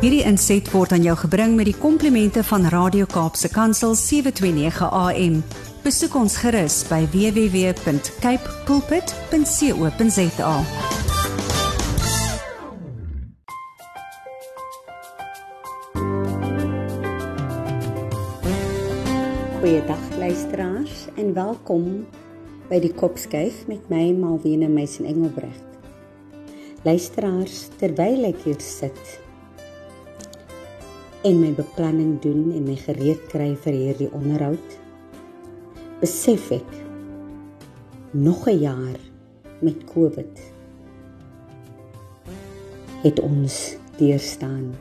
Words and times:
Hierdie 0.00 0.22
inset 0.24 0.64
word 0.72 0.94
aan 0.96 1.02
jou 1.04 1.12
gebring 1.26 1.58
met 1.58 1.66
die 1.68 1.76
komplimente 1.76 2.40
van 2.48 2.62
Radio 2.72 3.04
Kaapse 3.04 3.50
Kansel 3.52 3.92
729 4.00 4.88
AM. 4.96 5.34
Besoek 5.84 6.16
ons 6.16 6.38
gerus 6.40 6.78
by 6.88 7.02
www.cape 7.12 8.54
pulpit.co.za. 8.64 10.54
Goeiedag 19.60 20.04
luisteraars 20.16 21.06
en 21.20 21.32
welkom 21.36 21.88
by 22.72 22.80
die 22.80 22.96
Kopskyf 22.96 23.66
met 23.68 23.84
my 23.92 24.14
Malwena 24.16 24.72
Meisen 24.72 25.04
Engelbrecht. 25.04 25.68
Luisteraars, 26.88 27.66
terwyl 27.76 28.32
ek 28.32 28.46
hier 28.48 28.64
sit 28.64 29.20
en 31.22 31.40
my 31.40 31.50
beplanning 31.52 32.14
doen 32.24 32.52
en 32.56 32.64
my 32.64 32.76
gereed 32.80 33.26
kry 33.28 33.50
vir 33.64 33.76
hierdie 33.76 34.08
onderhoud, 34.16 34.76
besef 36.00 36.48
ek 36.56 36.70
nog 38.16 38.48
'n 38.48 38.58
jaar 38.58 38.96
met 39.60 39.84
COVID 39.92 40.40
het 43.02 43.20
ons 43.20 43.76
deurstaan. 43.96 44.72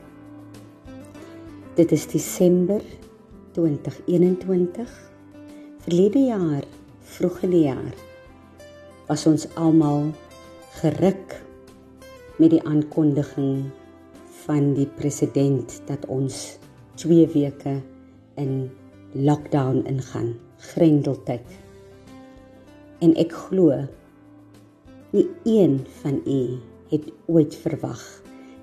Dit 1.76 1.92
is 1.92 2.08
Desember 2.08 2.82
2021. 3.52 5.12
Verlede 5.80 6.20
jaar, 6.20 6.64
vroeg 7.02 7.42
in 7.42 7.50
die 7.50 7.64
jaar, 7.64 7.96
was 9.08 9.26
ons 9.26 9.48
almal 9.56 10.12
geruk 10.80 11.44
met 12.38 12.50
die 12.50 12.64
aankondiging 12.64 13.72
van 14.50 14.72
die 14.74 14.88
president 14.98 15.76
dat 15.86 16.08
ons 16.10 16.58
2 16.98 17.28
weke 17.36 17.76
in 18.42 18.54
lockdown 19.14 19.84
ingaan, 19.86 20.32
grendeltyd. 20.72 21.46
En 23.06 23.14
ek 23.22 23.36
glo 23.46 23.76
nie 25.14 25.28
een 25.46 25.76
van 26.02 26.18
u 26.26 26.40
het 26.90 27.06
ooit 27.30 27.54
verwag 27.62 28.02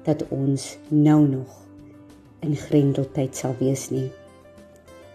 dat 0.08 0.24
ons 0.34 0.64
nou 0.90 1.20
nog 1.28 1.52
in 2.42 2.56
grendeltyd 2.58 3.38
sal 3.38 3.54
wees 3.60 3.86
nie. 3.94 4.08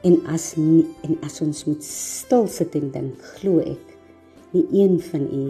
En 0.08 0.22
as 0.32 0.54
nie, 0.56 0.86
en 1.04 1.18
as 1.28 1.42
ons 1.44 1.66
moet 1.68 1.84
stil 1.84 2.48
sit 2.48 2.78
en 2.80 2.88
dink, 2.96 3.20
glo 3.42 3.60
ek, 3.60 3.92
nie 4.56 4.64
een 4.72 4.96
van 5.12 5.28
u 5.28 5.44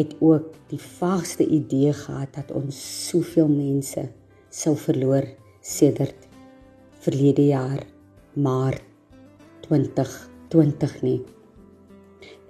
het 0.00 0.16
ook 0.24 0.56
die 0.72 0.80
vaagste 0.80 1.44
idee 1.44 1.92
gehad 1.92 2.32
dat 2.40 2.54
ons 2.56 2.80
soveel 3.10 3.52
mense 3.52 4.08
sou 4.50 4.74
verloor 4.76 5.26
sedert 5.62 6.26
verlede 7.00 7.46
jaar 7.46 7.84
Maart 8.34 8.82
2020 9.66 10.96
nie. 11.02 11.20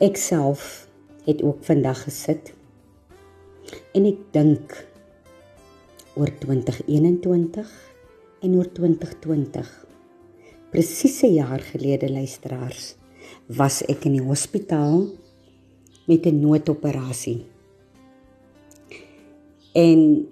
Ek 0.00 0.16
self 0.16 0.88
het 1.26 1.42
ook 1.44 1.60
vandag 1.64 2.06
gesit 2.08 2.54
en 3.94 4.08
ek 4.08 4.24
dink 4.32 4.74
oor 6.16 6.32
2021 6.40 7.70
en 8.40 8.56
oor 8.56 8.72
2020 8.72 9.70
Presies 10.70 11.22
'n 11.26 11.34
jaar 11.34 11.60
gelede 11.60 12.06
luisteraars 12.06 12.94
was 13.46 13.82
ek 13.90 14.04
in 14.06 14.12
die 14.12 14.26
hospitaal 14.26 15.08
met 16.06 16.26
'n 16.26 16.40
noodoperasie. 16.40 17.42
En 19.74 20.28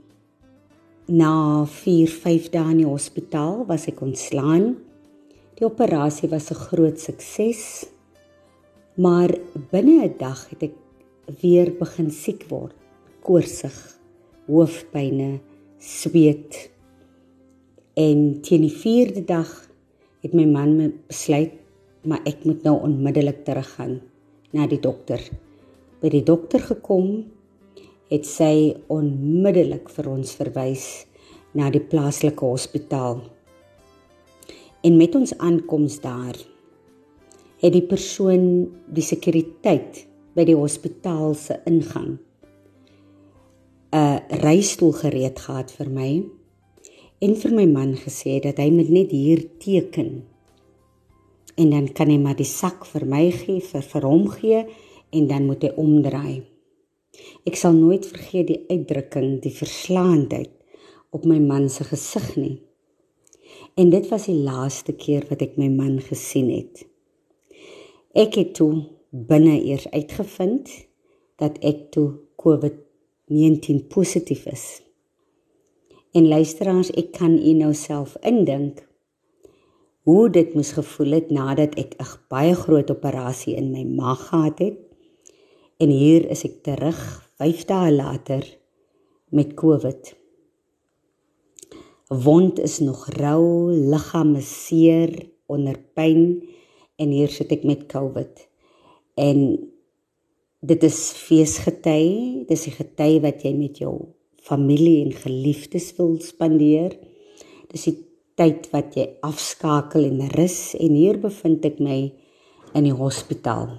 na 1.09 1.65
4-5 1.65 2.51
dae 2.53 2.73
in 2.73 2.83
die 2.83 2.89
hospitaal 2.89 3.65
was 3.69 3.89
ek 3.89 4.03
ontslaan. 4.05 4.77
Die 5.59 5.67
operasie 5.67 6.29
was 6.29 6.51
'n 6.51 6.63
groot 6.69 7.01
sukses. 7.01 7.87
Maar 8.97 9.31
binne 9.71 10.05
'n 10.05 10.19
dag 10.19 10.49
het 10.51 10.63
ek 10.63 10.75
weer 11.41 11.73
begin 11.79 12.11
siek 12.11 12.45
word, 12.49 12.75
koorsig, 13.23 13.99
hoofpynne, 14.47 15.41
sweet. 15.79 16.71
En 17.95 18.41
teen 18.41 18.63
die 18.63 18.77
4de 18.77 19.25
dag 19.25 19.69
het 20.23 20.35
my 20.35 20.45
man 20.45 20.93
besluit 21.07 21.53
maar 22.09 22.25
ek 22.25 22.45
moet 22.49 22.63
nou 22.63 22.79
onmiddellik 22.87 23.45
teruggaan 23.45 23.99
na 24.55 24.67
die 24.67 24.81
dokter. 24.81 25.21
By 26.01 26.11
die 26.13 26.23
dokter 26.23 26.63
gekom 26.63 27.27
het 28.09 28.27
sy 28.27 28.75
onmiddellik 28.93 29.91
vir 29.93 30.09
ons 30.09 30.33
verwys 30.39 30.87
na 31.57 31.71
die 31.73 31.83
plaaslike 31.83 32.45
hospitaal. 32.45 33.21
En 34.85 34.97
met 34.97 35.15
ons 35.19 35.35
aankoms 35.39 36.01
daar 36.01 36.37
het 37.59 37.75
die 37.75 37.85
persoon 37.85 38.69
die 38.95 39.05
sekuriteit 39.05 40.05
by 40.37 40.45
die 40.47 40.57
hospitaal 40.57 41.35
se 41.35 41.59
ingang 41.67 42.19
'n 43.93 44.21
reistool 44.45 44.93
gereed 44.93 45.39
gehad 45.41 45.71
vir 45.73 45.89
my 45.91 46.11
en 47.21 47.35
vir 47.35 47.53
my 47.53 47.67
man 47.67 47.95
gesê 47.97 48.39
dat 48.41 48.59
hy 48.59 48.71
moet 48.71 48.91
net 48.91 49.11
hier 49.11 49.41
teken. 49.59 50.23
En 51.57 51.71
dan 51.71 51.89
kan 51.93 52.11
hy 52.11 52.19
maar 52.19 52.37
die 52.37 52.45
sak 52.47 52.85
vir 52.87 53.07
my 53.07 53.31
gee, 53.31 53.61
vir 53.61 53.83
vir 53.83 54.03
hom 54.03 54.29
gee 54.29 54.67
en 55.11 55.27
dan 55.27 55.47
moet 55.47 55.63
hy 55.63 55.73
omdraai. 55.77 56.58
Ek 57.49 57.57
sal 57.57 57.73
nooit 57.77 58.07
vergeet 58.07 58.49
die 58.51 58.61
uitdrukking, 58.69 59.39
die 59.43 59.55
verslaandheid 59.55 60.53
op 61.11 61.25
my 61.25 61.39
man 61.41 61.69
se 61.73 61.85
gesig 61.89 62.37
nie. 62.37 62.57
En 63.79 63.91
dit 63.91 64.09
was 64.11 64.27
die 64.29 64.37
laaste 64.37 64.93
keer 64.93 65.27
wat 65.31 65.43
ek 65.45 65.57
my 65.61 65.69
man 65.73 66.01
gesien 66.05 66.51
het. 66.51 66.85
Ek 68.19 68.35
het 68.41 68.55
toe 68.59 68.73
binne 69.11 69.55
eers 69.63 69.87
uitgevind 69.95 70.71
dat 71.39 71.59
ek 71.65 71.89
toe 71.95 72.09
COVID-19 72.43 73.87
positief 73.93 74.45
is. 74.51 74.67
En 76.17 76.29
luisteraars, 76.29 76.91
ek 76.99 77.13
kan 77.19 77.37
u 77.39 77.55
nou 77.55 77.73
self 77.77 78.17
indink 78.27 78.83
hoe 80.09 80.31
dit 80.33 80.55
moes 80.57 80.73
gevoel 80.73 81.19
het 81.19 81.31
nadat 81.31 81.75
ek 81.77 81.95
'n 82.01 82.13
baie 82.33 82.55
groot 82.55 82.91
operasie 82.91 83.55
in 83.57 83.71
my 83.71 83.85
maag 83.85 84.29
gehad 84.29 84.59
het. 84.59 84.88
En 85.79 85.93
hier 85.95 86.25
is 86.27 86.41
ek 86.43 86.57
terug 86.67 86.99
5 87.39 87.61
dae 87.69 87.91
later 87.95 88.43
met 89.31 89.53
COVID. 89.55 90.09
Wond 92.25 92.59
is 92.59 92.81
nog 92.83 93.05
rou, 93.15 93.71
liggaam 93.71 94.35
is 94.41 94.51
seer, 94.65 95.15
onder 95.47 95.79
pyn 95.95 96.41
en 96.99 97.15
hier 97.15 97.31
sit 97.31 97.55
ek 97.55 97.63
met 97.63 97.87
COVID. 97.95 98.43
En 99.23 99.45
dit 100.67 100.91
is 100.91 101.01
feesgety, 101.15 102.03
dis 102.51 102.67
die 102.67 102.75
gety 102.75 103.11
wat 103.23 103.47
jy 103.47 103.55
met 103.55 103.79
jou 103.79 103.95
familie 104.51 105.05
en 105.05 105.15
geliefdes 105.15 105.93
wil 106.01 106.17
spandeer. 106.19 106.99
Dis 107.71 107.87
die 107.87 108.01
tyd 108.35 108.67
wat 108.75 108.99
jy 108.99 109.13
afskakel 109.23 110.11
en 110.11 110.27
rus 110.35 110.75
en 110.75 110.99
hier 110.99 111.23
bevind 111.23 111.71
ek 111.71 111.79
my 111.79 112.01
in 112.75 112.91
die 112.91 112.99
hospitaal. 112.99 113.77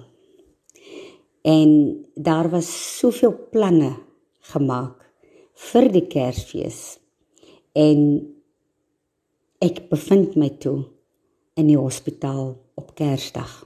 En 1.42 1.70
daar 2.14 2.50
was 2.50 2.68
soveel 2.98 3.34
planne 3.50 3.94
gemaak 4.52 5.06
vir 5.70 5.88
die 5.92 6.06
Kersfees. 6.10 6.98
En 7.72 8.00
ek 9.60 9.86
bevind 9.92 10.36
my 10.40 10.50
toe 10.60 10.82
in 11.60 11.68
die 11.68 11.78
hospitaal 11.80 12.54
op 12.80 12.94
Kersdag 12.98 13.64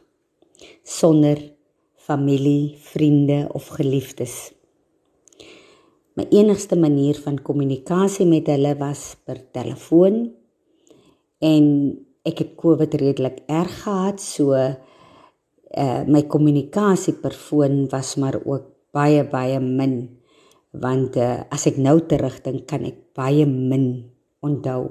sonder 0.84 1.40
familie, 2.04 2.76
vriende 2.78 3.48
of 3.52 3.70
geliefdes. 3.78 4.52
My 6.14 6.26
enigste 6.30 6.76
manier 6.78 7.18
van 7.24 7.40
kommunikasie 7.42 8.26
met 8.28 8.46
hulle 8.52 8.74
was 8.78 9.14
per 9.26 9.40
telefoon 9.56 10.28
en 11.42 11.64
ek 12.24 12.42
het 12.42 12.52
COVID 12.60 12.94
redelik 13.00 13.40
erg 13.50 13.80
gehad 13.82 14.22
so 14.22 14.54
uh 15.76 16.02
my 16.06 16.22
kommunikasie 16.22 17.16
per 17.22 17.32
foon 17.32 17.88
was 17.90 18.16
maar 18.16 18.38
ook 18.44 18.70
baie 18.92 19.24
baie 19.24 19.60
min 19.60 19.96
want 20.74 21.16
uh, 21.16 21.46
as 21.54 21.66
ek 21.70 21.78
nou 21.78 22.00
terugdink 22.10 22.66
kan 22.70 22.84
ek 22.86 22.98
baie 23.14 23.46
min 23.46 24.10
onthou 24.42 24.90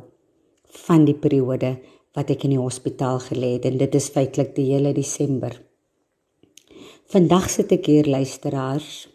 van 0.87 1.05
die 1.05 1.17
periode 1.17 1.75
wat 2.15 2.31
ek 2.31 2.45
in 2.47 2.55
die 2.55 2.61
hospitaal 2.61 3.19
gelê 3.25 3.55
het 3.57 3.67
en 3.69 3.79
dit 3.81 3.95
is 3.99 4.09
feitelik 4.13 4.53
die 4.55 4.69
hele 4.71 4.93
Desember. 4.95 5.55
Vandag 7.11 7.49
sit 7.51 7.73
ek 7.75 7.89
hier 7.89 8.07
luisteraars 8.09 9.07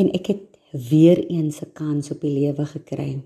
en 0.00 0.10
ek 0.16 0.32
het 0.32 0.46
weer 0.90 1.20
eens 1.28 1.62
'n 1.62 1.72
kans 1.72 2.10
op 2.10 2.20
die 2.20 2.34
lewe 2.34 2.66
gekry. 2.66 3.22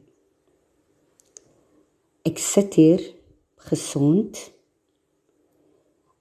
Ek 2.25 2.39
sit 2.39 2.75
hier 2.75 3.01
gesond 3.57 4.54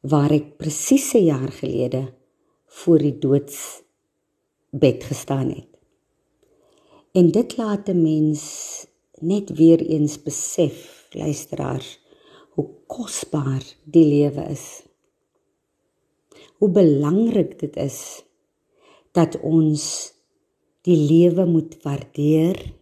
waar 0.04 0.32
ek 0.36 0.58
presies 0.60 1.14
'n 1.16 1.26
jaar 1.32 1.52
gelede 1.52 2.04
voor 2.68 3.00
die 3.00 3.18
doodsbed 3.18 5.04
gestaan 5.04 5.50
het. 5.50 5.72
En 7.14 7.32
dit 7.32 7.58
laat 7.58 7.88
'n 7.88 8.02
mens 8.02 8.42
net 9.22 9.50
weer 9.50 9.80
eens 9.80 10.18
besef, 10.24 11.08
luisteraars, 11.12 12.00
hoe 12.50 12.70
kosbaar 12.88 13.64
die 13.84 14.06
lewe 14.06 14.44
is. 14.50 14.84
Hoe 16.58 16.70
belangrik 16.70 17.60
dit 17.60 17.76
is 17.76 18.24
dat 19.12 19.40
ons 19.42 20.14
die 20.82 20.98
lewe 20.98 21.46
moet 21.46 21.78
waardeer, 21.82 22.74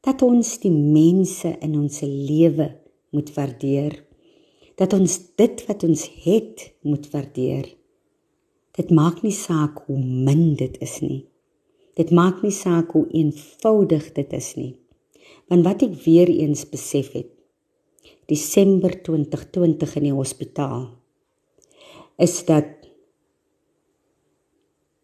dat 0.00 0.22
ons 0.22 0.58
die 0.58 0.72
mense 0.72 1.56
in 1.60 1.78
ons 1.78 2.00
lewe 2.00 2.80
moet 3.10 3.34
waardeer, 3.34 4.04
dat 4.82 4.96
ons 4.96 5.18
dit 5.38 5.64
wat 5.68 5.84
ons 5.86 6.02
het 6.24 6.64
moet 6.82 7.06
waardeer. 7.12 7.68
Dit 8.74 8.90
maak 8.90 9.20
nie 9.22 9.34
saak 9.36 9.84
hoe 9.86 9.98
min 10.00 10.56
dit 10.58 10.78
is 10.82 10.96
nie. 11.04 11.22
Dit 11.98 12.10
maak 12.10 12.40
nie 12.42 12.54
saak 12.54 12.94
hoe 12.96 13.04
eenvoudig 13.12 14.08
dit 14.16 14.32
is 14.34 14.54
nie. 14.58 14.72
Want 15.52 15.66
wat 15.68 15.84
ek 15.86 15.94
weer 16.06 16.30
eens 16.32 16.64
besef 16.66 17.12
het, 17.14 17.28
Desember 18.30 18.94
2020 19.04 19.94
in 20.00 20.08
die 20.08 20.16
hospitaal, 20.16 20.86
is 22.22 22.40
dat 22.48 22.88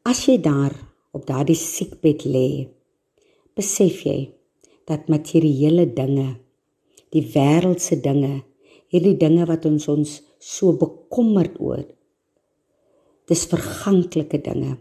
as 0.09 0.25
jy 0.27 0.39
daar 0.43 0.75
op 1.13 1.27
daardie 1.29 1.59
siekbed 1.59 2.25
lê, 2.25 2.67
besef 3.59 4.03
jy 4.09 4.19
dat 4.89 5.11
materiële 5.13 5.85
dinge, 5.93 6.31
die 7.13 7.27
wêreldse 7.35 7.99
dinge, 8.01 8.48
hierdie 8.93 9.17
dinge 9.21 9.47
wat 9.49 9.67
ons 9.69 9.89
ons 9.93 10.19
so 10.41 10.75
bekommerd 10.79 11.59
oor, 11.61 11.85
dis 13.29 13.45
verganklike 13.51 14.41
dinge. 14.45 14.77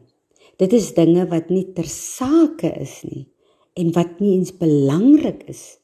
Dit 0.57 0.73
is 0.73 0.93
dinge 0.97 1.27
wat 1.29 1.51
nie 1.53 1.65
ter 1.75 1.87
sake 1.91 2.71
is 2.81 3.01
nie 3.05 3.27
en 3.77 3.91
wat 3.93 4.21
nie 4.23 4.37
eens 4.37 4.55
belangrik 4.57 5.43
is 5.51 5.77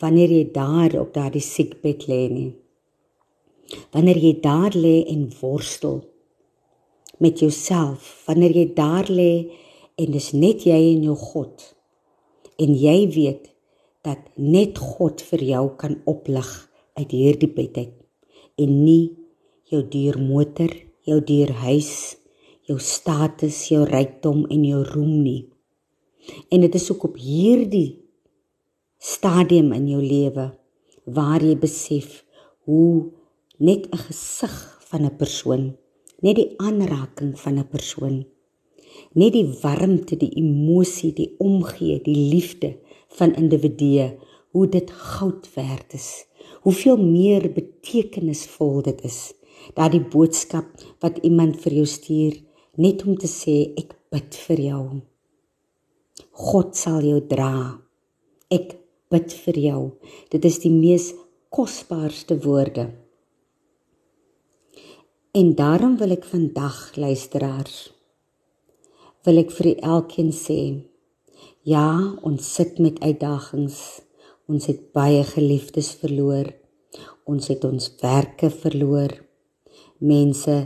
wanneer 0.00 0.32
jy 0.32 0.46
daar 0.54 0.96
op 0.98 1.12
daardie 1.14 1.44
siekbed 1.44 2.06
lê 2.10 2.22
nie. 2.32 2.50
Wanneer 3.94 4.18
jy 4.18 4.32
daar 4.42 4.74
lê 4.74 4.96
en 5.12 5.28
worstel 5.40 6.00
met 7.20 7.42
jouself, 7.44 8.24
wanneer 8.26 8.56
jy 8.56 8.66
daar 8.74 9.10
lê 9.12 9.52
en 10.00 10.10
dis 10.16 10.30
net 10.32 10.64
jy 10.66 10.80
en 10.94 11.04
jou 11.10 11.18
God 11.20 11.68
en 12.60 12.74
jy 12.76 12.98
weet 13.14 13.48
dat 14.04 14.20
net 14.36 14.80
God 14.80 15.22
vir 15.30 15.44
jou 15.44 15.64
kan 15.80 15.98
oplig 16.08 16.48
uit 16.94 17.10
hierdie 17.10 17.52
bed 17.52 17.76
uit 17.76 17.96
en 18.56 18.84
nie 18.84 19.16
jou 19.70 19.82
duur 19.88 20.18
motor, 20.18 20.70
jou 21.06 21.20
duur 21.24 21.52
huis 21.52 22.20
jou 22.70 22.78
status, 22.78 23.64
jou 23.72 23.82
rykdom 23.88 24.44
en 24.46 24.64
jou 24.64 24.82
roem 24.92 25.22
nie. 25.24 25.42
En 26.54 26.62
dit 26.62 26.74
is 26.78 26.86
ook 26.92 27.08
op 27.10 27.16
hierdie 27.18 27.98
stadium 29.00 29.72
in 29.74 29.88
jou 29.90 30.02
lewe 30.04 30.50
waar 31.10 31.42
jy 31.42 31.56
besef 31.58 32.20
hoe 32.68 33.10
net 33.58 33.88
'n 33.90 34.02
gesig 34.06 34.54
van 34.90 35.06
'n 35.06 35.16
persoon, 35.16 35.76
net 36.22 36.36
die 36.36 36.54
aanraking 36.58 37.38
van 37.40 37.58
'n 37.58 37.68
persoon, 37.68 38.26
net 39.14 39.32
die 39.32 39.48
warmte, 39.62 40.16
die 40.16 40.34
emosie, 40.36 41.12
die 41.12 41.34
omgee, 41.38 42.02
die 42.02 42.30
liefde 42.34 42.76
van 43.08 43.34
individue, 43.34 44.18
hoe 44.52 44.68
dit 44.68 44.90
goud 44.90 45.54
werd 45.54 45.94
is. 45.94 46.26
Hoeveel 46.66 46.98
meer 47.00 47.48
betekenisvol 47.52 48.82
dit 48.88 49.04
is. 49.08 49.20
Daardie 49.76 50.02
boodskap 50.12 50.82
wat 51.04 51.20
iemand 51.26 51.60
vir 51.62 51.80
jou 51.80 51.86
stuur 51.88 52.40
net 52.80 53.04
om 53.06 53.16
te 53.16 53.28
sê 53.30 53.72
ek 53.80 53.94
bid 54.12 54.40
vir 54.46 54.62
jou. 54.66 54.82
God 56.50 56.76
sal 56.76 57.04
jou 57.04 57.20
dra. 57.30 57.54
Ek 58.50 58.74
bid 59.12 59.32
vir 59.44 59.62
jou. 59.68 59.82
Dit 60.32 60.44
is 60.48 60.60
die 60.64 60.72
mees 60.74 61.12
kosbaarste 61.52 62.40
woorde. 62.44 62.90
En 65.36 65.54
daarom 65.54 65.96
wil 66.00 66.16
ek 66.18 66.26
vandag 66.26 66.90
luisteraars 66.98 67.88
wil 69.26 69.40
ek 69.42 69.50
vir 69.52 69.74
elkeen 69.84 70.30
sê 70.32 70.60
ja, 71.68 72.16
ons 72.24 72.46
sit 72.56 72.78
met 72.80 72.96
uitdagings. 73.04 74.00
Ons 74.50 74.66
het 74.66 74.88
baie 74.96 75.22
geliefdes 75.22 75.92
verloor. 76.00 76.48
Ons 77.30 77.52
het 77.52 77.62
ons 77.68 77.84
werke 78.00 78.48
verloor. 78.50 79.12
Mense 80.02 80.56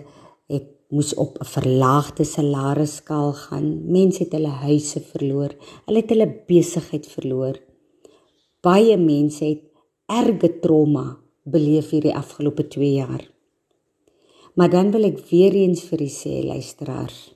het 0.49 0.71
moes 0.89 1.13
op 1.21 1.37
'n 1.41 1.45
verlaagde 1.57 2.25
salarisskaal 2.25 3.33
gaan. 3.33 3.67
Mense 3.93 4.23
het 4.25 4.33
hulle 4.33 4.55
huise 4.65 5.01
verloor. 5.01 5.53
Hulle 5.87 6.01
het 6.01 6.11
hulle 6.11 6.45
besigheid 6.49 7.07
verloor. 7.07 7.61
Baie 8.63 8.97
mense 8.97 9.45
het 9.45 9.63
erge 10.09 10.59
trauma 10.61 11.19
beleef 11.43 11.91
hierdie 11.91 12.15
afgelope 12.15 12.69
2 12.69 12.93
jaar. 12.93 13.31
Maar 14.55 14.71
dan 14.71 14.91
wil 14.91 15.05
ek 15.05 15.19
weer 15.29 15.53
eens 15.53 15.83
vir 15.83 16.01
u 16.01 16.09
sê 16.09 16.45
luisteraars, 16.45 17.35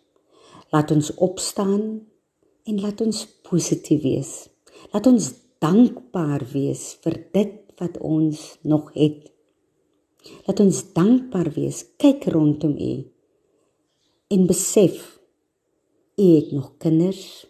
laat 0.73 0.91
ons 0.91 1.15
opstaan 1.15 2.01
en 2.65 2.81
laat 2.81 3.01
ons 3.01 3.27
positief 3.43 4.03
wees. 4.03 4.49
Laat 4.93 5.07
ons 5.07 5.48
dankbaar 5.59 6.47
wees 6.53 6.99
vir 7.03 7.17
dit 7.33 7.55
wat 7.79 7.99
ons 7.99 8.59
nog 8.63 8.93
het. 8.95 9.31
Laat 10.47 10.61
ons 10.61 10.83
dankbaar 10.93 11.53
wees. 11.55 11.85
Kyk 11.97 12.27
rondom 12.35 12.75
u 12.77 12.93
en 14.29 14.47
besef 14.47 15.19
u 16.17 16.25
het 16.35 16.51
nog 16.53 16.77
kinders 16.79 17.47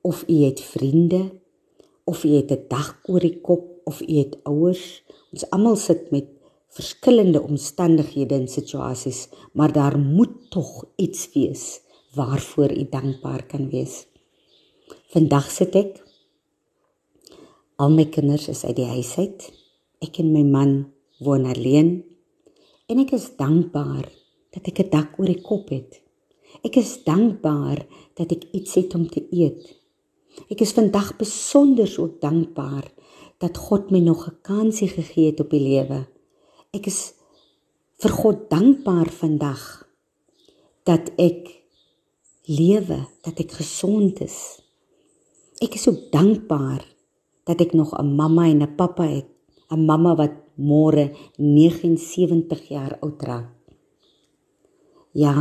of 0.00 0.24
u 0.28 0.42
het 0.42 0.60
vriende 0.60 1.40
of 2.04 2.24
u 2.24 2.28
het 2.28 2.50
'n 2.50 2.64
dak 2.68 2.98
oor 3.08 3.20
die 3.20 3.40
kop 3.40 3.80
of 3.84 4.00
u 4.00 4.14
het 4.18 4.38
ouers 4.42 5.02
ons 5.32 5.50
almal 5.50 5.76
sit 5.76 6.10
met 6.10 6.26
verskillende 6.68 7.40
omstandighede 7.40 8.34
en 8.34 8.48
situasies 8.48 9.28
maar 9.52 9.72
daar 9.72 9.98
moet 9.98 10.50
tog 10.50 10.84
iets 10.96 11.32
wees 11.32 11.80
waarvoor 12.14 12.72
u 12.72 12.88
dankbaar 12.90 13.46
kan 13.46 13.70
wees 13.70 14.06
vandag 15.06 15.50
sit 15.50 15.74
ek 15.74 16.11
al 17.76 17.90
my 17.90 18.04
kinders 18.04 18.48
is 18.48 18.64
uit 18.64 18.76
die 18.76 18.88
huis 18.88 19.16
uit 19.18 19.50
ek 20.00 20.18
en 20.18 20.32
my 20.32 20.42
man 20.42 20.92
woon 21.20 21.46
alleen 21.46 22.02
en 22.88 22.98
ek 22.98 23.12
is 23.12 23.36
dankbaar 23.36 24.08
dat 24.52 24.66
ek 24.68 24.80
'n 24.80 24.90
dak 24.90 25.18
oor 25.18 25.26
die 25.26 25.42
kop 25.42 25.68
het 25.70 26.02
Ek 26.60 26.76
is 26.76 26.98
dankbaar 27.06 27.80
dat 28.18 28.34
ek 28.34 28.50
iets 28.52 28.76
het 28.76 28.92
om 28.94 29.08
te 29.08 29.24
eet. 29.32 29.64
Ek 30.52 30.60
is 30.64 30.74
vandag 30.76 31.14
besonder 31.20 31.88
so 31.88 32.10
dankbaar 32.20 32.90
dat 33.42 33.58
God 33.58 33.90
my 33.90 34.00
nog 34.04 34.28
'n 34.28 34.38
kansie 34.42 34.88
gegee 34.88 35.32
het 35.32 35.40
op 35.40 35.50
die 35.50 35.64
lewe. 35.64 36.06
Ek 36.72 36.86
is 36.86 37.14
vir 37.98 38.10
God 38.10 38.50
dankbaar 38.50 39.08
vandag 39.08 39.88
dat 40.84 41.10
ek 41.16 41.62
lewe, 42.44 43.06
dat 43.22 43.38
ek 43.38 43.52
gesond 43.52 44.20
is. 44.20 44.60
Ek 45.60 45.74
is 45.74 45.88
ook 45.88 46.12
dankbaar 46.12 46.84
dat 47.44 47.60
ek 47.60 47.72
nog 47.72 47.92
'n 47.98 48.14
mamma 48.16 48.44
en 48.46 48.62
'n 48.62 48.74
pappa 48.76 49.02
het, 49.02 49.28
'n 49.70 49.84
mamma 49.84 50.14
wat 50.16 50.34
môre 50.56 51.12
79 51.36 52.68
jaar 52.68 52.98
oud 53.00 53.22
raak. 53.22 53.48
Ja, 55.12 55.34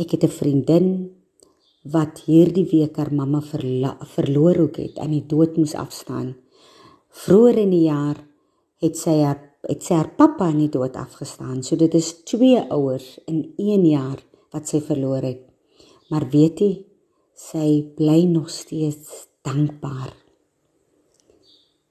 Ek 0.00 0.10
het 0.14 0.24
'n 0.24 0.36
vriendin 0.40 0.86
wat 1.82 2.22
hierdie 2.24 2.68
week 2.72 2.96
haar 2.96 3.12
mamma 3.14 3.40
verloor 4.16 4.56
ook 4.64 4.76
het 4.76 4.98
aan 4.98 5.10
die 5.10 5.26
dood 5.26 5.56
moes 5.56 5.74
afstaan. 5.74 6.36
Vroeger 7.08 7.56
in 7.58 7.70
die 7.70 7.86
jaar 7.92 8.16
het 8.78 8.96
sy 8.96 9.20
haar 9.20 9.40
het 9.62 9.82
sy 9.84 9.94
haar 9.94 10.14
pappa 10.16 10.44
aan 10.44 10.58
die 10.58 10.68
dood 10.68 10.96
afgestaan. 10.96 11.62
So 11.62 11.76
dit 11.76 11.94
is 11.94 12.22
twee 12.24 12.60
ouers 12.70 13.18
in 13.26 13.52
1 13.56 13.84
jaar 13.86 14.24
wat 14.50 14.68
sy 14.68 14.80
verloor 14.80 15.22
het. 15.22 15.42
Maar 16.08 16.28
weet 16.30 16.58
jy, 16.60 16.84
sy 17.34 17.92
bly 17.96 18.24
nog 18.24 18.48
steeds 18.50 19.28
dankbaar. 19.42 20.19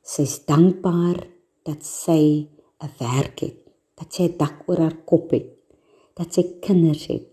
Sy's 0.10 0.40
dankbaar 0.50 1.20
dat 1.68 1.86
sy 1.86 2.48
'n 2.86 2.92
werk 3.00 3.40
het, 3.46 3.60
dat 3.98 4.14
sy 4.14 4.24
'n 4.24 4.38
dak 4.38 4.58
oor 4.68 4.80
haar 4.86 4.98
kop 5.06 5.32
het, 5.32 5.50
dat 6.16 6.34
sy 6.34 6.44
kinders 6.62 7.06
het 7.08 7.30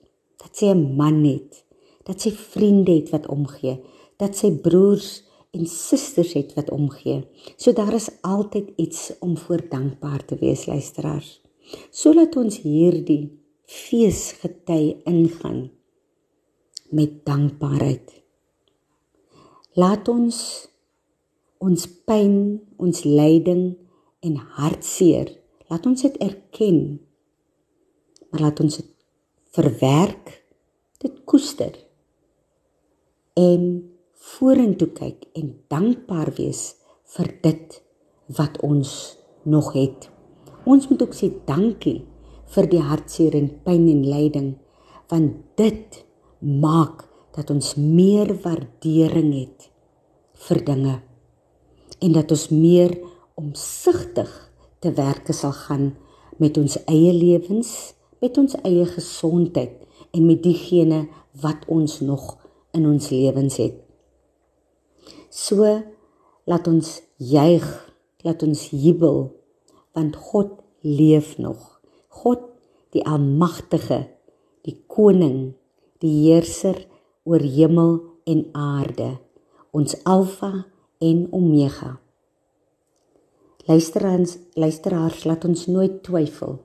dat 0.46 0.56
sy 0.56 0.66
'n 0.72 0.96
man 0.96 1.24
het, 1.24 1.64
dat 2.04 2.20
sy 2.20 2.30
vriende 2.30 2.92
het 2.92 3.10
wat 3.10 3.26
omgee, 3.26 3.80
dat 4.16 4.36
sy 4.36 4.50
broers 4.50 5.22
en 5.50 5.66
susters 5.66 6.32
het 6.32 6.54
wat 6.54 6.70
omgee. 6.70 7.24
So 7.56 7.72
daar 7.72 7.94
is 7.94 8.10
altyd 8.20 8.72
iets 8.76 9.12
om 9.20 9.36
voor 9.36 9.68
dankbaar 9.68 10.24
te 10.24 10.36
wees, 10.36 10.66
luisteraars. 10.66 11.40
So 11.90 12.14
laat 12.14 12.36
ons 12.36 12.60
hierdie 12.62 13.30
feesgety 13.64 14.96
ingaan 15.04 15.70
met 16.90 17.24
dankbaarheid. 17.24 18.22
Laat 19.74 20.08
ons 20.08 20.68
ons 21.62 21.86
pyn, 22.08 22.60
ons 22.78 23.04
lyding 23.04 23.76
en 24.26 24.36
hartseer, 24.58 25.32
laat 25.70 25.86
ons 25.88 26.02
dit 26.02 26.16
erken. 26.22 26.80
Maar 28.30 28.48
laat 28.48 28.60
ons 28.64 28.78
dit 28.80 28.92
verwerk, 29.56 30.32
dit 31.00 31.20
koester 31.28 31.74
en 33.36 33.62
vorentoe 34.36 34.88
kyk 34.96 35.26
en 35.36 35.52
dankbaar 35.72 36.32
wees 36.38 36.74
vir 37.16 37.30
dit 37.44 37.80
wat 38.38 38.56
ons 38.64 38.90
nog 39.44 39.72
het. 39.76 40.08
Ons 40.66 40.88
moet 40.90 41.04
ook 41.04 41.14
sê 41.14 41.30
dankie 41.46 42.00
vir 42.54 42.68
die 42.72 42.82
hartseer 42.82 43.36
en 43.38 43.50
pyn 43.66 43.86
en 43.92 44.04
lyding 44.06 44.54
want 45.10 45.36
dit 45.60 46.00
maak 46.40 47.04
dat 47.36 47.50
ons 47.54 47.74
meer 47.78 48.32
waardering 48.42 49.30
het 49.36 49.68
vir 50.46 50.62
dinge 50.66 50.96
en 51.98 52.12
dat 52.12 52.30
ons 52.30 52.48
meer 52.52 52.92
omsigtig 53.34 54.30
te 54.80 54.92
werk 54.96 55.28
sal 55.34 55.52
gaan 55.52 55.90
met 56.40 56.58
ons 56.60 56.76
eie 56.84 57.12
lewens, 57.12 57.94
met 58.20 58.36
ons 58.38 58.56
eie 58.64 58.84
gesondheid 58.88 59.84
en 60.12 60.26
met 60.26 60.42
diegene 60.42 61.06
wat 61.40 61.64
ons 61.72 62.00
nog 62.00 62.36
in 62.76 62.86
ons 62.88 63.10
lewens 63.10 63.56
het. 63.60 63.76
So 65.30 65.64
laat 66.46 66.68
ons 66.68 67.00
juig, 67.16 67.66
laat 68.24 68.42
ons 68.46 68.68
jubel 68.72 69.30
want 69.96 70.16
God 70.16 70.52
leef 70.84 71.36
nog. 71.40 71.80
God 72.12 72.44
die 72.92 73.02
almagtige, 73.04 74.06
die 74.64 74.76
koning, 74.88 75.56
die 76.04 76.28
heerser 76.28 76.82
oor 77.24 77.40
hemel 77.40 77.98
en 78.28 78.44
aarde, 78.52 79.16
ons 79.72 79.96
alfa 80.04 80.66
en 80.98 81.26
omega. 81.30 81.96
Luisteraars, 83.66 84.36
luisteraars, 84.54 85.24
laat 85.24 85.44
ons 85.44 85.66
nooit 85.66 86.02
twyfel. 86.06 86.58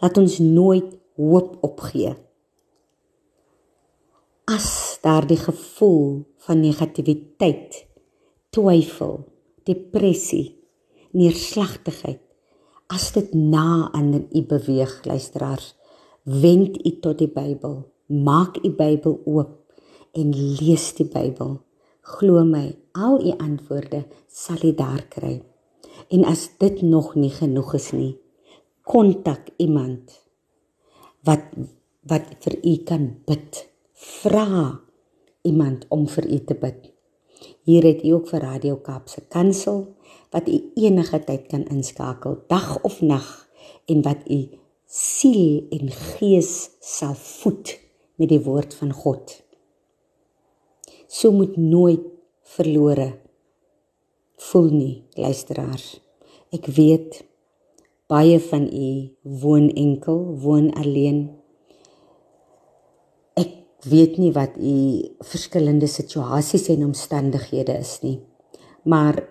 Laat 0.00 0.18
ons 0.18 0.38
nooit 0.38 0.92
hoop 1.18 1.56
opgee. 1.66 2.14
As 4.50 4.98
daardie 5.02 5.38
gevoel 5.40 6.22
van 6.46 6.60
negativiteit, 6.62 7.84
twyfel, 8.54 9.24
depressie, 9.66 10.58
neerslagtigheid, 11.10 12.20
as 12.92 13.10
dit 13.16 13.34
na 13.34 13.88
aan 13.92 14.26
u 14.30 14.42
beweeg, 14.46 14.94
luisteraars, 15.04 15.72
wend 16.22 16.78
u 16.86 16.98
tot 17.00 17.18
die 17.18 17.30
Bybel. 17.30 17.80
Maak 18.06 18.58
u 18.62 18.70
Bybel 18.70 19.20
oop 19.24 19.58
en 20.12 20.34
lees 20.60 20.90
die 20.98 21.08
Bybel. 21.08 21.56
Glo 22.02 22.42
my, 22.44 22.72
al 22.98 23.20
u 23.22 23.32
antwoorde 23.38 24.04
sal 24.26 24.58
u 24.66 24.74
daar 24.74 25.04
kry. 25.08 25.36
En 26.10 26.24
as 26.26 26.48
dit 26.58 26.82
nog 26.82 27.14
nie 27.14 27.30
genoeg 27.30 27.74
is 27.78 27.92
nie, 27.94 28.16
kontak 28.82 29.52
iemand 29.62 30.18
wat 31.22 31.46
wat 32.10 32.26
vir 32.42 32.56
u 32.66 32.72
kan 32.82 33.04
bid. 33.26 33.60
Vra 33.94 34.80
iemand 35.46 35.86
om 35.94 36.08
vir 36.10 36.26
u 36.26 36.38
te 36.44 36.56
bid. 36.58 36.90
Hier 37.62 37.86
het 37.86 38.02
u 38.02 38.16
ook 38.18 38.26
vir 38.32 38.42
Radio 38.42 38.80
Kaapse 38.82 39.22
Kansel 39.30 39.84
wat 40.34 40.48
u 40.48 40.58
enige 40.74 41.22
tyd 41.22 41.46
kan 41.46 41.62
inskakel, 41.70 42.40
dag 42.50 42.82
of 42.82 42.98
nag 43.00 43.28
en 43.86 44.02
wat 44.02 44.26
u 44.26 44.40
siel 44.90 45.62
en 45.70 45.90
gees 45.90 46.70
sal 46.80 47.14
voed 47.14 47.78
met 48.18 48.28
die 48.34 48.42
woord 48.42 48.74
van 48.74 48.90
God. 48.92 49.38
So 51.12 51.28
moet 51.36 51.56
nooit 51.60 52.06
verlore 52.56 53.10
voel 54.42 54.70
nie, 54.72 54.94
luisteraars. 55.16 55.96
Ek 56.52 56.68
weet 56.76 57.22
baie 58.10 58.38
van 58.50 58.66
u 58.68 58.88
woon 59.42 59.70
enkel, 59.78 60.20
woon 60.42 60.70
alleen. 60.76 61.20
Ek 63.38 63.54
weet 63.88 64.18
nie 64.20 64.32
wat 64.36 64.56
u 64.58 64.74
verskillende 65.24 65.88
situasies 65.90 66.68
en 66.74 66.88
omstandighede 66.90 67.78
is 67.80 67.98
nie. 68.04 68.18
Maar 68.84 69.22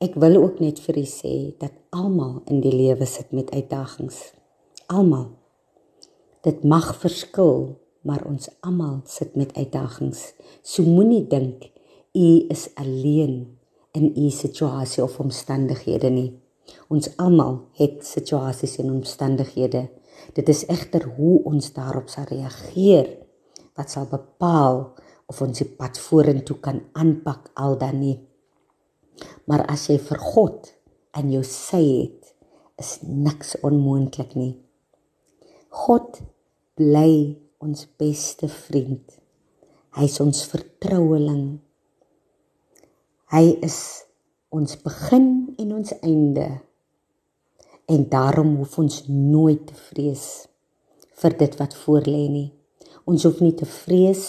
ek 0.00 0.16
wil 0.22 0.40
ook 0.40 0.62
net 0.64 0.80
vir 0.82 1.02
u 1.02 1.06
sê 1.06 1.34
dat 1.60 1.76
almal 1.94 2.40
in 2.50 2.62
die 2.64 2.74
lewe 2.74 3.06
sit 3.06 3.34
met 3.36 3.52
uitdagings. 3.52 4.30
Almal. 4.88 5.28
Dit 6.46 6.64
mag 6.64 6.94
verskil, 7.02 7.76
maar 8.06 8.24
ons 8.28 8.48
almal 8.64 9.00
sit 9.04 9.36
met 9.36 9.52
uitdagings. 9.56 10.32
So 10.62 10.82
moenie 10.82 11.26
dink 11.28 11.68
u 12.16 12.28
is 12.48 12.68
alleen 12.74 13.58
in 13.92 14.12
u 14.16 14.30
situasie 14.30 15.02
of 15.02 15.18
omstandighede 15.20 16.10
nie. 16.10 16.30
Ons 16.88 17.10
almal 17.18 17.60
het 17.78 18.06
situasies 18.06 18.78
en 18.78 18.90
omstandighede. 18.90 19.88
Dit 20.34 20.48
is 20.48 20.64
egter 20.66 21.06
hoe 21.16 21.42
ons 21.44 21.72
daarop 21.74 22.08
sal 22.08 22.28
reageer 22.30 23.16
wat 23.78 23.90
sal 23.90 24.06
bepaal 24.10 24.82
of 25.30 25.40
ons 25.42 25.62
die 25.62 25.68
pad 25.78 25.98
vorentoe 25.98 26.58
kan 26.62 26.82
aanpak 26.98 27.50
al 27.54 27.78
dan 27.78 28.00
nie. 28.02 28.18
Maar 29.46 29.66
as 29.70 29.88
jy 29.90 29.98
vir 30.02 30.20
God 30.32 30.72
in 31.18 31.30
jou 31.34 31.42
sy 31.46 31.82
het, 31.84 32.34
is 32.80 32.98
niks 33.04 33.56
onmoontlik 33.66 34.34
nie. 34.38 34.54
God 35.70 36.20
bly 36.78 37.36
ons 37.60 37.82
beste 38.00 38.48
vriend. 38.48 39.18
Hy 39.92 40.06
is 40.08 40.16
ons 40.22 40.38
vertroueling. 40.48 41.58
Hy 43.34 43.42
is 43.66 43.80
ons 44.54 44.78
begin 44.80 45.26
en 45.60 45.74
ons 45.76 45.92
einde. 46.00 46.46
En 47.90 48.06
daarom 48.08 48.54
hoef 48.62 48.78
ons 48.80 48.96
nooit 49.10 49.60
te 49.66 49.76
vrees 49.90 50.24
vir 51.20 51.36
dit 51.42 51.58
wat 51.60 51.76
voorlê 51.82 52.22
nie. 52.32 52.48
Ons 53.04 53.26
hoef 53.28 53.42
nie 53.44 53.52
te 53.58 53.68
vrees 53.68 54.24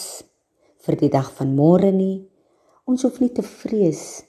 vir 0.84 0.98
die 1.00 1.10
dag 1.14 1.30
van 1.38 1.54
môre 1.56 1.92
nie. 1.94 2.26
Ons 2.84 3.06
hoef 3.06 3.22
nie 3.22 3.32
te 3.32 3.46
vrees 3.46 4.26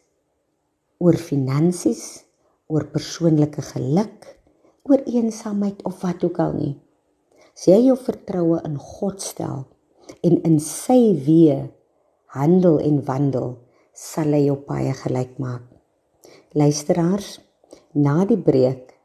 oor 1.04 1.18
finansies, 1.20 2.24
oor 2.72 2.88
persoonlike 2.94 3.66
geluk, 3.74 4.30
oor 4.88 5.04
eensaamheid 5.10 5.84
of 5.90 6.00
wat 6.06 6.24
ook 6.24 6.40
al 6.40 6.56
nie. 6.56 6.74
As 7.54 7.68
jy 7.70 7.84
jou 7.86 7.96
vertroue 8.02 8.58
in 8.66 8.80
God 8.82 9.22
stel 9.22 9.68
en 10.26 10.40
in 10.48 10.58
sy 10.58 11.14
weë 11.22 11.60
handel 12.34 12.80
en 12.82 12.98
wandel, 13.06 13.52
sal 13.94 14.34
hy 14.34 14.48
jou 14.48 14.56
paie 14.66 14.94
gelyk 15.04 15.36
maak. 15.38 15.68
Luisteraars, 16.58 17.38
na 17.94 18.24
die 18.26 18.40
breek 18.42 18.96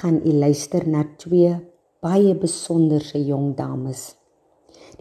gaan 0.00 0.22
u 0.24 0.32
luister 0.32 0.86
na 0.88 1.04
twee 1.20 1.52
baie 2.00 2.32
besonderse 2.32 3.20
jong 3.20 3.52
dames. 3.58 4.14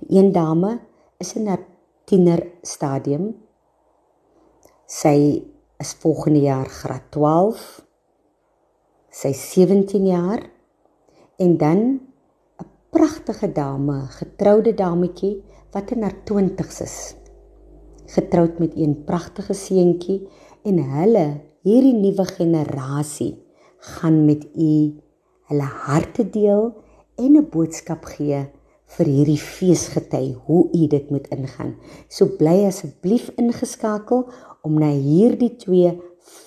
Die 0.01 0.19
een 0.19 0.33
dame 0.35 0.79
is 1.23 1.33
in 1.39 1.47
'n 1.47 1.63
tiener 2.05 2.43
stadium. 2.61 3.35
Sy 4.85 5.43
is 5.79 5.93
volgende 6.03 6.39
jaar 6.39 6.65
graad 6.65 7.11
12. 7.11 7.85
Sy 9.09 9.31
17 9.33 10.05
jaar 10.05 10.43
en 11.37 11.57
dan 11.57 12.06
pragtige 12.89 13.51
dame, 13.51 14.07
getroude 14.19 14.73
dametjie 14.73 15.43
wat 15.71 15.91
in 15.91 16.03
haar 16.07 16.15
20's 16.25 16.81
is 16.81 16.99
getroud 18.07 18.59
met 18.59 18.75
een 18.75 19.03
pragtige 19.03 19.53
seentjie 19.53 20.21
en 20.67 20.79
hulle 20.93 21.25
hierdie 21.67 21.95
nuwe 21.95 22.25
generasie 22.29 23.33
gaan 23.93 24.23
met 24.25 24.45
u 24.55 24.71
hulle 25.51 25.67
harte 25.87 26.29
deel 26.29 26.71
en 27.15 27.35
'n 27.35 27.49
boodskap 27.51 28.05
gee 28.05 28.39
vir 28.95 29.05
hierdie 29.05 29.41
feesgety 29.41 30.35
hoe 30.45 30.69
u 30.73 30.87
dit 30.87 31.09
moet 31.09 31.27
ingaan. 31.27 31.75
So 32.07 32.25
bly 32.25 32.65
asseblief 32.65 33.29
ingeskakel 33.35 34.29
om 34.61 34.79
na 34.79 34.91
hierdie 34.91 35.55
twee 35.55 35.91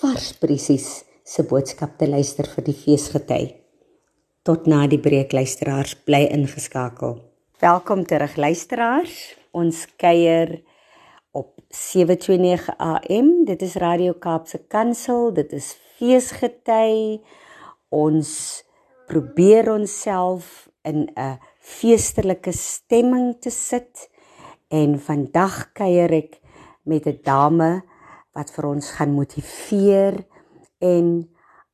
vars 0.01 0.33
presies 0.33 1.05
se 1.25 1.43
boodskap 1.43 1.99
te 1.99 2.09
luister 2.09 2.45
vir 2.45 2.65
die 2.65 2.79
feesgety. 2.85 3.60
Tot 4.41 4.65
na 4.65 4.87
die 4.89 4.97
breek 4.97 5.35
luisteraars 5.37 5.91
bly 6.09 6.23
ingeskakel. 6.33 7.19
Welkom 7.61 8.07
terug 8.09 8.39
luisteraars. 8.41 9.17
Ons 9.53 9.83
kuier 10.01 10.55
op 11.37 11.59
729 11.69 12.71
AM. 12.81 13.29
Dit 13.45 13.61
is 13.61 13.75
Radio 13.77 14.15
Kaapse 14.17 14.63
Kansel. 14.73 15.29
Dit 15.37 15.53
is 15.53 15.75
feesgety. 15.99 17.21
Ons 17.93 18.31
probeer 19.13 19.69
onsself 19.75 20.71
in 20.89 21.13
'n 21.13 21.37
feestelike 21.61 22.53
stemming 22.57 23.37
te 23.41 23.51
sit 23.51 24.09
en 24.69 24.97
vandag 24.97 25.73
kuier 25.73 26.13
ek 26.13 26.41
met 26.89 27.05
'n 27.07 27.21
dame 27.23 27.83
wat 28.33 28.51
vir 28.51 28.65
ons 28.65 28.91
gaan 28.91 29.13
motiveer 29.13 30.25
en 30.79 31.29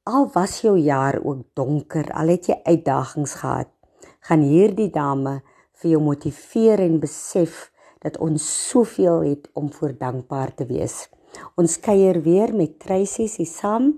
al 0.06 0.28
was 0.32 0.60
jou 0.62 0.76
jaar 0.78 1.18
ook 1.22 1.42
donker, 1.58 2.06
al 2.14 2.30
het 2.30 2.46
jy 2.46 2.60
uitdagings 2.62 3.34
gehad, 3.42 3.70
gaan 4.28 4.44
hierdie 4.46 4.90
dame 4.94 5.40
vir 5.80 5.90
jou 5.96 6.02
motiveer 6.02 6.82
en 6.84 7.00
besef 7.02 7.66
dat 8.04 8.18
ons 8.22 8.44
soveel 8.70 9.24
het 9.26 9.48
om 9.58 9.72
voor 9.72 9.96
dankbaar 9.98 10.54
te 10.54 10.66
wees. 10.70 11.08
Ons 11.58 11.80
kuier 11.82 12.20
weer 12.22 12.54
met 12.54 12.78
Tracy 12.78 13.26
se 13.26 13.44
saam. 13.44 13.94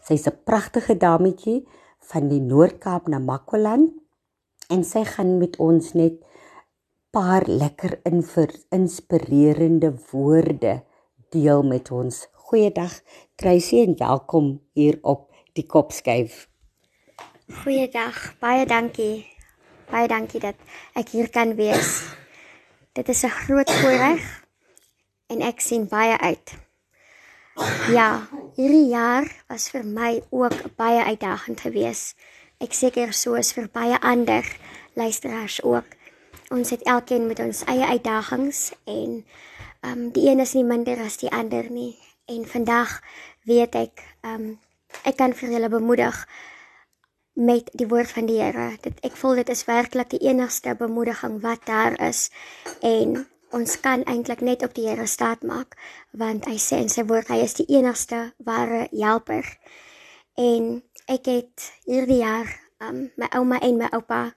Sy's 0.00 0.26
'n 0.26 0.42
pragtige 0.44 0.96
dametjie 0.96 1.66
van 2.00 2.28
die 2.28 2.40
Noord-Kaap 2.40 3.08
na 3.08 3.18
Makwaland 3.18 3.92
en 4.70 4.84
sy 4.84 5.04
gaan 5.04 5.38
met 5.38 5.56
ons 5.56 5.92
net 5.92 6.24
paar 7.10 7.44
lekker 7.46 8.00
inspirerende 8.70 9.92
woorde 10.12 10.82
deel 11.30 11.62
met 11.62 11.90
ons. 11.90 12.31
Goeiedag 12.52 13.00
Tracy 13.34 13.78
en 13.80 13.94
welkom 13.96 14.60
hier 14.72 14.98
op 15.00 15.30
die 15.56 15.64
Kopskuif. 15.66 16.48
Goeiedag. 17.48 18.34
Baie 18.44 18.66
dankie. 18.68 19.24
Baie 19.88 20.04
dankie 20.08 20.40
dat 20.40 20.60
ek 20.92 21.14
hier 21.16 21.30
kan 21.32 21.54
wees. 21.56 22.02
Dit 22.92 23.08
is 23.08 23.24
'n 23.24 23.32
groot 23.32 23.72
voorreg 23.72 24.44
en 25.32 25.40
ek 25.40 25.60
sien 25.60 25.88
baie 25.88 26.18
uit. 26.18 26.54
Ja, 27.88 28.28
hierdie 28.60 28.88
jaar 28.92 29.32
was 29.48 29.70
vir 29.70 29.84
my 29.84 30.22
ook 30.28 30.76
baie 30.76 31.04
uitdagend 31.04 31.60
geweest. 31.60 32.16
Ek 32.60 32.72
seker 32.72 33.12
soos 33.12 33.52
vir 33.52 33.68
baie 33.72 33.96
ander 34.00 34.44
luisteraars 34.92 35.62
ook. 35.62 35.88
Ons 36.50 36.70
het 36.70 36.82
elkeen 36.82 37.26
met 37.26 37.38
ons 37.38 37.64
eie 37.64 37.86
uitdagings 37.86 38.72
en 38.84 39.24
ehm 39.80 39.98
um, 39.98 40.10
die 40.12 40.28
een 40.28 40.40
is 40.40 40.52
nie 40.52 40.64
minder 40.64 41.00
as 41.00 41.16
die 41.16 41.32
ander 41.32 41.70
nie. 41.70 42.11
En 42.32 42.46
vandag 42.48 43.00
weet 43.44 43.74
ek 43.76 44.02
um, 44.24 44.54
ek 45.08 45.18
kan 45.20 45.34
vir 45.36 45.52
julle 45.56 45.68
bemoedig 45.72 46.16
met 47.32 47.68
die 47.76 47.88
woord 47.88 48.12
van 48.12 48.28
die 48.28 48.38
Here. 48.40 48.70
Dit 48.84 49.00
ek 49.04 49.16
voel 49.20 49.40
dit 49.42 49.52
is 49.52 49.64
werklik 49.68 50.12
die 50.12 50.22
enigste 50.28 50.74
bemoediging 50.78 51.40
wat 51.44 51.66
daar 51.68 51.96
is 52.08 52.28
en 52.80 53.22
ons 53.52 53.76
kan 53.84 54.04
eintlik 54.08 54.40
net 54.40 54.64
op 54.64 54.72
die 54.76 54.86
Here 54.88 55.06
staat 55.06 55.44
maak 55.44 55.76
want 56.16 56.48
hy 56.48 56.56
sê 56.60 56.80
in 56.84 56.92
sy 56.92 57.04
woord 57.08 57.28
hy 57.32 57.42
is 57.44 57.56
die 57.60 57.68
enigste 57.76 58.22
ware 58.48 58.86
helper. 58.92 59.44
En 60.40 60.80
ek 61.12 61.28
het 61.28 61.68
hierdie 61.84 62.22
jaar 62.22 62.48
um, 62.80 63.10
my 63.20 63.28
ouma 63.36 63.60
en 63.60 63.80
my 63.80 63.92
oupa 63.92 64.30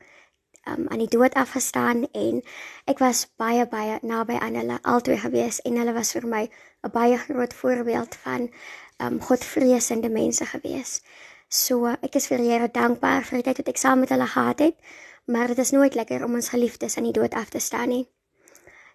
um, 0.67 0.88
aan 0.89 1.01
die 1.03 1.12
dood 1.12 1.34
afgestaan 1.34 2.05
en 2.12 2.41
ek 2.86 3.00
was 3.00 3.25
baie 3.38 3.65
baie 3.69 4.00
naby 4.01 4.38
aan 4.41 4.57
hulle 4.60 4.79
albei 4.84 5.17
gewees 5.22 5.62
en 5.65 5.77
hulle 5.77 5.93
was 5.93 6.12
vir 6.17 6.27
my 6.27 6.43
'n 6.84 6.91
baie 6.93 7.17
groot 7.17 7.53
voorbeeld 7.53 8.15
van 8.24 8.50
um, 8.98 9.22
godvreesende 9.22 10.10
mense 10.10 10.45
gewees. 10.45 11.01
So 11.48 11.86
ek 12.01 12.15
is 12.15 12.27
vir 12.27 12.38
die 12.38 12.51
Here 12.51 12.69
dankbaar 12.72 13.24
vir 13.24 13.41
die 13.41 13.48
tyd 13.50 13.57
wat 13.63 13.74
ek 13.74 13.77
saam 13.77 14.00
met 14.00 14.10
hulle 14.10 14.27
gehad 14.27 14.60
het, 14.60 14.77
maar 15.25 15.48
dit 15.48 15.57
is 15.57 15.72
nooit 15.72 15.95
lekker 15.95 16.24
om 16.25 16.34
ons 16.34 16.50
geliefdes 16.50 16.98
aan 16.98 17.10
die 17.10 17.17
dood 17.19 17.34
af 17.34 17.50
te 17.50 17.60
staan 17.60 17.89
nie. 17.89 18.07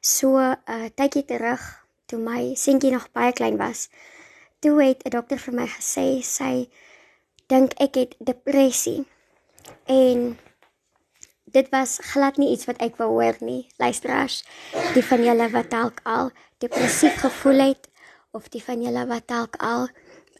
So 0.01 0.39
'n 0.39 0.57
uh, 0.67 0.89
tydjie 0.95 1.25
terug, 1.25 1.61
toe 2.07 2.19
my 2.19 2.55
seentjie 2.55 2.91
nog 2.93 3.13
baie 3.13 3.33
klein 3.33 3.57
was, 3.57 3.89
toe 4.61 4.83
het 4.83 5.05
'n 5.05 5.11
dokter 5.11 5.39
vir 5.39 5.55
my 5.55 5.67
gesê 5.67 6.23
sy 6.23 6.69
dink 7.47 7.75
ek 7.81 7.95
het 7.95 8.15
depressie. 8.19 9.07
En 9.87 10.39
dit 11.53 11.69
was 11.69 11.99
glad 12.13 12.37
nie 12.37 12.51
iets 12.53 12.67
wat 12.69 12.81
ek 12.85 12.97
wou 13.01 13.09
hoor 13.17 13.37
nie. 13.41 13.67
Luisteraars, 13.77 14.43
die 14.95 15.05
van 15.05 15.25
julle 15.25 15.49
wat 15.51 15.71
dalk 15.71 16.01
al 16.05 16.31
depressief 16.59 17.21
gevoel 17.25 17.65
het 17.71 17.89
of 18.37 18.49
die 18.49 18.63
van 18.63 18.83
julle 18.83 19.07
wat 19.11 19.27
dalk 19.29 19.57
al 19.59 19.89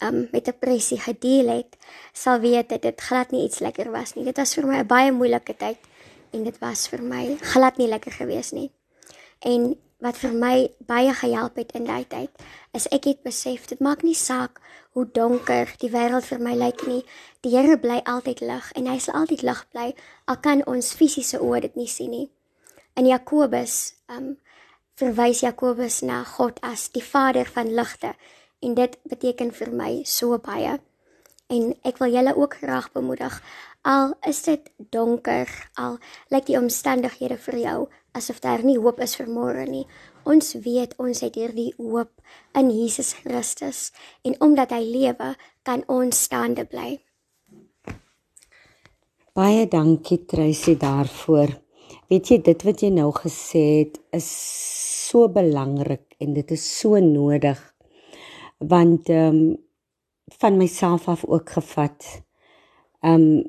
um, 0.05 0.29
met 0.33 0.45
depressie 0.45 1.01
gedeel 1.01 1.49
het, 1.49 1.77
sal 2.13 2.41
weet 2.41 2.69
dat 2.69 2.83
dit 2.83 3.01
glad 3.01 3.31
nie 3.31 3.45
iets 3.45 3.59
lekker 3.59 3.91
was 3.91 4.15
nie. 4.15 4.25
Dit 4.25 4.39
was 4.39 4.55
vir 4.55 4.67
my 4.67 4.81
'n 4.81 4.87
baie 4.87 5.13
moeilike 5.13 5.57
tyd 5.57 5.79
en 6.33 6.45
dit 6.45 6.59
was 6.59 6.89
vir 6.89 7.03
my 7.03 7.37
glad 7.41 7.77
nie 7.77 7.89
lekker 7.89 8.13
gewees 8.13 8.53
nie. 8.53 8.71
En 9.41 9.77
wat 9.99 10.17
vir 10.17 10.33
my 10.33 10.69
baie 10.79 11.13
gehelp 11.15 11.57
het 11.57 11.73
in 11.73 11.85
daai 11.85 12.05
tyd, 12.09 12.31
is 12.73 12.89
ek 12.89 13.05
het 13.05 13.23
besef 13.23 13.67
dit 13.67 13.81
maak 13.81 14.03
nie 14.03 14.15
saak 14.15 14.61
hoe 14.97 15.07
donker 15.15 15.71
die 15.83 15.91
wêreld 15.93 16.27
vir 16.27 16.43
my 16.43 16.55
lyk 16.59 16.83
nie. 16.89 17.01
Die 17.45 17.55
Here 17.55 17.79
bly 17.79 18.01
altyd 18.11 18.43
lig 18.43 18.73
en 18.79 18.89
hy 18.91 18.99
sal 18.99 19.23
altyd 19.23 19.45
lig 19.47 19.63
bly 19.73 19.87
al 20.27 20.41
kan 20.45 20.65
ons 20.67 20.93
fisiese 20.99 21.41
oë 21.41 21.65
dit 21.67 21.79
nie 21.79 21.89
sien 21.89 22.11
nie. 22.11 22.29
In 22.99 23.07
Jakobus, 23.07 23.95
um 24.11 24.37
verwys 25.01 25.45
Jakobus 25.45 26.03
na 26.03 26.25
God 26.27 26.59
as 26.67 26.89
die 26.95 27.05
Vader 27.05 27.49
van 27.49 27.71
ligte 27.73 28.15
en 28.61 28.75
dit 28.77 28.99
beteken 29.09 29.55
vir 29.57 29.71
my 29.73 29.93
so 30.05 30.39
baie. 30.39 30.79
En 31.51 31.73
ek 31.87 31.99
wil 32.03 32.13
julle 32.15 32.35
ook 32.37 32.61
graag 32.61 32.91
bemoedig. 32.93 33.41
Al 33.83 34.13
is 34.29 34.43
dit 34.45 34.69
donker, 34.93 35.49
al 35.75 35.97
lyk 36.31 36.47
die 36.51 36.59
omstandighede 36.59 37.39
vir 37.41 37.59
jou 37.63 37.79
asof 38.13 38.41
daar 38.41 38.63
nie 38.67 38.79
hoop 38.79 39.01
is 39.01 39.17
vir 39.19 39.31
môre 39.31 39.65
nie. 39.67 39.87
Ons 40.31 40.53
weet 40.63 40.93
ons 41.03 41.23
het 41.25 41.35
hierdie 41.35 41.73
hoop 41.81 42.13
in 42.59 42.69
Jesus 42.71 43.15
Christus 43.19 43.89
en 44.27 44.37
omdat 44.45 44.71
hy 44.77 44.83
lewe, 44.85 45.33
kan 45.67 45.83
ons 45.91 46.21
staande 46.29 46.67
bly. 46.71 47.01
Baie 49.35 49.65
dankie 49.71 50.21
Tracy 50.31 50.77
daarvoor. 50.79 51.57
Weet 52.11 52.31
jy 52.31 52.39
dit 52.47 52.63
wat 52.67 52.85
jy 52.85 52.91
nou 52.95 53.09
gesê 53.17 53.65
het 53.81 53.99
is 54.15 54.29
so 55.11 55.27
belangrik 55.33 56.15
en 56.23 56.37
dit 56.37 56.55
is 56.55 56.63
so 56.79 57.01
nodig 57.03 57.59
want 58.61 59.09
ehm 59.09 59.35
um, 59.35 59.59
van 60.39 60.57
myself 60.57 61.09
af 61.09 61.25
ook 61.25 61.51
gevat. 61.59 62.07
Ehm 63.01 63.15
um, 63.15 63.41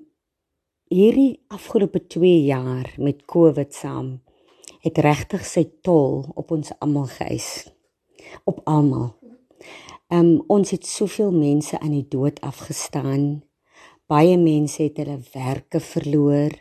hierdie 0.89 1.44
afgelope 1.48 2.08
2 2.08 2.44
jaar 2.48 2.88
met 2.98 3.26
COVID 3.26 3.74
saam 3.76 4.15
het 4.82 4.98
regtig 4.98 5.46
sy 5.46 5.63
tol 5.86 6.26
op 6.36 6.52
ons 6.52 6.74
almal 6.80 7.08
geëis. 7.17 7.70
Op 8.46 8.62
almal. 8.65 9.13
Ehm 10.12 10.20
um, 10.20 10.44
ons 10.48 10.72
het 10.76 10.86
soveel 10.86 11.32
mense 11.32 11.80
aan 11.80 11.96
die 11.96 12.08
dood 12.10 12.41
afgestaan. 12.41 13.44
Baie 14.08 14.38
mense 14.38 14.84
het 14.84 14.98
hulle 14.98 15.20
werke 15.34 15.80
verloor. 15.80 16.52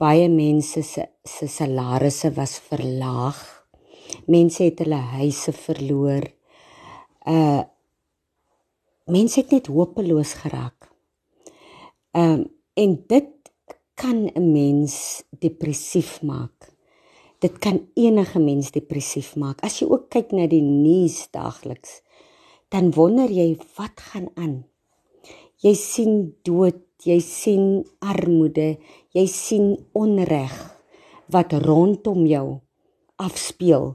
Baie 0.00 0.28
mense 0.28 0.82
se 0.82 1.06
se 1.24 1.46
salarisse 1.46 2.32
was 2.34 2.58
verlaag. 2.58 3.40
Mense 4.26 4.64
het 4.64 4.78
hulle 4.78 5.02
huise 5.20 5.52
verloor 5.52 6.30
uh 7.26 7.62
mense 9.10 9.40
het 9.40 9.50
net 9.50 9.66
hopeloos 9.66 10.32
geraak. 10.38 10.88
Ehm 12.10 12.32
um, 12.32 12.44
en 12.74 13.04
dit 13.06 13.28
kan 13.94 14.30
'n 14.34 14.52
mens 14.52 15.22
depressief 15.38 16.22
maak. 16.22 16.72
Dit 17.40 17.56
kan 17.58 17.80
enige 17.96 18.38
mens 18.38 18.68
depressief 18.74 19.32
maak. 19.40 19.62
As 19.64 19.78
jy 19.80 19.88
ook 19.88 20.10
kyk 20.12 20.34
na 20.36 20.44
die 20.50 20.64
nuus 20.64 21.22
daagliks, 21.32 22.02
dan 22.68 22.92
wonder 22.94 23.32
jy 23.32 23.54
wat 23.78 24.02
gaan 24.10 24.28
aan. 24.36 24.58
Jy 25.64 25.72
sien 25.76 26.14
dood, 26.44 26.84
jy 27.04 27.16
sien 27.24 27.80
armoede, 28.04 28.74
jy 29.16 29.24
sien 29.28 29.72
onreg 29.96 30.52
wat 31.32 31.56
rondom 31.64 32.26
jou 32.28 32.60
afspeel. 33.20 33.94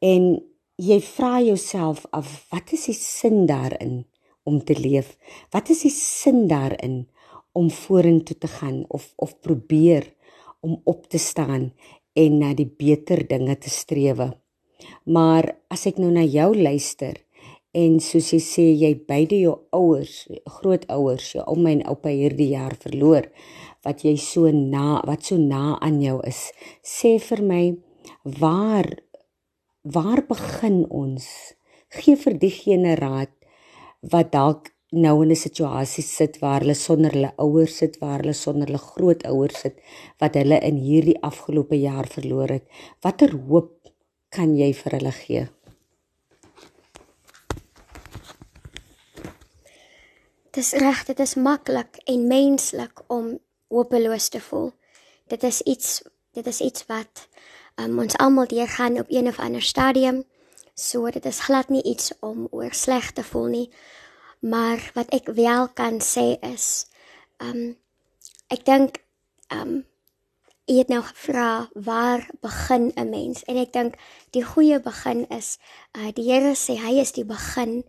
En 0.00 0.32
jy 0.80 0.98
vra 1.04 1.38
jouself 1.44 2.04
af 2.16 2.32
wat 2.52 2.72
is 2.76 2.88
die 2.88 2.96
sin 2.96 3.44
daarin 3.48 4.02
om 4.48 4.60
te 4.64 4.76
leef? 4.78 5.14
Wat 5.52 5.68
is 5.72 5.84
die 5.86 5.92
sin 5.92 6.46
daarin 6.48 7.04
om 7.52 7.70
vorentoe 7.70 8.36
te 8.40 8.50
gaan 8.50 8.84
of 8.88 9.12
of 9.16 9.36
probeer 9.40 10.08
om 10.64 10.80
op 10.84 11.06
te 11.12 11.20
staan 11.20 11.72
en 12.14 12.38
na 12.40 12.54
die 12.54 12.68
beter 12.68 13.24
dinge 13.28 13.56
te 13.58 13.70
strewe? 13.70 14.32
Maar 15.04 15.50
as 15.72 15.86
ek 15.90 16.00
nou 16.02 16.10
na 16.14 16.24
jou 16.24 16.52
luister 16.56 17.20
en 17.74 17.98
soos 18.02 18.30
jy 18.32 18.40
sê 18.42 18.66
jy 18.78 18.92
beide 19.08 19.38
jou 19.40 19.54
ouers, 19.74 20.24
grootouers, 20.58 21.32
jou 21.34 21.44
ouma 21.50 21.72
en 21.74 21.82
oupa 21.90 22.12
hierdie 22.14 22.52
jaar 22.54 22.76
verloor 22.80 23.26
wat 23.84 24.04
jy 24.06 24.14
so 24.20 24.50
na 24.54 25.00
wat 25.04 25.26
so 25.28 25.36
na 25.40 25.74
aan 25.84 26.00
jou 26.02 26.20
is, 26.24 26.46
sê 26.80 27.16
vir 27.20 27.42
my 27.44 27.64
waar 28.24 28.88
waar 29.84 30.24
begin 30.24 30.84
ons? 30.88 31.26
Gee 31.92 32.16
vir 32.16 32.38
diegene 32.40 32.94
raad 32.96 33.32
wat 34.12 34.32
dalk 34.32 34.73
nou 34.94 35.22
in 35.22 35.30
'n 35.30 35.36
situasie 35.36 36.04
sit 36.04 36.38
waar 36.38 36.60
hulle 36.60 36.74
sonder 36.74 37.12
hulle 37.12 37.32
ouers 37.36 37.76
sit, 37.76 37.98
waar 37.98 38.18
hulle 38.20 38.32
sonder 38.32 38.66
hulle 38.66 38.78
grootouers 38.78 39.60
sit 39.60 39.76
wat 40.18 40.34
hulle 40.34 40.58
in 40.60 40.76
hierdie 40.76 41.22
afgelope 41.22 41.80
jaar 41.80 42.06
verloor 42.06 42.48
het. 42.48 42.64
Watter 43.00 43.32
hoop 43.48 43.70
kan 44.28 44.56
jy 44.56 44.72
vir 44.74 44.92
hulle 44.92 45.12
gee? 45.12 45.48
Dis 50.54 50.72
reg, 50.72 51.04
dit 51.04 51.18
is 51.18 51.34
maklik 51.34 51.96
en 52.04 52.26
menslik 52.26 53.02
om 53.06 53.38
hopeloos 53.68 54.28
te 54.28 54.40
voel. 54.40 54.72
Dit 55.26 55.42
is 55.42 55.60
iets 55.62 56.02
dit 56.34 56.46
is 56.46 56.60
iets 56.60 56.86
wat 56.86 57.28
um, 57.78 57.98
ons 57.98 58.16
almal 58.16 58.46
deurgaan 58.46 58.98
op 58.98 59.06
een 59.08 59.26
of 59.26 59.38
ander 59.38 59.62
stadium. 59.62 60.24
So 60.74 61.10
dit 61.10 61.24
is 61.26 61.40
glad 61.40 61.68
nie 61.68 61.82
iets 61.82 62.12
om 62.20 62.48
oor 62.50 62.72
sleg 62.74 63.12
te 63.12 63.22
voel 63.22 63.46
nie. 63.46 63.68
Maar 64.44 64.90
wat 64.94 65.08
ek 65.16 65.30
wel 65.32 65.68
kan 65.72 66.00
sê 66.04 66.36
is 66.44 66.84
um 67.40 67.76
ek 68.52 68.64
dink 68.68 69.00
um 69.48 69.86
jy 70.68 70.82
het 70.82 70.90
nou 70.92 71.00
gevra 71.00 71.68
waar 71.72 72.28
begin 72.44 72.92
'n 72.92 73.08
mens? 73.08 73.44
En 73.48 73.56
ek 73.56 73.72
dink 73.72 73.96
die 74.36 74.44
goeie 74.44 74.80
begin 74.80 75.24
is 75.28 75.56
uh, 75.96 76.12
die 76.12 76.28
Here 76.28 76.52
sê 76.52 76.76
hy 76.76 77.00
is 77.00 77.12
die 77.12 77.24
begin 77.24 77.84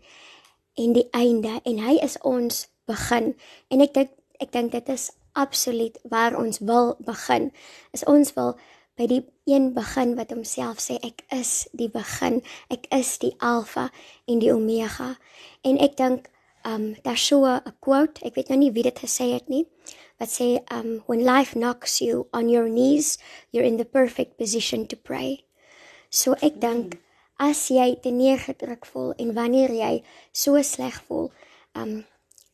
en 0.79 0.93
die 0.93 1.07
einde 1.11 1.59
en 1.63 1.77
hy 1.79 1.99
is 1.99 2.15
ons 2.21 2.67
begin. 2.87 3.35
En 3.67 3.81
ek 3.81 3.93
dink 3.93 4.11
ek 4.39 4.51
dink 4.51 4.71
dit 4.71 4.89
is 4.89 5.11
absoluut 5.33 5.99
waar 6.03 6.37
ons 6.39 6.59
wil 6.59 6.95
begin. 6.99 7.51
Is 7.91 8.03
ons 8.03 8.33
wil 8.33 8.55
by 8.95 9.07
die 9.11 9.25
een 9.43 9.73
begin 9.73 10.15
wat 10.15 10.31
homself 10.31 10.79
sê 10.79 10.95
ek 11.03 11.23
is 11.35 11.67
die 11.71 11.91
begin, 11.91 12.39
ek 12.71 12.87
is 12.95 13.17
die 13.19 13.35
alfa 13.39 13.89
en 14.25 14.39
die 14.39 14.53
omega. 14.53 15.17
En 15.63 15.77
ek 15.83 15.99
dink 15.99 16.31
um 16.65 16.95
daar's 17.03 17.27
so 17.27 17.45
'n 17.45 17.61
quote, 17.79 18.25
ek 18.25 18.35
weet 18.35 18.49
nou 18.49 18.59
nie 18.59 18.71
wie 18.71 18.83
dit 18.83 18.99
gesê 18.99 19.33
het 19.33 19.49
nie, 19.49 19.65
wat 20.19 20.29
sê 20.29 20.59
um 20.71 21.03
when 21.07 21.23
life 21.23 21.53
knocks 21.53 22.01
you 22.01 22.27
on 22.33 22.49
your 22.49 22.67
knees, 22.67 23.17
you're 23.51 23.67
in 23.67 23.77
the 23.77 23.85
perfect 23.85 24.37
position 24.37 24.87
to 24.87 24.95
pray. 24.95 25.45
So 26.09 26.35
ek 26.41 26.59
dink 26.59 26.99
as 27.39 27.69
jy 27.69 27.95
te 28.01 28.09
neergedruk 28.09 28.85
voel 28.85 29.13
en 29.19 29.33
wanneer 29.35 29.71
jy 29.71 30.03
so 30.31 30.61
sleg 30.61 31.01
voel, 31.07 31.31
um 31.75 32.05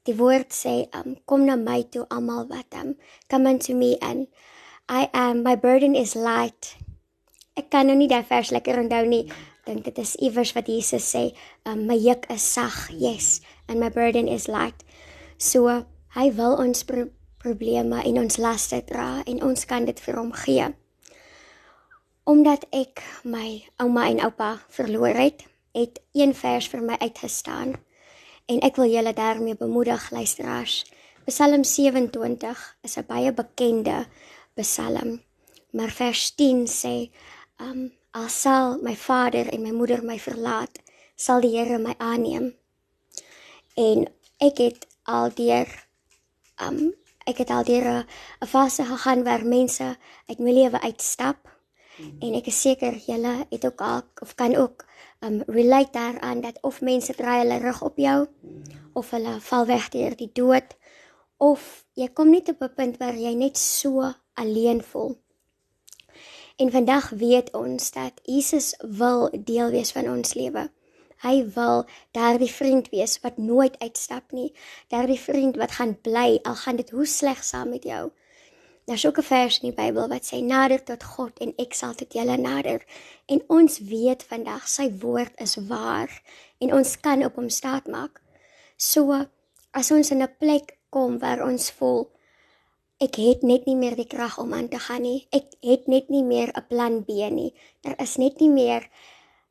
die 0.06 0.18
woord 0.18 0.50
sê 0.50 0.90
um 0.98 1.16
kom 1.26 1.46
na 1.46 1.56
my 1.56 1.84
toe 1.84 2.06
almal 2.10 2.48
wat 2.50 2.74
um 2.74 2.96
come 3.30 3.48
unto 3.48 3.76
me 3.76 3.98
and 4.02 4.28
I 4.90 5.10
am 5.14 5.44
my 5.44 5.56
burden 5.56 5.96
is 5.96 6.16
light. 6.16 6.76
Ek 7.56 7.70
kan 7.70 7.88
nou 7.88 7.96
nie 7.96 8.10
daai 8.12 8.26
vers 8.28 8.52
lekker 8.52 8.80
onthou 8.82 9.06
nie. 9.08 9.26
Dink 9.66 9.86
dit 9.86 9.98
is 10.02 10.16
iewers 10.16 10.54
wat 10.58 10.68
Jesus 10.68 11.06
sê, 11.14 11.32
um, 11.66 11.86
my 11.86 11.98
juk 12.00 12.26
is 12.34 12.42
sag, 12.42 12.90
yes, 12.90 13.42
and 13.68 13.80
my 13.80 13.90
burden 13.90 14.28
is 14.28 14.48
light. 14.48 14.84
So 15.38 15.70
hy 16.16 16.30
wil 16.38 16.58
ons 16.62 16.84
pro 16.84 17.10
probleme 17.42 18.04
en 18.06 18.20
ons 18.22 18.38
laste 18.38 18.78
dra 18.86 19.24
en 19.26 19.40
ons 19.42 19.66
kan 19.66 19.86
dit 19.86 19.98
vir 20.06 20.18
hom 20.20 20.30
gee. 20.44 20.68
Omdat 22.30 22.68
ek 22.70 23.02
my 23.26 23.64
ouma 23.82 24.06
en 24.12 24.22
oupa 24.28 24.52
verloor 24.70 25.18
het, 25.18 25.48
het 25.74 25.98
een 26.14 26.36
vers 26.38 26.68
vir 26.70 26.84
my 26.86 27.00
uitgestaan 27.02 27.80
en 28.52 28.62
ek 28.66 28.78
wil 28.78 28.92
julle 28.92 29.14
daarmee 29.18 29.58
bemoedig 29.58 30.12
luisteraars. 30.14 30.84
Psalm 31.26 31.64
27 31.64 32.62
is 32.84 32.98
'n 32.98 33.06
baie 33.08 33.32
bekende 33.32 34.06
Psalm. 34.56 35.22
Maar 35.72 35.90
vers 35.90 36.32
10 36.36 36.68
sê, 36.68 37.10
um 37.60 37.92
al 38.12 38.28
sal 38.30 38.78
my 38.84 38.96
vader 38.96 39.48
en 39.54 39.62
my 39.64 39.72
moeder 39.72 40.04
my 40.04 40.18
verlaat, 40.20 40.82
sal 41.16 41.42
die 41.44 41.54
Here 41.56 41.78
my 41.80 41.96
aanneem. 41.98 42.52
En 43.80 44.08
ek 44.42 44.60
het 44.60 44.88
al 45.04 45.32
deur 45.36 45.70
um 46.62 46.92
ek 47.30 47.44
het 47.44 47.52
al 47.54 47.64
deur 47.64 47.88
'n 47.88 48.48
fase 48.48 48.84
gegaan 48.84 49.24
waar 49.24 49.46
mense 49.46 49.98
uit 50.28 50.40
my 50.40 50.52
lewe 50.52 50.82
uitstap. 50.82 51.48
Hmm. 51.96 52.18
En 52.20 52.34
ek 52.34 52.48
is 52.48 52.62
seker 52.62 52.94
julle 53.08 53.46
het 53.50 53.66
ook 53.66 53.82
al 53.82 54.02
of 54.22 54.36
kan 54.36 54.56
ook 54.56 54.86
um 55.20 55.44
relate 55.48 55.92
daaraan 55.92 56.42
dat 56.42 56.58
of 56.62 56.82
mense 56.82 57.14
draai 57.14 57.40
hulle 57.40 57.58
rug 57.60 57.82
op 57.82 57.98
jou 57.98 58.28
of 58.94 59.10
hulle 59.10 59.40
val 59.40 59.66
weg 59.66 59.90
deur 59.90 60.16
die 60.16 60.32
dood 60.34 60.76
of 61.38 61.86
jy 61.94 62.08
kom 62.08 62.30
net 62.30 62.50
op 62.50 62.62
'n 62.62 62.74
punt 62.76 62.98
waar 62.98 63.16
jy 63.16 63.34
net 63.34 63.58
so 63.58 64.14
alleen 64.34 64.84
voel. 64.84 65.18
En 66.62 66.72
vandag 66.72 67.10
weet 67.10 67.54
ons 67.58 67.92
dat 67.92 68.14
Jesus 68.24 68.76
wil 68.80 69.30
deel 69.44 69.70
wees 69.74 69.92
van 69.92 70.06
ons 70.10 70.34
lewe. 70.38 70.68
Hy 71.26 71.36
wil 71.56 71.88
daardie 72.14 72.52
vriend 72.54 72.90
wees 72.94 73.16
wat 73.24 73.40
nooit 73.42 73.80
uitstap 73.82 74.30
nie. 74.32 74.52
Daardie 74.94 75.18
vriend 75.20 75.58
wat 75.58 75.74
gaan 75.80 75.96
bly 76.06 76.38
al 76.44 76.60
gaan 76.62 76.78
dit 76.78 76.94
hoe 76.94 77.08
sleg 77.10 77.42
saam 77.44 77.74
met 77.74 77.88
jou. 77.90 78.12
Daar's 78.86 79.06
ook 79.06 79.18
'n 79.18 79.30
vers 79.32 79.60
in 79.60 79.70
die 79.70 79.80
Bybel 79.82 80.08
wat 80.08 80.30
sê 80.30 80.44
nader 80.44 80.84
tot 80.84 81.04
God 81.04 81.40
en 81.40 81.54
ek 81.58 81.74
sal 81.74 81.94
tot 81.94 82.14
julle 82.14 82.38
nader. 82.38 82.86
En 83.26 83.44
ons 83.48 83.80
weet 83.80 84.24
vandag 84.24 84.70
sy 84.70 84.92
woord 85.00 85.34
is 85.42 85.56
waar 85.56 86.22
en 86.58 86.74
ons 86.74 87.00
kan 87.00 87.26
op 87.26 87.36
hom 87.36 87.50
staat 87.50 87.88
maak. 87.88 88.22
So 88.78 89.26
as 89.72 89.92
ons 89.92 90.12
in 90.12 90.22
'n 90.22 90.36
plek 90.40 90.78
kom 90.90 91.20
waar 91.20 91.44
ons 91.44 91.72
voel 91.72 92.12
ek 93.02 93.18
het 93.18 93.42
net 93.42 93.66
nie 93.66 93.76
meer 93.76 93.96
die 93.98 94.06
krag 94.06 94.38
om 94.38 94.54
aan 94.54 94.68
te 94.70 94.78
gaan 94.80 95.02
nie. 95.02 95.26
Ek 95.34 95.56
het 95.66 95.88
net 95.90 96.10
nie 96.14 96.24
meer 96.24 96.52
'n 96.54 96.68
plan 96.70 97.04
B 97.04 97.10
nie. 97.32 97.54
Daar 97.82 97.98
is 98.02 98.18
net 98.18 98.40
nie 98.40 98.50
meer 98.50 98.90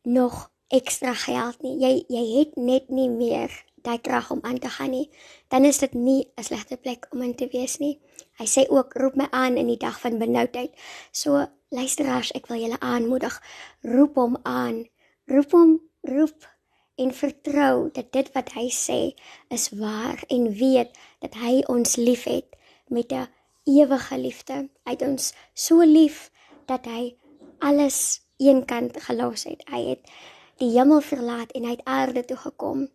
nog 0.05 0.51
ekstra 0.69 1.15
geld 1.15 1.63
nie. 1.63 1.77
Jy 1.83 2.05
jy 2.09 2.39
het 2.39 2.57
net 2.57 2.91
nie 2.91 3.09
meer 3.09 3.51
daai 3.83 3.99
krag 3.99 4.31
om 4.31 4.41
aan 4.43 4.59
te 4.59 4.69
gaan 4.69 4.91
nie. 4.91 5.11
Dan 5.49 5.65
is 5.65 5.79
dit 5.79 5.95
nie 5.95 6.31
'n 6.37 6.43
slegte 6.43 6.77
plek 6.77 7.07
om 7.11 7.23
in 7.23 7.35
te 7.35 7.49
wees 7.53 7.79
nie. 7.79 7.99
Hy 8.39 8.47
sê 8.47 8.69
ook 8.69 8.95
roep 8.95 9.17
my 9.17 9.27
aan 9.31 9.57
in 9.57 9.67
die 9.67 9.77
dag 9.77 10.01
van 10.01 10.19
benoudheid. 10.19 10.71
So 11.13 11.47
luisteraars, 11.69 12.33
ek 12.33 12.47
wil 12.47 12.61
julle 12.61 12.81
aanmoedig, 12.81 13.43
roep 13.83 14.15
hom 14.15 14.37
aan. 14.43 14.89
Roep 15.27 15.51
hom, 15.51 15.81
roep 16.03 16.47
en 16.95 17.13
vertrou 17.15 17.91
dat 17.93 18.13
dit 18.13 18.33
wat 18.33 18.53
hy 18.53 18.69
sê 18.71 19.15
is 19.49 19.71
waar 19.71 20.25
en 20.29 20.53
weet 20.53 20.99
dat 21.19 21.35
hy 21.35 21.63
ons 21.67 21.97
liefhet 21.97 22.57
met 22.89 23.13
'n 23.13 23.29
ewige 23.65 24.19
liefde. 24.19 24.69
Hy 24.85 24.97
het 24.97 25.03
ons 25.03 25.33
so 25.55 25.85
lief 25.85 26.31
dat 26.67 26.87
hy 26.87 27.17
alles 27.59 28.23
eenkant 28.41 28.97
gelos 29.03 29.45
het. 29.45 29.65
Hy 29.69 29.83
het 29.93 30.13
die 30.61 30.73
hemel 30.77 31.01
verlaat 31.05 31.53
en 31.57 31.65
hy 31.65 31.77
het 31.77 31.85
aarde 31.85 32.25
toe 32.25 32.37
gekom 32.37 32.89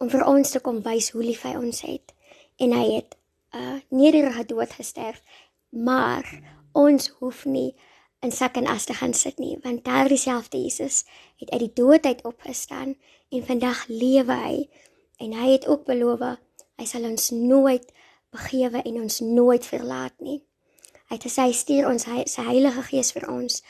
om 0.00 0.08
vir 0.08 0.24
ons 0.26 0.50
te 0.50 0.60
kom 0.64 0.80
wys 0.82 1.10
hoe 1.14 1.22
lief 1.22 1.44
hy 1.44 1.54
ons 1.58 1.82
het. 1.84 2.14
En 2.58 2.72
hy 2.72 2.86
het 2.96 3.16
'n 3.52 3.58
uh, 3.58 3.78
nederige 3.88 4.44
dood 4.46 4.72
gesterf. 4.72 5.22
Maar 5.70 6.24
ons 6.72 7.08
hoef 7.08 7.44
nie 7.44 7.74
in 8.20 8.32
sak 8.32 8.56
en 8.56 8.66
as 8.66 8.84
te 8.84 8.94
gaan 8.94 9.14
sit 9.14 9.38
nie, 9.38 9.58
want 9.62 9.84
daar 9.84 10.08
dieselfde 10.08 10.60
Jesus 10.60 11.04
het 11.36 11.50
uit 11.50 11.60
die 11.60 11.72
dood 11.74 12.04
uit 12.04 12.24
opgestaan 12.24 12.96
en 13.28 13.46
vandag 13.46 13.86
lewe 13.88 14.34
hy 14.34 14.68
en 15.16 15.32
hy 15.32 15.52
het 15.52 15.66
ook 15.68 15.84
beloof 15.84 16.20
hy 16.76 16.86
sal 16.88 17.04
ons 17.08 17.30
nooit 17.30 17.92
begewe 18.32 18.82
en 18.82 19.02
ons 19.02 19.20
nooit 19.20 19.66
verlaat 19.66 20.14
nie. 20.18 20.40
Hy 21.10 21.18
het 21.18 21.26
gesê 21.26 21.48
hy 21.48 21.54
stuur 21.56 21.88
ons 21.90 22.06
hy, 22.06 22.22
sy 22.30 22.46
Heilige 22.46 22.82
Gees 22.86 23.12
vir 23.16 23.26
ons 23.30 23.62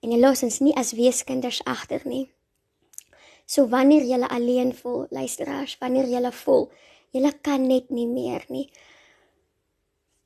en 0.00 0.12
hy 0.14 0.18
los 0.20 0.42
ons 0.42 0.60
nie 0.64 0.74
as 0.80 0.94
weeskinders 0.96 1.60
agter 1.68 2.02
nie. 2.08 2.30
So 3.46 3.66
wanneer 3.68 4.06
jy 4.06 4.20
alleen 4.26 4.72
voel, 4.74 5.06
luisteraars, 5.10 5.76
wanneer 5.80 6.08
jy 6.08 6.30
voel 6.44 6.70
jy 7.12 7.32
kan 7.42 7.66
net 7.66 7.90
nie 7.90 8.06
meer 8.06 8.44
nie. 8.48 8.68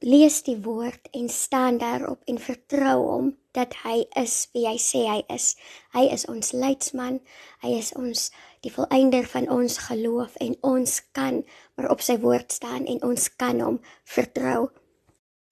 Lees 0.05 0.42
die 0.44 0.59
woord 0.61 1.09
en 1.16 1.31
staan 1.33 1.79
daarop 1.81 2.20
en 2.29 2.38
vertrou 2.38 2.99
hom 3.09 3.31
dat 3.57 3.73
hy 3.85 4.03
is 4.20 4.35
wie 4.53 4.66
hy 4.68 4.77
sê 4.77 5.07
hy 5.09 5.20
is. 5.33 5.55
Hy 5.97 6.05
is 6.12 6.27
ons 6.29 6.53
leidsman. 6.53 7.23
Hy 7.64 7.73
is 7.79 7.92
ons 7.97 8.27
die 8.64 8.72
volëinder 8.72 9.27
van 9.29 9.50
ons 9.53 9.77
geloof 9.87 10.38
en 10.44 10.57
ons 10.64 10.96
kan 11.16 11.42
maar 11.77 11.90
op 11.92 12.03
sy 12.05 12.16
woord 12.22 12.55
staan 12.57 12.88
en 12.88 13.03
ons 13.05 13.29
kan 13.40 13.61
hom 13.61 13.79
vertrou. 14.16 14.70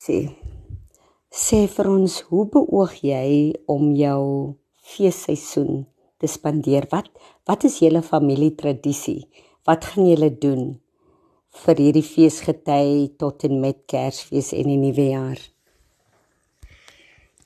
Sê 0.00 0.24
sê 1.32 1.62
vir 1.74 1.88
ons 1.88 2.18
hoe 2.28 2.44
beoog 2.52 2.98
jy 3.08 3.28
om 3.72 3.92
jou 3.96 4.24
feesseisoen 4.94 5.86
te 6.20 6.28
spandeer? 6.28 6.88
Wat 6.92 7.08
wat 7.48 7.64
is 7.68 7.80
julle 7.84 8.02
familie 8.04 8.52
tradisie? 8.56 9.28
Wat 9.68 9.86
gaan 9.92 10.08
julle 10.10 10.32
doen 10.44 10.66
vir 11.62 11.80
hierdie 11.84 12.04
feesgety 12.06 13.12
tot 13.20 13.44
en 13.48 13.60
met 13.64 13.84
Kersfees 13.88 14.52
en 14.56 14.72
die 14.72 14.80
nuwe 14.80 15.08
jaar? 15.12 15.40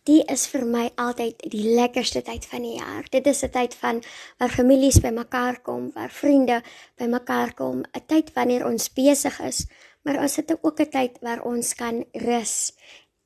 Die 0.07 0.23
is 0.31 0.47
vir 0.47 0.65
my 0.65 0.85
altyd 1.03 1.43
die 1.51 1.75
lekkerste 1.75 2.23
tyd 2.23 2.47
van 2.47 2.63
die 2.63 2.77
jaar. 2.79 3.05
Dit 3.11 3.27
is 3.27 3.43
'n 3.43 3.51
tyd 3.51 3.75
van 3.75 4.03
waar 4.39 4.51
families 4.51 5.01
bymekaar 5.01 5.61
kom, 5.63 5.91
waar 5.95 6.11
vriende 6.11 6.63
bymekaar 6.97 7.55
kom, 7.55 7.83
'n 7.93 8.07
tyd 8.07 8.33
wanneer 8.35 8.67
ons 8.67 8.93
besig 8.93 9.41
is, 9.41 9.67
maar 10.05 10.23
ons 10.23 10.37
het 10.37 10.59
ook 10.63 10.81
'n 10.81 10.91
tyd 10.91 11.19
waar 11.21 11.43
ons 11.43 11.75
kan 11.75 12.05
rus 12.13 12.73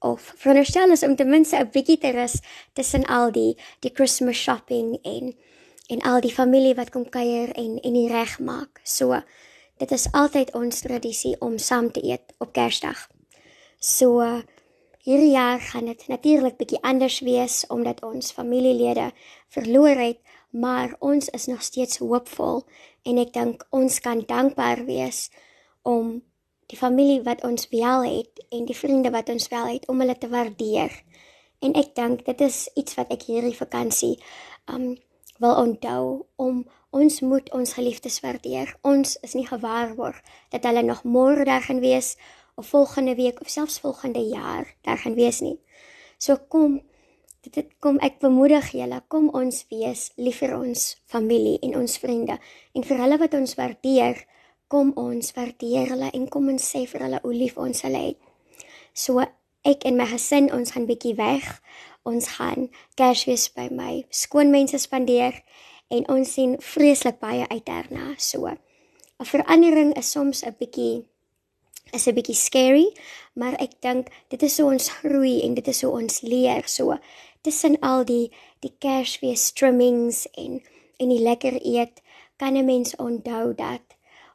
of 0.00 0.32
veronderstel 0.36 0.90
is 0.90 1.02
om 1.02 1.16
ten 1.16 1.28
minste 1.28 1.56
'n 1.56 1.70
bietjie 1.70 1.98
te 1.98 2.10
rus 2.10 2.40
tussen 2.72 3.04
al 3.04 3.32
die 3.32 3.56
die 3.80 3.92
Christmas 3.94 4.36
shopping 4.36 4.98
en 5.02 5.34
en 5.88 6.00
al 6.00 6.20
die 6.20 6.34
familie 6.34 6.74
wat 6.74 6.90
kom 6.90 7.08
kuier 7.08 7.52
en 7.52 7.80
en 7.80 7.92
die 7.92 8.08
reg 8.08 8.38
maak. 8.38 8.80
So 8.84 9.22
dit 9.76 9.90
is 9.90 10.12
altyd 10.12 10.54
ons 10.54 10.80
tradisie 10.80 11.36
om 11.40 11.58
saam 11.58 11.92
te 11.92 12.04
eet 12.04 12.32
op 12.38 12.52
Kersdag. 12.52 13.08
So 13.78 14.42
Hierdie 15.00 15.30
jaar 15.32 15.60
gaan 15.60 15.86
dit 15.88 16.02
natuurlik 16.12 16.58
bietjie 16.60 16.78
anders 16.84 17.22
wees 17.24 17.62
omdat 17.72 18.02
ons 18.04 18.34
familielede 18.36 19.06
verloor 19.48 19.96
het, 19.96 20.18
maar 20.52 20.92
ons 20.98 21.28
is 21.28 21.46
nog 21.48 21.62
steeds 21.64 22.02
hoopvol 22.04 22.66
en 23.08 23.20
ek 23.22 23.32
dink 23.32 23.64
ons 23.72 23.96
kan 24.04 24.20
dankbaar 24.28 24.82
wees 24.84 25.30
om 25.88 26.18
die 26.68 26.76
familie 26.76 27.22
wat 27.24 27.40
ons 27.48 27.64
wel 27.72 28.04
het 28.04 28.44
en 28.52 28.66
die 28.68 28.76
vriende 28.76 29.08
wat 29.14 29.32
ons 29.32 29.48
wel 29.48 29.70
het 29.72 29.88
om 29.88 30.04
hulle 30.04 30.18
te 30.20 30.28
waardeer. 30.28 30.92
En 31.64 31.72
ek 31.80 31.94
dink 31.96 32.26
dit 32.28 32.44
is 32.44 32.66
iets 32.76 32.98
wat 33.00 33.08
ek 33.16 33.24
hierdie 33.30 33.56
vakansie 33.56 34.18
um 34.68 34.92
wil 35.40 35.56
onthou 35.56 36.26
om 36.36 36.60
ons 36.92 37.22
moet 37.24 37.48
ons 37.56 37.72
geliefdes 37.72 38.20
waardeer. 38.20 38.76
Ons 38.84 39.16
is 39.24 39.32
nie 39.32 39.46
gewaarborg 39.48 40.20
dat 40.52 40.68
hulle 40.68 40.84
nog 40.84 41.06
môre 41.08 41.48
daar 41.48 41.64
gaan 41.64 41.80
wees 41.80 42.18
of 42.61 42.68
volgende 42.70 43.16
week 43.18 43.40
of 43.40 43.49
selfs 43.49 43.81
volgende 43.83 44.23
jaar 44.29 44.70
daar 44.87 45.01
gaan 45.01 45.16
wees 45.18 45.40
nie. 45.40 45.57
So 46.18 46.37
kom 46.37 46.81
dit 47.40 47.55
dit 47.57 47.68
kom 47.81 47.99
ek 48.05 48.20
bemoedig 48.20 48.70
julle 48.77 49.01
kom 49.09 49.31
ons 49.33 49.64
wees 49.73 50.11
lief 50.16 50.42
vir 50.44 50.55
ons 50.59 50.87
familie 51.09 51.59
en 51.64 51.79
ons 51.81 51.99
vriende 51.99 52.37
en 52.77 52.85
vir 52.85 53.03
hulle 53.05 53.20
wat 53.25 53.35
ons 53.35 53.57
waardeer 53.57 54.25
kom 54.68 54.92
ons 55.01 55.33
waardeer 55.35 55.88
hulle 55.94 56.12
en 56.12 56.29
kom 56.29 56.53
ons 56.53 56.73
sê 56.75 56.85
vir 56.87 57.09
hulle 57.09 57.20
hoe 57.23 57.35
lief 57.35 57.57
ons 57.59 57.87
hulle 57.88 58.03
het. 58.11 58.18
So 58.94 59.25
ek 59.64 59.88
en 59.88 59.96
my 59.96 60.07
gesin 60.12 60.53
ons 60.53 60.77
gaan 60.77 60.87
bietjie 60.88 61.16
weg 61.16 61.49
Ons 62.09 62.31
gaan 62.38 62.70
Kersfees 62.96 63.51
by 63.53 63.68
my 63.68 64.07
skoonmense 64.09 64.79
spandeer 64.81 65.37
en 65.92 66.07
ons 66.09 66.33
sien 66.33 66.57
vreeslik 66.64 67.18
baie 67.20 67.44
uit 67.51 67.64
daarna. 67.66 68.14
So 68.16 68.46
'n 68.49 69.27
verandering 69.27 69.92
is 69.99 70.11
soms 70.11 70.42
'n 70.44 70.57
bietjie 70.59 71.05
is 71.92 72.07
'n 72.07 72.14
bietjie 72.14 72.35
scary, 72.35 72.88
maar 73.35 73.55
ek 73.61 73.81
dink 73.81 74.09
dit 74.29 74.42
is 74.42 74.59
hoe 74.59 74.72
ons 74.72 74.88
groei 74.88 75.42
en 75.42 75.55
dit 75.55 75.68
is 75.68 75.83
hoe 75.83 75.92
ons 75.92 76.20
leer. 76.20 76.62
So 76.68 76.98
tussen 77.42 77.79
al 77.81 78.05
die 78.05 78.31
die 78.61 78.72
Kersfees 78.79 79.53
trimmings 79.53 80.26
en 80.37 80.61
en 80.98 81.09
die 81.09 81.22
lekker 81.22 81.57
eet, 81.64 82.03
kan 82.37 82.57
'n 82.57 82.64
mens 82.64 82.96
onthou 82.96 83.55
dat 83.55 83.83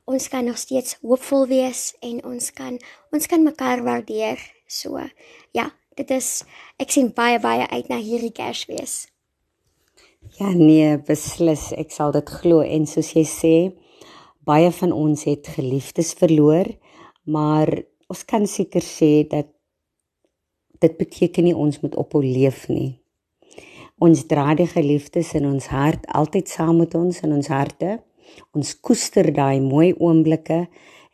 ons 0.06 0.28
kan 0.28 0.46
nog 0.46 0.58
steeds 0.58 0.98
hoopvol 1.02 1.48
wees 1.48 1.94
en 2.00 2.24
ons 2.26 2.54
kan 2.54 2.80
ons 3.12 3.26
kan 3.26 3.44
mekaar 3.44 3.84
waardeer. 3.84 4.39
So 4.68 5.00
ja, 5.52 5.72
dit 5.96 6.12
is 6.12 6.44
ek 6.78 6.91
sien 6.91 7.13
baie 7.13 7.39
baie 7.39 7.68
uit 7.70 7.89
na 7.89 7.98
hierdie 7.98 8.32
Kersfees. 8.32 9.08
Ja 10.39 10.50
nee, 10.52 10.98
beslis, 10.98 11.70
ek 11.78 11.94
sal 11.94 12.12
dit 12.12 12.30
glo 12.41 12.63
en 12.65 12.88
soos 12.89 13.13
jy 13.13 13.24
sê, 13.30 13.56
baie 14.46 14.72
van 14.72 14.91
ons 14.91 15.24
het 15.30 15.48
geliefdes 15.56 16.13
verloor, 16.18 16.68
maar 17.26 17.72
ons 18.10 18.24
kan 18.30 18.46
seker 18.48 18.86
sê 18.86 19.26
dat 19.30 19.50
dit 20.84 20.98
beteken 20.98 21.48
nie 21.48 21.56
ons 21.56 21.80
moet 21.82 21.96
ophou 21.98 22.22
leef 22.24 22.68
nie. 22.70 23.00
Ons 24.04 24.26
dra 24.30 24.54
die 24.60 24.68
geliefdes 24.68 25.34
in 25.40 25.48
ons 25.48 25.70
hart 25.72 26.06
altyd 26.20 26.52
saam 26.52 26.82
met 26.84 26.96
ons 27.00 27.22
in 27.24 27.34
ons 27.38 27.50
harte. 27.52 28.00
Ons 28.58 28.76
koester 28.84 29.32
daai 29.34 29.62
mooi 29.64 29.94
oomblikke 29.96 30.66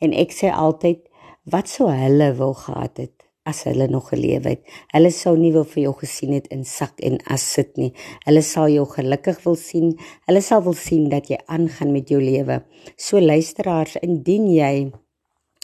en 0.02 0.16
ek 0.18 0.34
sê 0.34 0.50
altyd 0.50 1.04
wat 1.52 1.70
sou 1.70 1.90
hulle 1.94 2.32
wil 2.38 2.56
gehad 2.58 3.04
het 3.06 3.18
as 3.50 3.64
hulle 3.66 3.88
nog 3.90 4.12
geleef 4.12 4.46
het. 4.46 4.62
Hulle 4.94 5.10
sou 5.14 5.34
nie 5.38 5.52
wil 5.54 5.66
vir 5.66 5.88
jou 5.88 5.94
gesien 6.02 6.36
het 6.36 6.48
in 6.54 6.62
sak 6.68 7.00
en 7.06 7.18
as 7.34 7.46
sit 7.56 7.74
nie. 7.78 7.90
Hulle 8.28 8.44
sal 8.46 8.70
jou 8.70 8.86
gelukkig 8.90 9.40
wil 9.46 9.58
sien. 9.58 9.96
Hulle 10.30 10.44
sal 10.46 10.62
wil 10.66 10.78
sien 10.78 11.10
dat 11.10 11.30
jy 11.32 11.40
aangaan 11.48 11.94
met 11.94 12.14
jou 12.14 12.22
lewe. 12.22 12.62
So 12.98 13.22
luisteraars, 13.22 13.98
indien 14.06 14.46
jy 14.54 14.92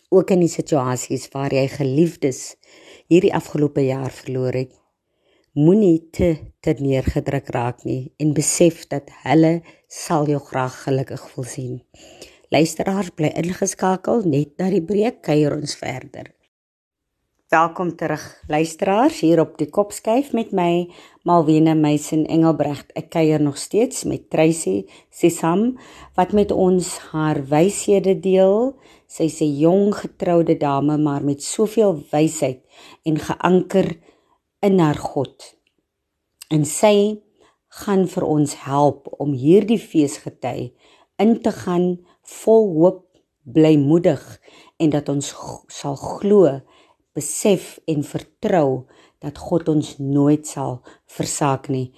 ook 0.10 0.32
in 0.32 0.43
die 0.46 0.52
situasies 0.52 1.28
waar 1.34 1.54
jy 1.54 1.65
geliefdes 1.72 2.56
hierdie 3.12 3.34
afgelope 3.36 3.84
jaar 3.84 4.12
verloor 4.12 4.56
het, 4.56 4.72
moenie 5.58 6.10
te 6.13 6.30
te 6.62 6.76
neergedruk 6.80 7.50
raak 7.56 7.84
nie 7.88 8.13
en 8.22 8.34
besef 8.38 8.86
dat 8.91 9.10
hulle 9.24 9.62
sal 9.88 10.28
jou 10.30 10.39
graag 10.43 10.84
gelukkig 10.86 11.24
wil 11.36 11.48
sien. 11.48 11.76
Luisteraars 12.54 13.12
bly 13.15 13.34
ingeskakel 13.41 14.24
net 14.30 14.56
na 14.60 14.70
die 14.72 14.84
breek 14.84 15.24
kuier 15.26 15.56
ons 15.56 15.76
verder. 15.80 16.32
Welkom 17.48 17.96
terug 17.96 18.44
luisteraars 18.48 19.20
hier 19.24 19.40
op 19.40 19.54
die 19.56 19.70
Kopskyf 19.72 20.34
met 20.36 20.50
my 20.52 20.90
Malwena 21.24 21.78
Meisen 21.80 22.26
Engelbregt. 22.28 22.90
Ek 23.00 23.06
kuier 23.14 23.40
nog 23.40 23.56
steeds 23.56 24.04
met 24.04 24.26
Tracy 24.28 24.82
Sesam 25.16 25.78
wat 26.20 26.34
met 26.36 26.52
ons 26.52 26.90
haar 27.14 27.40
wyshede 27.48 28.18
deel. 28.20 28.76
Sy's 29.08 29.40
'n 29.40 29.56
jong 29.64 29.96
getroude 29.96 30.58
dame 30.58 30.98
maar 30.98 31.24
met 31.24 31.44
soveel 31.44 32.04
wysheid 32.12 32.60
en 33.08 33.16
geanker 33.16 33.96
in 34.60 34.80
haar 34.80 35.00
God. 35.00 35.56
En 36.52 36.66
sy 36.66 37.22
gaan 37.68 38.08
vir 38.08 38.24
ons 38.24 38.56
help 38.68 39.08
om 39.24 39.32
hierdie 39.32 39.80
feesgety 39.80 40.74
in 41.16 41.40
te 41.42 41.52
gaan 41.52 42.04
vol 42.24 42.74
hoop, 42.76 43.08
blymoedig 43.44 44.42
en 44.78 44.90
dat 44.90 45.10
ons 45.10 45.36
sal 45.68 45.96
glo, 45.96 46.60
besef 47.17 47.77
en 47.89 48.06
vertrou 48.06 48.86
dat 49.23 49.38
God 49.41 49.69
ons 49.73 49.95
nooit 49.97 50.45
sal 50.47 50.82
versaak 51.17 51.69
nie. 51.73 51.89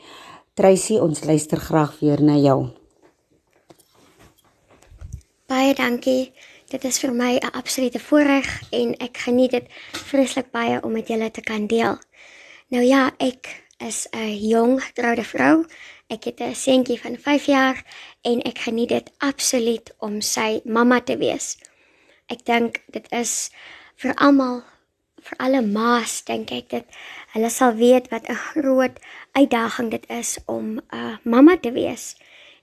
Tracy, 0.56 0.98
ons 1.00 1.24
luister 1.28 1.60
graag 1.60 2.00
weer 2.00 2.24
na 2.24 2.38
jou. 2.40 2.70
Baie 5.50 5.74
dankie. 5.76 6.32
Dit 6.70 6.84
is 6.86 7.00
vir 7.02 7.12
my 7.12 7.40
'n 7.40 7.52
absolute 7.58 8.00
voorreg 8.00 8.48
en 8.72 8.94
ek 9.00 9.18
geniet 9.18 9.52
dit 9.52 9.68
vreeslik 9.92 10.52
baie 10.52 10.80
om 10.84 10.92
met 10.92 11.08
julle 11.08 11.32
te 11.32 11.42
kan 11.42 11.68
deel. 11.68 11.98
Nou 12.70 12.84
ja, 12.84 13.12
ek 13.18 13.66
is 13.80 14.08
'n 14.12 14.38
jong 14.38 14.84
getroude 14.84 15.24
vrou. 15.24 15.66
Ek 16.08 16.24
het 16.24 16.40
'n 16.42 16.56
seentjie 16.56 17.00
van 17.00 17.18
5 17.18 17.46
jaar 17.46 17.84
en 18.22 18.42
ek 18.42 18.58
geniet 18.58 18.90
dit 18.90 19.12
absoluut 19.18 19.94
om 20.00 20.22
sy 20.22 20.62
mamma 20.66 21.02
te 21.02 21.18
wees. 21.18 21.58
Ek 22.28 22.46
dink 22.46 22.84
dit 22.92 23.12
is 23.12 23.50
vir 23.96 24.14
almal 24.16 24.64
vir 25.28 25.38
alle 25.46 25.62
ma's 25.62 26.22
dink 26.28 26.52
ek 26.52 26.70
dit 26.70 27.00
hulle 27.34 27.50
sal 27.50 27.74
weet 27.74 28.10
wat 28.14 28.30
'n 28.30 28.36
groot 28.36 28.96
uitdaging 29.40 29.92
dit 29.92 30.06
is 30.10 30.38
om 30.46 30.66
'n 30.78 30.82
uh, 30.94 31.16
mamma 31.24 31.58
te 31.58 31.72
wees. 31.72 32.16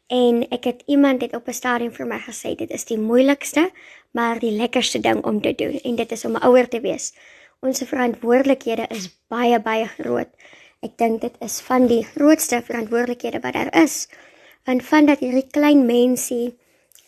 En 0.06 0.46
ek 0.50 0.64
het 0.64 0.82
iemand 0.86 1.20
dit 1.20 1.34
op 1.34 1.48
'n 1.48 1.52
stadium 1.52 1.92
vir 1.92 2.06
my 2.06 2.18
gesê, 2.18 2.54
dit 2.54 2.70
is 2.70 2.84
die 2.84 2.98
moeilikste, 2.98 3.70
maar 4.10 4.38
die 4.38 4.50
lekkerste 4.50 5.00
ding 5.00 5.24
om 5.24 5.40
te 5.40 5.54
doen 5.54 5.80
en 5.84 5.96
dit 5.96 6.12
is 6.12 6.24
om 6.24 6.36
'n 6.36 6.44
ouer 6.46 6.68
te 6.68 6.80
wees. 6.80 7.12
Ons 7.60 7.82
verantwoordelikhede 7.82 8.86
is 8.88 9.08
baie 9.28 9.60
baie 9.60 9.86
groot. 9.86 10.28
Ek 10.82 10.98
dink 10.98 11.20
dit 11.20 11.34
is 11.40 11.60
van 11.60 11.86
die 11.86 12.04
grootste 12.04 12.62
verantwoordelikhede 12.62 13.40
wat 13.40 13.52
daar 13.52 13.82
is. 13.82 14.08
Want 14.64 14.84
van 14.84 15.06
dat 15.06 15.18
hierdie 15.18 15.46
klein 15.50 15.86
mensie 15.86 16.58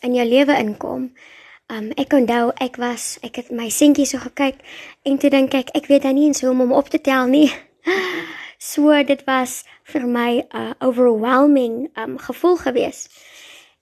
in 0.01 0.15
jou 0.15 0.25
lewe 0.27 0.57
inkom. 0.57 1.11
Um 1.69 1.91
ek 2.01 2.13
onthou 2.17 2.51
ek 2.57 2.79
was 2.81 3.19
ek 3.21 3.35
het 3.35 3.51
my 3.51 3.69
seentjie 3.69 4.05
so 4.09 4.17
gekyk 4.17 4.57
en 5.05 5.17
toe 5.21 5.29
dink 5.29 5.53
ek 5.53 5.69
ek 5.77 5.85
weet 5.85 6.01
dan 6.03 6.15
nie 6.17 6.25
eens 6.25 6.41
hoe 6.41 6.49
om 6.49 6.59
hom 6.65 6.71
op 6.73 6.89
te 6.89 7.01
tel 7.01 7.27
nie. 7.27 7.49
So 8.59 8.91
dit 9.07 9.21
was 9.23 9.63
vir 9.87 10.03
my 10.03 10.43
'n 10.43 10.47
uh, 10.51 10.73
overwhelming 10.83 11.95
um 11.95 12.17
gevoel 12.19 12.57
gewees. 12.57 13.07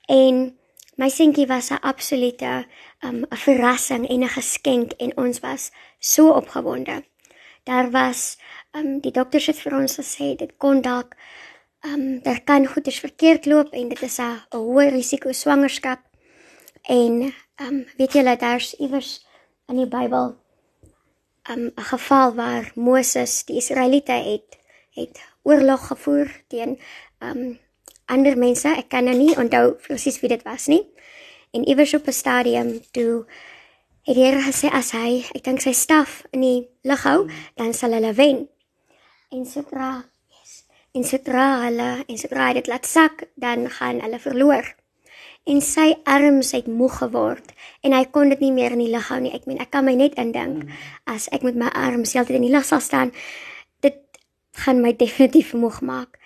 En 0.05 0.53
my 0.95 1.09
seentjie 1.09 1.47
was 1.47 1.71
'n 1.71 1.81
absolute 1.81 2.67
um 3.01 3.25
'n 3.25 3.37
verrassing 3.37 4.07
en 4.07 4.23
'n 4.23 4.29
geskenk 4.29 4.91
en 4.91 5.17
ons 5.17 5.39
was 5.39 5.71
so 5.99 6.29
opgewonde. 6.29 7.03
Daar 7.63 7.91
was 7.91 8.37
um 8.71 8.99
die 8.99 9.11
dokters 9.11 9.45
het 9.45 9.59
vir 9.59 9.73
ons 9.73 9.97
gesê 9.97 10.35
dit 10.35 10.53
kon 10.57 10.81
dalk 10.81 11.15
um 11.81 12.21
daar 12.21 12.41
kan 12.41 12.67
goeders 12.67 12.99
verkeerd 12.99 13.45
loop 13.45 13.73
en 13.73 13.89
dit 13.89 14.01
is 14.01 14.19
'n 14.19 14.41
hoë 14.51 14.89
risiko 14.89 15.31
swangerskap. 15.31 15.99
En 16.83 17.33
um 17.61 17.85
weet 17.97 18.13
julle 18.13 18.35
daar's 18.37 18.73
iewers 18.79 19.25
in 19.67 19.77
die 19.81 19.89
Bybel 19.89 20.35
um 21.49 21.71
'n 21.75 21.87
geval 21.93 22.33
waar 22.35 22.71
Moses 22.75 23.45
die 23.45 23.57
Israeliete 23.57 24.11
het 24.11 24.57
het 24.93 25.21
oorlog 25.43 25.87
gevoer 25.87 26.27
teen 26.47 26.79
um 27.19 27.59
ander 28.05 28.37
mense. 28.37 28.67
Ek 28.67 28.89
kan 28.89 29.03
nou 29.07 29.15
nie 29.17 29.35
onthou 29.37 29.75
presies 29.83 30.19
wie 30.23 30.31
dit 30.31 30.43
was 30.47 30.67
nie. 30.71 30.83
En 31.51 31.67
iewers 31.67 31.93
op 31.93 32.07
'n 32.07 32.11
stadium 32.11 32.81
toe 32.91 33.25
het 34.07 34.15
die 34.15 34.23
Here 34.23 34.41
gesê 34.41 34.71
as 34.71 34.91
hy, 34.91 35.25
ek 35.35 35.43
dink 35.43 35.61
sy 35.61 35.71
staf 35.71 36.23
in 36.31 36.41
die 36.41 36.67
lug 36.83 37.03
hou, 37.03 37.27
dan 37.55 37.73
sal 37.73 37.91
hulle 37.91 38.13
wen. 38.13 38.47
En 39.31 39.45
sodra 39.45 40.05
yes, 40.31 40.63
en 40.95 41.03
sodra 41.03 41.61
hulle 41.65 42.03
en 42.07 42.17
sodra 42.17 42.47
hy 42.47 42.53
dit 42.53 42.67
laat 42.67 42.85
sak, 42.85 43.27
dan 43.35 43.69
gaan 43.69 43.99
hulle 43.99 44.19
verloor. 44.19 44.75
En 45.47 45.61
sy 45.63 45.93
arms 46.03 46.51
het 46.51 46.67
moeg 46.67 46.97
geword 46.99 47.53
en 47.81 47.93
hy 47.95 48.03
kon 48.11 48.29
dit 48.33 48.41
nie 48.43 48.51
meer 48.51 48.75
in 48.75 48.83
die 48.83 48.91
lug 48.91 49.07
hou 49.07 49.19
nie. 49.23 49.31
Ek 49.31 49.47
meen, 49.47 49.61
ek 49.63 49.71
kan 49.71 49.85
my 49.87 49.95
net 49.95 50.17
indink 50.19 50.67
as 51.07 51.29
ek 51.31 51.45
met 51.47 51.55
my 51.55 51.71
arms 51.71 52.13
heeltyd 52.17 52.41
in 52.41 52.49
die 52.49 52.53
lug 52.53 52.67
sal 52.67 52.83
staan, 52.83 53.13
gaan 54.57 54.81
my 54.81 54.93
definitief 55.03 55.53
moeg 55.53 55.81
maak. 55.81 56.19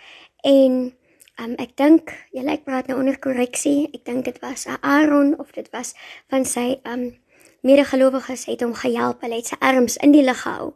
En 0.48 0.94
um, 1.42 1.56
ek 1.62 1.76
dink 1.80 2.14
julle 2.36 2.56
ek 2.56 2.66
praat 2.68 2.90
nou 2.90 3.00
onder 3.02 3.20
korreksie. 3.20 3.90
Ek 3.94 4.06
dink 4.08 4.26
dit 4.30 4.40
was 4.44 4.68
Aaron 4.80 5.36
of 5.40 5.52
dit 5.58 5.68
was 5.76 5.94
van 6.32 6.48
sy 6.48 6.80
um 6.88 7.12
medegelowiges 7.68 8.48
het 8.50 8.64
hom 8.66 8.74
gehelp. 8.78 9.22
Hulle 9.22 9.42
het 9.42 9.52
sy 9.52 9.60
arms 9.62 10.00
in 10.02 10.16
die 10.16 10.26
lug 10.26 10.42
gehou. 10.46 10.74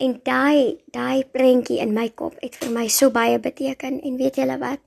En 0.00 0.16
daai 0.24 0.80
daai 0.92 1.24
prentjie 1.28 1.80
in 1.80 1.94
my 1.96 2.08
kop 2.16 2.36
het 2.40 2.56
vir 2.60 2.72
my 2.72 2.86
so 2.92 3.12
baie 3.12 3.38
beteken. 3.40 4.00
En 4.04 4.20
weet 4.20 4.40
julle 4.40 4.58
wat? 4.60 4.82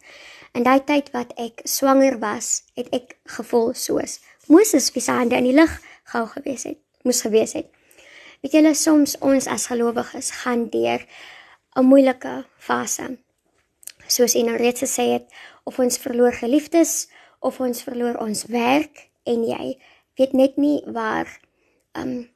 In 0.54 0.63
daai 0.63 0.84
tyd 0.86 1.10
wat 1.13 1.34
ek 1.42 1.63
swanger 1.66 2.20
was, 2.22 2.63
het 2.78 2.89
ek 2.94 3.18
gevoel 3.38 3.74
soos 3.74 4.20
Moses 4.48 4.92
wie 4.94 5.02
se 5.02 5.12
hande 5.12 5.38
in 5.39 5.48
die 5.48 5.56
lug 5.56 5.72
gehou 6.12 6.28
gewees 6.36 6.68
het, 6.68 6.78
moes 7.08 7.24
gewees 7.26 7.56
het. 7.58 7.70
Weet 8.44 8.58
julle 8.60 8.74
soms 8.78 9.16
ons 9.24 9.48
as 9.50 9.66
gelowiges 9.72 10.30
gaan 10.44 10.68
deur 10.70 11.02
'n 11.76 11.86
moeilike 11.89 12.46
fase. 12.58 13.18
Soos 14.08 14.36
nou 14.36 14.58
reeds 14.58 14.84
gesê 14.84 15.06
het, 15.16 15.26
of 15.63 15.80
ons 15.80 15.98
verloor 15.98 16.34
geliefdes 16.34 17.08
of 17.39 17.60
ons 17.60 17.84
verloor 17.84 18.18
ons 18.22 18.46
werk 18.52 19.10
en 19.24 19.44
jy 19.44 19.80
weet 20.20 20.34
net 20.34 20.58
nie 20.58 20.84
waar 20.86 21.28
ehm 21.96 22.08
um, 22.08 22.30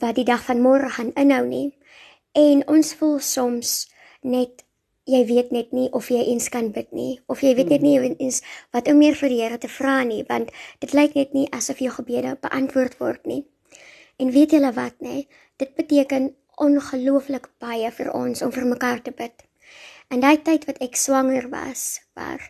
wat 0.00 0.16
die 0.16 0.24
dag 0.24 0.42
van 0.42 0.62
môre 0.64 0.88
gaan 0.90 1.12
inhou 1.14 1.44
nie. 1.46 1.68
En 2.32 2.64
ons 2.68 2.94
voel 2.98 3.18
soms 3.18 3.86
net 4.20 4.64
jy 5.04 5.24
weet 5.28 5.50
net 5.52 5.72
nie 5.76 5.88
of 5.92 6.08
jy 6.08 6.22
eens 6.32 6.48
kan 6.48 6.70
bid 6.72 6.92
nie 6.96 7.20
of 7.28 7.42
jy 7.44 7.54
weet 7.58 7.72
net 7.72 7.82
nie 7.84 7.96
eens 8.00 8.40
wat 8.72 8.88
om 8.88 8.98
meer 8.98 9.16
vir 9.18 9.28
die 9.28 9.40
Here 9.42 9.58
te 9.58 9.68
vra 9.68 10.02
nie 10.04 10.22
want 10.28 10.52
dit 10.80 10.94
lyk 10.96 11.14
net 11.14 11.34
nie 11.36 11.48
asof 11.52 11.82
jou 11.84 11.92
gebede 11.92 12.36
beantwoord 12.40 12.96
word 13.00 13.26
nie. 13.26 13.44
En 14.16 14.30
weet 14.30 14.54
julle 14.56 14.72
wat 14.72 14.94
nê? 15.02 15.26
Dit 15.58 15.74
beteken 15.74 16.32
ongelooflik 16.56 17.50
baie 17.58 17.90
vir 17.90 18.12
ons 18.14 18.42
om 18.42 18.52
vir 18.54 18.66
mekaar 18.70 19.02
te 19.02 19.10
bid. 19.10 19.44
En 20.12 20.20
daai 20.20 20.36
tyd 20.46 20.66
wat 20.68 20.78
ek 20.84 20.98
swanger 21.00 21.48
was, 21.50 22.00
waar 22.14 22.42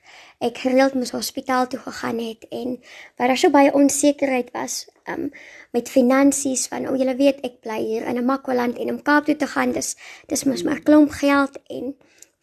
ek 0.45 0.59
gereeld 0.65 0.97
moes 0.99 1.15
hospitaal 1.15 1.69
toe 1.73 1.79
gegaan 1.81 2.19
het 2.21 2.45
en 2.51 2.77
waar 3.17 3.31
daar 3.33 3.41
so 3.41 3.51
baie 3.55 3.73
onsekerheid 3.73 4.51
was 4.53 4.85
um, 5.09 5.31
met 5.73 5.89
finansies 5.89 6.67
van 6.69 6.89
o, 6.91 6.97
julle 6.99 7.15
weet 7.17 7.41
ek 7.47 7.63
bly 7.65 7.79
hier 7.81 8.09
in 8.11 8.19
'n 8.19 8.27
Makwaland 8.27 8.79
en 8.79 8.91
om 8.97 9.03
Kaap 9.03 9.25
toe 9.25 9.37
te 9.37 9.47
gaan, 9.47 9.73
dis 9.73 9.97
dis 10.29 10.45
mos 10.45 10.63
maar 10.63 10.83
klomp 10.83 11.11
geld 11.23 11.57
en 11.71 11.95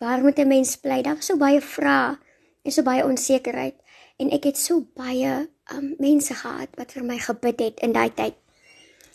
waar 0.02 0.22
moet 0.22 0.40
'n 0.40 0.48
mens 0.48 0.76
bly? 0.76 1.02
Daar 1.02 1.16
was 1.16 1.26
so 1.26 1.38
baie 1.38 1.62
vrae 1.62 2.18
en 2.64 2.72
so 2.72 2.82
baie 2.82 3.06
onsekerheid 3.06 3.76
en 4.18 4.30
ek 4.30 4.44
het 4.44 4.58
so 4.58 4.86
baie 4.94 5.50
um, 5.74 5.94
mense 5.98 6.34
gehad 6.34 6.70
wat 6.76 6.92
vir 6.92 7.04
my 7.06 7.18
gebid 7.18 7.60
het 7.60 7.80
in 7.80 7.94
daai 7.94 8.14
tyd. 8.14 8.34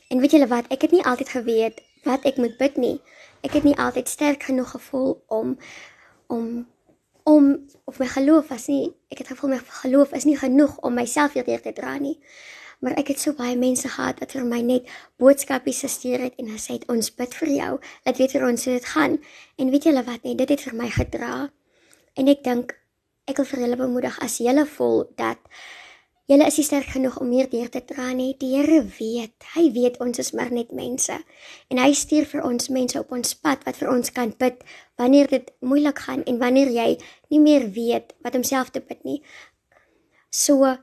En 0.09 0.21
weet 0.21 0.31
julle 0.31 0.47
wat, 0.47 0.71
ek 0.71 0.83
het 0.83 0.91
nie 0.91 1.05
altyd 1.05 1.29
geweet 1.29 1.83
wat 2.05 2.25
ek 2.25 2.37
moet 2.37 2.57
bid 2.59 2.77
nie. 2.77 3.01
Ek 3.43 3.53
het 3.53 3.63
nie 3.63 3.77
altyd 3.77 4.09
sterk 4.09 4.43
genoeg 4.43 4.71
gevoel 4.71 5.23
om 5.27 5.59
om 6.27 6.67
om 7.27 7.67
of 7.85 7.99
my 7.99 8.07
geloof 8.07 8.49
was 8.49 8.67
nie 8.71 8.95
ek 9.11 9.19
het 9.19 9.33
gevoel 9.35 9.51
my 9.51 9.59
geloof 9.83 10.13
is 10.15 10.25
nie 10.25 10.37
genoeg 10.39 10.77
om 10.87 10.95
myself 10.95 11.35
hierdeur 11.35 11.63
te 11.63 11.73
dra 11.75 11.97
nie 11.99 12.15
maar 12.81 12.97
ek 13.01 13.13
het 13.15 13.23
so 13.23 13.37
baie 13.39 13.57
mense 13.57 13.89
gehad 13.89 14.21
wat 14.23 14.35
vir 14.37 14.49
my 14.49 14.61
net 14.65 14.91
boodskapies 15.23 15.83
gestuur 15.87 16.27
het 16.27 16.37
en 16.43 16.51
gesê 16.55 16.79
het 16.79 16.89
ons 16.93 17.13
bid 17.21 17.39
vir 17.41 17.55
jou 17.55 17.73
laat 17.79 18.21
weet 18.21 18.37
vir 18.37 18.49
ons 18.49 18.69
hoe 18.69 18.75
dit 18.79 18.91
gaan 18.97 19.17
en 19.57 19.73
weet 19.75 19.89
julle 19.91 20.05
wat 20.11 20.27
nee 20.27 20.39
dit 20.43 20.55
het 20.55 20.67
vir 20.69 20.79
my 20.83 20.91
gedra 20.99 21.33
en 22.17 22.35
ek 22.35 22.45
dink 22.45 22.77
ek 23.27 23.43
wil 23.43 23.51
vir 23.53 23.67
julle 23.67 23.81
bemoedig 23.81 24.21
as 24.23 24.39
julle 24.45 24.67
voel 24.77 25.05
dat 25.19 25.43
Julle 26.27 26.47
is 26.51 26.57
nie 26.59 26.65
sterk 26.67 26.89
genoeg 26.91 27.21
om 27.23 27.29
meer 27.31 27.47
deur 27.47 27.69
te 27.71 27.85
dra 27.87 28.09
nie. 28.11 28.33
Die 28.41 28.57
Here 28.57 28.81
weet. 28.97 29.45
Hy 29.55 29.69
weet 29.77 30.01
ons 30.03 30.19
is 30.19 30.33
maar 30.35 30.51
net 30.51 30.73
mense. 30.75 31.15
En 31.71 31.79
hy 31.79 31.93
stuur 31.95 32.27
vir 32.27 32.43
ons 32.49 32.71
mense 32.75 32.99
op 32.99 33.13
ons 33.15 33.37
pad 33.47 33.63
wat 33.63 33.79
vir 33.79 33.93
ons 33.93 34.11
kan 34.17 34.33
bid 34.41 34.65
wanneer 34.99 35.31
dit 35.31 35.53
moeilik 35.63 36.03
gaan 36.09 36.25
en 36.27 36.41
wanneer 36.43 36.73
jy 36.75 36.89
nie 37.31 37.41
meer 37.45 37.69
weet 37.77 38.11
wat 38.27 38.35
om 38.35 38.43
self 38.43 38.75
te 38.75 38.83
bid 38.83 39.07
nie. 39.07 39.21
So 40.35 40.75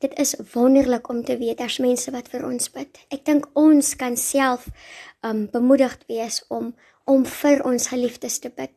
dit 0.00 0.18
is 0.18 0.34
wonderlik 0.52 1.08
om 1.08 1.24
te 1.24 1.36
weet 1.38 1.58
daar's 1.58 1.78
mense 1.78 2.10
wat 2.10 2.28
vir 2.32 2.44
ons 2.48 2.70
bid. 2.72 3.00
Ek 3.12 3.24
dink 3.24 3.48
ons 3.58 3.94
kan 4.00 4.16
self 4.16 4.68
um 5.26 5.46
bemoedigd 5.52 6.06
wees 6.08 6.40
om 6.48 6.72
om 7.04 7.24
vir 7.26 7.64
ons 7.66 7.90
geliefdes 7.92 8.38
te 8.38 8.50
bid. 8.54 8.72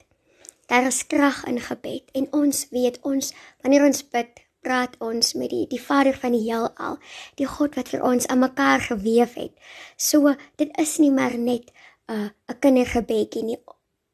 Daar 0.68 0.88
is 0.90 1.04
krag 1.08 1.44
in 1.48 1.60
gebed 1.62 2.12
en 2.18 2.28
ons 2.32 2.66
weet 2.72 3.00
ons 3.08 3.34
wanneer 3.62 3.86
ons 3.88 4.04
bid 4.16 4.44
praat 4.64 4.96
ons 5.04 5.34
met 5.40 5.52
die 5.52 5.66
die 5.72 5.82
Vader 5.82 6.16
van 6.20 6.36
die 6.36 6.44
heelal, 6.46 6.98
die 7.40 7.48
God 7.48 7.76
wat 7.80 7.92
vir 7.94 8.04
ons 8.08 8.28
aan 8.32 8.44
mekaar 8.44 8.84
gewewe 8.88 9.28
het. 9.36 9.56
So 9.98 10.36
dit 10.60 10.72
is 10.80 10.98
nie 11.04 11.12
maar 11.12 11.38
net 11.38 11.72
'n 12.08 12.14
uh, 12.14 12.30
'n 12.52 12.60
kindergebedjie 12.60 13.44
nie. 13.44 13.60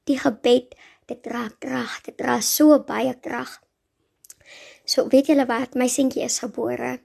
Die 0.05 0.17
gebed, 0.17 0.75
dit 1.05 1.23
dra 1.23 1.49
krag, 1.59 2.01
dit 2.01 2.17
dra 2.17 2.39
so 2.41 2.79
baie 2.79 3.13
krag. 3.13 3.61
So 4.89 5.05
weet 5.07 5.27
julle 5.29 5.45
wat, 5.45 5.75
my 5.77 5.85
seentjie 5.85 6.23
is 6.25 6.39
gebore 6.41 6.95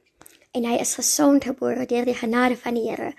en 0.57 0.65
hy 0.65 0.79
is 0.81 0.95
gesond 0.97 1.45
gebore 1.45 1.85
deur 1.91 2.07
die 2.09 2.17
genade 2.17 2.57
van 2.57 2.79
die 2.79 2.87
Here 2.87 3.11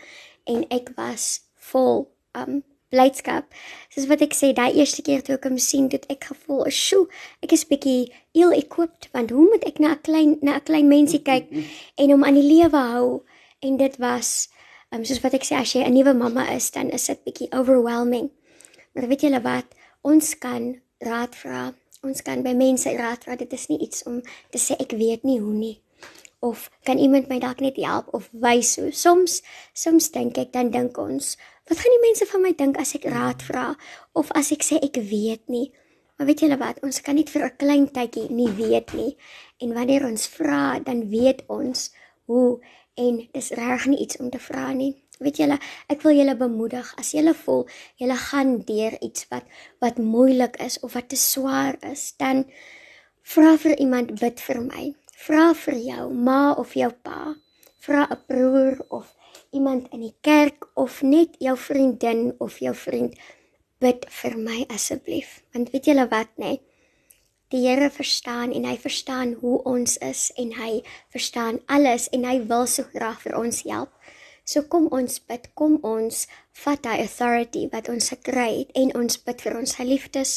en 0.49 0.63
ek 0.73 0.95
was 0.97 1.43
vol 1.69 2.08
um 2.34 2.63
blydskap. 2.93 3.51
Soos 3.93 4.08
wat 4.10 4.23
ek 4.25 4.34
sê, 4.34 4.49
daai 4.58 4.80
eerste 4.80 5.04
keer 5.06 5.21
toe 5.25 5.36
ek 5.36 5.45
hom 5.45 5.60
sien, 5.62 5.89
het 5.93 6.08
ek 6.10 6.30
gevoel, 6.32 6.65
"Sjoe, 6.71 7.06
ek 7.43 7.54
is 7.54 7.65
bietjie 7.69 8.10
ill 8.34 8.58
equipped 8.58 9.10
want 9.13 9.30
hoe 9.36 9.45
moet 9.51 9.65
ek 9.69 9.80
na 9.80 9.93
'n 9.93 10.01
klein 10.01 10.38
na 10.41 10.58
'n 10.58 10.65
klein 10.65 10.89
mensie 10.89 11.21
kyk 11.21 11.45
en 12.01 12.10
hom 12.10 12.23
aan 12.23 12.39
die 12.41 12.49
lewe 12.49 12.82
hou?" 12.93 13.23
En 13.62 13.78
dit 13.78 13.97
was 13.97 14.49
um, 14.91 15.06
soos 15.06 15.21
wat 15.21 15.34
ek 15.34 15.45
sê, 15.45 15.62
as 15.62 15.73
jy 15.73 15.86
'n 15.86 15.93
nuwe 15.93 16.13
mamma 16.13 16.49
is, 16.49 16.71
dan 16.71 16.89
is 16.89 17.06
dit 17.06 17.23
bietjie 17.23 17.51
overwhelming. 17.51 18.32
Maar 18.93 19.08
weet 19.08 19.21
julle 19.21 19.41
wat? 19.41 19.65
Ons 20.01 20.38
kan 20.38 20.82
raad 20.99 21.36
vra. 21.36 21.73
Ons 22.06 22.22
kan 22.22 22.46
by 22.46 22.54
mense 22.54 22.91
raad 22.94 23.26
vra. 23.26 23.36
Dit 23.36 23.54
is 23.58 23.68
nie 23.72 23.82
iets 23.82 24.06
om 24.06 24.22
te 24.54 24.62
sê 24.62 24.78
ek 24.80 24.94
weet 24.94 25.26
nie 25.26 25.41
hoe 25.41 25.58
nie 25.58 25.80
of 26.46 26.70
kan 26.86 27.00
iemand 27.02 27.26
my 27.26 27.39
dalk 27.41 27.58
net 27.63 27.80
help 27.82 28.12
of 28.13 28.30
wys 28.32 28.76
hoe. 28.78 28.91
Soms 28.94 29.39
soms 29.74 30.12
dink 30.13 30.38
ek 30.38 30.52
dan 30.54 30.70
dink 30.70 31.00
ons, 31.02 31.32
Wat 31.65 31.80
gaan 31.82 31.96
die 31.96 32.04
mense 32.04 32.26
van 32.30 32.44
my 32.46 32.52
dink 32.54 32.78
as 32.78 32.94
ek 32.94 33.08
raad 33.10 33.41
vra 33.41 33.72
of 34.13 34.30
as 34.38 34.52
ek 34.54 34.62
sê 34.62 34.78
ek 34.86 35.00
weet 35.10 35.50
nie? 35.50 35.72
Maar 36.15 36.28
weet 36.30 36.44
julle 36.46 36.58
wat, 36.62 36.78
ons 36.86 37.02
kan 37.02 37.18
nie 37.18 37.26
vir 37.26 37.46
'n 37.46 37.58
klein 37.58 37.88
tydjie 37.96 38.30
nie 38.30 38.52
weet 38.54 38.94
nie. 38.94 39.18
En 39.58 39.74
wanneer 39.74 40.06
ons 40.06 40.28
vra, 40.28 40.80
dan 40.80 41.10
weet 41.10 41.41
ons 41.50 41.89
hoe 42.30 42.62
en 42.96 43.18
dis 43.34 43.50
reg 43.58 43.86
nie 43.88 43.98
iets 43.98 44.18
om 44.22 44.30
te 44.30 44.39
vra 44.39 44.74
nie. 44.74 44.94
Weet 45.19 45.38
julle, 45.39 45.58
ek 45.88 46.01
wil 46.04 46.17
julle 46.17 46.36
bemoedig 46.36 46.89
as 46.99 47.13
julle 47.15 47.34
voel 47.45 47.63
julle 48.01 48.17
gaan 48.19 48.58
deur 48.67 48.97
iets 49.01 49.28
wat 49.32 49.47
wat 49.84 50.01
moeilik 50.01 50.60
is 50.65 50.80
of 50.84 50.97
wat 50.97 51.10
te 51.10 51.19
swaar 51.19 51.80
is, 51.88 52.12
dan 52.19 52.43
vra 53.23 53.56
vir 53.58 53.80
iemand 53.80 54.15
bid 54.19 54.43
vir 54.47 54.60
my. 54.65 54.84
Vra 55.25 55.54
vir 55.56 55.80
jou 55.80 56.10
ma 56.13 56.54
of 56.60 56.75
jou 56.75 56.91
pa. 56.91 57.36
Vra 57.86 58.08
'n 58.12 58.19
broer 58.28 58.75
of 58.89 59.15
iemand 59.51 59.88
in 59.93 60.01
die 60.01 60.15
kerk 60.21 60.67
of 60.75 61.01
net 61.01 61.36
jou 61.39 61.58
vriendin 61.58 62.36
of 62.39 62.60
jou 62.60 62.75
vriend 62.75 63.15
bid 63.80 64.06
vir 64.21 64.38
my 64.38 64.65
asseblief. 64.69 65.41
Want 65.54 65.71
weet 65.71 65.86
julle 65.86 66.08
wat 66.12 66.32
nê? 66.41 66.60
Die 67.54 67.62
Here 67.67 67.89
verstaan 67.93 68.51
en 68.51 68.65
hy 68.65 68.75
verstaan 68.82 69.36
hoe 69.41 69.60
ons 69.63 69.97
is 69.97 70.32
en 70.41 70.54
hy 70.58 70.82
verstaan 71.13 71.60
alles 71.65 72.10
en 72.10 72.25
hy 72.25 72.39
wil 72.49 72.65
so 72.67 72.84
graag 72.93 73.21
vir 73.21 73.38
ons 73.38 73.62
help. 73.69 73.91
So 74.45 74.62
kom 74.69 74.88
ons 74.93 75.17
bid, 75.25 75.47
kom 75.58 75.79
ons 75.81 76.25
vat 76.63 76.81
daai 76.86 77.01
authority 77.01 77.65
wat 77.73 77.89
ons 77.89 78.12
gekry 78.13 78.49
het 78.62 78.75
en 78.77 78.93
ons 78.99 79.17
bid 79.25 79.41
vir 79.41 79.58
ons 79.58 79.75
geliefdes. 79.79 80.34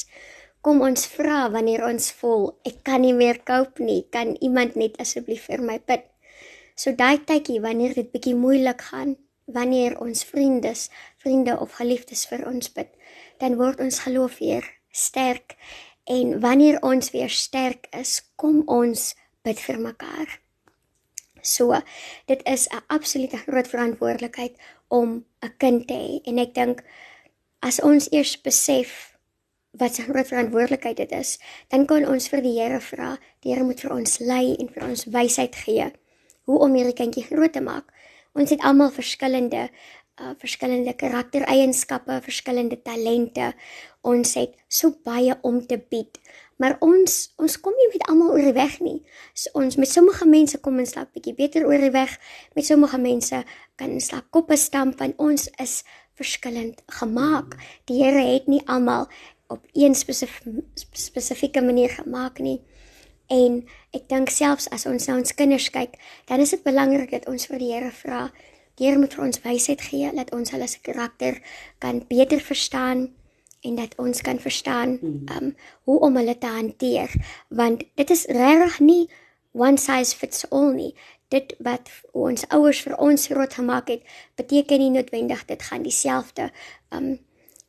Kom 0.65 0.81
ons 0.83 1.05
vra 1.13 1.43
wanneer 1.53 1.85
ons 1.87 2.09
voel 2.21 2.49
ek 2.69 2.81
kan 2.89 3.05
nie 3.05 3.13
meer 3.13 3.43
cope 3.45 3.85
nie, 3.85 4.01
kan 4.11 4.33
iemand 4.41 4.81
net 4.81 4.97
asseblief 5.05 5.45
vir 5.53 5.61
my 5.61 5.77
bid? 5.93 6.09
So 6.79 6.97
daai 6.97 7.21
tydjie 7.29 7.61
wanneer 7.61 7.95
dit 7.99 8.09
bietjie 8.15 8.35
moeilik 8.39 8.81
gaan, 8.89 9.17
wanneer 9.47 9.99
ons 10.01 10.25
vriendes, 10.25 10.89
vriende 11.21 11.59
of 11.61 11.77
geliefdes 11.77 12.25
vir 12.33 12.49
ons 12.49 12.73
bid, 12.73 12.91
dan 13.45 13.61
word 13.61 13.81
ons 13.85 14.03
geloof 14.07 14.41
weer 14.41 14.65
sterk 14.93 15.57
en 16.09 16.39
wanneer 16.41 16.81
ons 16.83 17.13
weer 17.13 17.33
sterk 17.33 17.91
is, 17.93 18.19
kom 18.41 18.63
ons 18.67 19.13
bid 19.45 19.61
vir 19.61 19.81
mekaar. 19.85 20.39
So, 21.43 21.81
dit 22.27 22.41
is 22.45 22.69
'n 22.69 22.83
absolute 22.87 23.37
groot 23.37 23.69
verantwoordelikheid 23.69 24.57
om 24.89 25.25
'n 25.43 25.55
kind 25.59 25.87
te 25.89 25.95
hê 25.95 26.21
en 26.25 26.39
ek 26.39 26.55
dink 26.55 26.85
as 27.61 27.81
ons 27.81 28.11
eers 28.13 28.41
besef 28.41 29.19
wat 29.71 29.99
'n 29.99 30.11
groot 30.11 30.27
verantwoordelikheid 30.27 30.97
dit 30.97 31.13
is, 31.13 31.39
dan 31.69 31.87
kan 31.87 32.07
ons 32.07 32.29
vir 32.29 32.43
die 32.43 32.61
Here 32.61 32.81
vra. 32.81 33.19
Die 33.41 33.53
Here 33.53 33.65
moet 33.65 33.81
vir 33.81 33.93
ons 33.93 34.19
lei 34.19 34.57
en 34.59 34.69
vir 34.69 34.83
ons 34.89 35.05
wysheid 35.05 35.55
gee 35.57 35.93
hoe 36.49 36.59
om 36.59 36.75
hierdie 36.75 36.97
kindjie 36.97 37.25
groot 37.29 37.53
te 37.53 37.61
maak. 37.61 37.93
Ons 38.33 38.51
het 38.51 38.61
almal 38.61 38.91
verskillende 38.91 39.69
uh 40.19 40.35
verskillende 40.39 40.97
karaktereienskappe, 40.99 42.21
verskillende 42.23 42.83
talente. 42.83 43.53
Ons 44.03 44.35
het 44.35 44.57
so 44.69 44.97
baie 45.05 45.37
om 45.43 45.61
te 45.67 45.79
bied. 45.79 46.19
Maar 46.59 46.77
ons 46.83 47.17
ons 47.39 47.57
kom 47.63 47.75
nie 47.79 47.89
met 47.93 48.05
almal 48.11 48.33
oor 48.35 48.47
die 48.51 48.57
weg 48.57 48.79
nie. 48.83 48.99
So 49.35 49.55
ons 49.59 49.79
met 49.79 49.91
sommige 49.91 50.27
mense 50.27 50.59
kom 50.63 50.79
ons 50.83 50.95
dalk 50.97 51.13
bietjie 51.15 51.37
beter 51.39 51.67
oor 51.67 51.79
die 51.79 51.95
weg. 51.95 52.17
Met 52.59 52.67
sommige 52.67 52.99
mense 52.99 53.45
kan 53.79 53.95
ons 53.95 54.11
dalk 54.11 54.27
koppe 54.35 54.59
stamp 54.59 54.99
want 54.99 55.19
ons 55.23 55.47
is 55.63 55.83
verskillend 56.19 56.83
gemaak. 56.99 57.55
Die 57.87 58.03
Here 58.03 58.25
het 58.35 58.51
nie 58.51 58.63
almal 58.67 59.07
op 59.49 59.63
een 59.73 59.95
spesifieke 59.95 61.63
manier 61.63 61.95
gemaak 61.95 62.43
nie. 62.43 62.59
En 63.29 63.63
ek 63.93 64.09
dink 64.09 64.33
selfs 64.33 64.69
as 64.73 64.87
ons 64.89 65.07
na 65.09 65.19
ons 65.21 65.35
kinders 65.37 65.69
kyk, 65.73 65.99
dan 66.29 66.41
is 66.41 66.55
dit 66.57 66.63
belangrik 66.65 67.13
dat 67.13 67.29
ons 67.29 67.47
vir 67.51 67.61
die 67.61 67.73
Here 67.75 67.93
vra. 67.93 68.29
Die 68.81 68.89
Here 68.89 68.99
moet 68.99 69.15
vir 69.15 69.27
ons 69.29 69.41
wysheid 69.45 69.83
gee 69.85 70.11
dat 70.17 70.33
ons 70.35 70.53
hulle 70.55 70.69
se 70.71 70.81
karakter 70.83 71.41
kan 71.83 72.03
beter 72.11 72.41
verstaan 72.41 73.09
en 73.61 73.75
dat 73.75 73.95
ons 73.97 74.21
kan 74.23 74.39
verstaan 74.39 74.99
um 75.39 75.55
hoe 75.83 76.01
om 76.01 76.17
hulle 76.17 76.39
te 76.39 76.47
hanteer. 76.47 77.15
Want 77.49 77.85
dit 77.95 78.11
is 78.11 78.27
regtig 78.27 78.81
nie 78.81 79.11
one 79.53 79.79
size 79.79 80.17
fits 80.17 80.51
all 80.51 80.73
nie. 80.73 80.95
Dit 81.29 81.55
wat 81.59 81.91
ons 82.13 82.47
ouers 82.49 82.81
vir 82.81 82.97
ons 82.97 83.27
groot 83.27 83.55
gemaak 83.55 83.89
het 83.89 84.03
beteken 84.35 84.79
nie 84.79 84.91
noodwendig 84.91 85.45
dit 85.45 85.63
gaan 85.63 85.83
dieselfde 85.83 86.51
um 86.91 87.19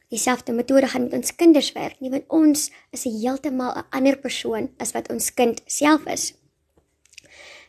dieselfde 0.10 0.54
metode 0.54 0.88
gaan 0.88 1.04
met 1.04 1.14
ons 1.14 1.36
kinders 1.36 1.72
werk 1.72 2.00
nie. 2.00 2.10
Want 2.10 2.26
ons 2.28 2.72
is 2.92 3.04
heeltemal 3.04 3.78
'n 3.78 3.86
ander 3.90 4.18
persoon 4.18 4.70
as 4.78 4.92
wat 4.92 5.10
ons 5.10 5.34
kind 5.34 5.62
self 5.66 6.06
is. 6.06 6.34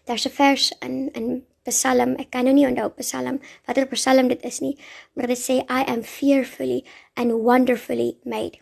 Daar's 0.04 0.26
'n 0.26 0.30
vers 0.30 0.72
in 0.80 1.12
in 1.12 1.44
Psalm, 1.70 2.16
ek 2.20 2.30
kan 2.34 2.46
nou 2.46 2.54
nie 2.56 2.66
onthou 2.68 2.90
Psalm 3.00 3.40
watter 3.66 3.86
Psalm 3.94 4.28
dit 4.28 4.42
is 4.46 4.60
nie, 4.64 4.74
maar 5.14 5.30
dit 5.30 5.38
sê 5.38 5.60
I 5.66 5.84
am 5.86 6.02
fearfully 6.02 6.82
and 7.16 7.40
wonderfully 7.46 8.16
made. 8.24 8.60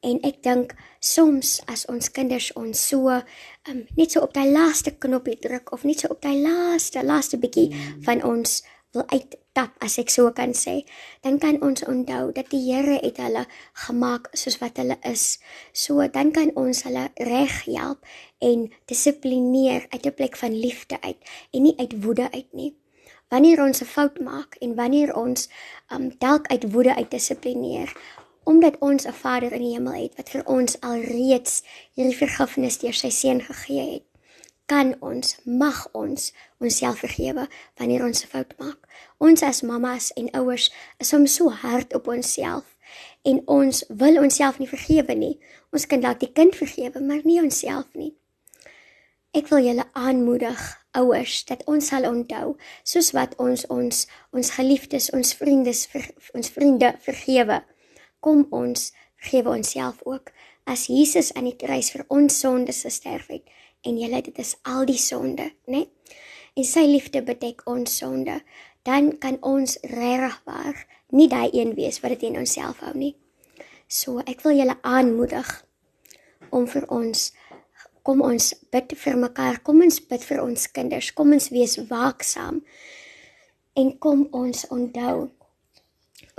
En 0.00 0.16
ek 0.24 0.40
dink 0.44 0.72
soms 1.04 1.58
as 1.68 1.84
ons 1.92 2.08
kinders 2.16 2.48
ons 2.56 2.80
so 2.88 3.12
um, 3.12 3.80
net 3.98 4.14
so 4.14 4.22
op 4.24 4.32
daai 4.32 4.48
laaste 4.48 4.94
knoppie 4.96 5.36
druk 5.40 5.72
of 5.76 5.84
net 5.84 6.00
so 6.00 6.12
op 6.14 6.22
daai 6.24 6.40
laaste 6.40 7.02
laaste 7.04 7.36
bietjie 7.40 7.68
van 8.06 8.24
ons 8.24 8.62
wil 8.92 9.04
uittap 9.06 9.76
as 9.78 9.98
ek 10.02 10.10
so 10.10 10.30
kan 10.34 10.50
sê, 10.56 10.82
dan 11.22 11.38
kan 11.42 11.60
ons 11.62 11.84
onthou 11.86 12.32
dat 12.34 12.50
die 12.50 12.62
Here 12.66 12.98
het 12.98 13.20
hulle 13.22 13.44
gemaak 13.86 14.30
soos 14.34 14.58
wat 14.62 14.80
hulle 14.82 14.98
is. 15.06 15.38
So 15.72 16.02
dan 16.10 16.32
kan 16.34 16.50
ons 16.58 16.82
hulle 16.88 17.06
reg 17.30 17.62
help 17.68 18.06
en 18.42 18.68
dissiplineer 18.90 19.86
uit 19.94 20.06
'n 20.06 20.16
plek 20.18 20.36
van 20.36 20.54
liefde 20.54 21.00
uit 21.00 21.20
en 21.54 21.62
nie 21.62 21.76
uit 21.78 22.02
woede 22.02 22.30
uit 22.32 22.50
nie. 22.52 22.74
Wanneer 23.30 23.62
ons 23.62 23.80
'n 23.80 23.86
fout 23.86 24.18
maak 24.18 24.56
en 24.60 24.74
wanneer 24.74 25.14
ons 25.14 25.48
um 25.94 26.10
dalk 26.18 26.46
uit 26.46 26.72
woede 26.72 26.94
uit 26.94 27.10
dissiplineer, 27.10 27.94
omdat 28.44 28.78
ons 28.78 29.06
'n 29.06 29.12
Vader 29.12 29.52
in 29.52 29.62
die 29.62 29.74
hemel 29.74 30.02
het 30.02 30.16
wat 30.16 30.30
vir 30.30 30.42
ons 30.46 30.80
alreeds 30.80 31.62
hierdie 31.94 32.16
vergifnis 32.16 32.78
deur 32.78 32.94
sy 32.94 33.10
seun 33.10 33.40
gegee 33.40 33.92
het, 33.92 34.09
kan 34.70 34.94
ons, 35.02 35.34
mag 35.44 35.78
ons 35.98 36.30
onsself 36.62 37.02
vergewe 37.02 37.46
wanneer 37.78 38.04
ons 38.06 38.22
'n 38.22 38.30
fout 38.30 38.52
maak. 38.58 38.80
Ons 39.18 39.42
as 39.42 39.62
mammas 39.62 40.12
en 40.14 40.30
ouers 40.40 40.70
is 40.98 41.08
soms 41.08 41.34
so 41.34 41.50
hard 41.50 41.94
op 41.94 42.06
onsself 42.06 42.76
en 43.22 43.42
ons 43.46 43.84
wil 43.88 44.18
onsself 44.22 44.58
nie 44.58 44.68
vergewe 44.68 45.14
nie. 45.14 45.40
Ons 45.72 45.86
kan 45.86 46.00
dalk 46.00 46.20
die 46.20 46.32
kind 46.32 46.54
vergewe, 46.56 47.00
maar 47.00 47.20
nie 47.24 47.40
onsself 47.42 47.86
nie. 47.94 48.14
Ek 49.30 49.48
wil 49.48 49.62
julle 49.62 49.86
aanmoedig, 49.92 50.60
ouers, 50.92 51.44
dat 51.44 51.64
ons 51.66 51.86
sal 51.86 52.06
onthou, 52.06 52.56
soos 52.82 53.10
wat 53.10 53.34
ons 53.38 53.66
ons 53.66 54.06
ons 54.32 54.50
geliefdes, 54.50 55.10
ons 55.10 55.34
vriendes, 55.34 55.86
ver, 55.86 56.10
ons 56.34 56.48
vriende 56.48 56.94
vergewe, 57.00 57.62
kom 58.20 58.46
ons 58.50 58.92
vergewe 59.16 59.50
onsself 59.50 60.02
ook 60.04 60.30
as 60.64 60.86
Jesus 60.86 61.34
aan 61.34 61.44
die 61.44 61.56
kruis 61.56 61.90
vir 61.90 62.04
ons 62.08 62.40
sondes 62.40 62.82
gesterf 62.82 63.26
het 63.26 63.46
en 63.86 63.98
julle 63.98 64.22
dit 64.22 64.38
is 64.38 64.56
al 64.62 64.86
die 64.88 64.98
sonde, 64.98 65.50
né? 65.66 65.86
En 66.54 66.66
sy 66.66 66.84
liefde 66.88 67.22
bedek 67.22 67.62
ons 67.70 67.96
sonde, 68.02 68.40
dan 68.82 69.12
kan 69.18 69.38
ons 69.46 69.78
regwaar 69.82 70.86
nie 71.14 71.28
daai 71.28 71.50
een 71.52 71.74
wees 71.74 72.00
wat 72.00 72.16
dit 72.16 72.28
in 72.30 72.40
onsself 72.40 72.80
hou 72.84 72.94
nie. 72.96 73.14
So 73.88 74.22
ek 74.26 74.44
wil 74.46 74.58
julle 74.58 74.76
aanmoedig 74.86 75.48
om 76.50 76.66
vir 76.70 76.86
ons 76.90 77.30
kom 78.06 78.22
ons 78.24 78.52
bid 78.72 78.94
vir 78.96 79.18
mekaar, 79.20 79.60
kom 79.62 79.82
ons 79.84 80.00
bid 80.08 80.22
vir 80.24 80.40
ons 80.42 80.66
kinders, 80.72 81.10
kom 81.12 81.34
ons 81.36 81.50
wees 81.52 81.76
waaksaam 81.90 82.62
en 83.78 83.92
kom 84.02 84.24
ons 84.36 84.64
onthou 84.72 85.28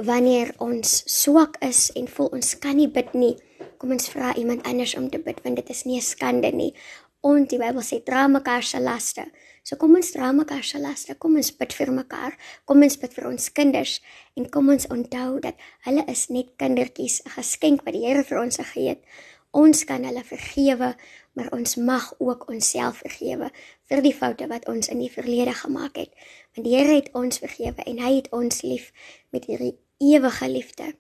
wanneer 0.02 0.54
ons 0.64 0.96
swak 1.12 1.60
is 1.66 1.89
en 1.96 2.10
voel 2.10 2.32
ons 2.39 2.54
kan 2.64 2.78
nie 2.78 2.89
bid 2.89 3.14
nie, 3.14 3.36
kom 3.78 3.94
ons 3.94 4.10
vra 4.14 4.34
iemand 4.39 4.66
anders 4.68 4.96
om 4.98 5.10
te 5.14 5.22
bid 5.22 5.44
want 5.46 5.62
dit 5.62 5.70
is 5.70 5.86
nie 5.86 5.98
'n 5.98 6.08
skande 6.08 6.52
nie. 6.52 6.74
En 7.22 7.44
die 7.46 7.60
Bybel 7.62 7.84
sê 7.86 8.00
dra 8.02 8.26
mekaar 8.28 8.64
se 8.66 8.80
laste. 8.82 9.28
So 9.62 9.78
kom 9.78 9.94
ons 9.94 10.10
dra 10.16 10.32
mekaar 10.34 10.64
se 10.66 10.80
laste. 10.82 11.14
Kom 11.22 11.36
ons 11.38 11.52
bid 11.54 11.74
vir 11.78 11.92
mekaar. 11.94 12.38
Kom 12.66 12.82
ons 12.82 12.98
bid 12.98 13.14
vir 13.14 13.28
ons 13.30 13.52
kinders 13.54 14.00
en 14.40 14.48
kom 14.50 14.72
ons 14.74 14.88
onthou 14.90 15.38
dat 15.44 15.60
hulle 15.86 16.06
is 16.10 16.30
net 16.34 16.56
kindertjies, 16.58 17.22
'n 17.26 17.36
geskenk 17.38 17.86
wat 17.86 17.94
die 17.94 18.06
Here 18.08 18.24
vir 18.24 18.42
ons 18.42 18.58
gegee 18.58 18.90
het. 18.90 19.04
Ons 19.52 19.84
kan 19.84 20.04
hulle 20.04 20.24
vergewe, 20.24 20.96
maar 21.36 21.50
ons 21.52 21.76
mag 21.76 22.14
ook 22.20 22.50
onsself 22.50 23.04
vergewe 23.04 23.52
vir 23.90 24.02
die 24.02 24.14
foute 24.14 24.48
wat 24.48 24.68
ons 24.68 24.88
in 24.88 25.00
die 25.00 25.12
verlede 25.12 25.54
gemaak 25.54 25.96
het. 25.98 26.12
Want 26.56 26.68
die 26.68 26.76
Here 26.76 26.96
het 26.96 27.14
ons 27.14 27.38
vergewe 27.38 27.84
en 27.86 28.00
hy 28.00 28.16
het 28.16 28.32
ons 28.32 28.62
lief 28.62 28.92
met 29.30 29.46
hierdie 29.46 29.78
ewige 30.00 30.50
liefde. 30.50 30.94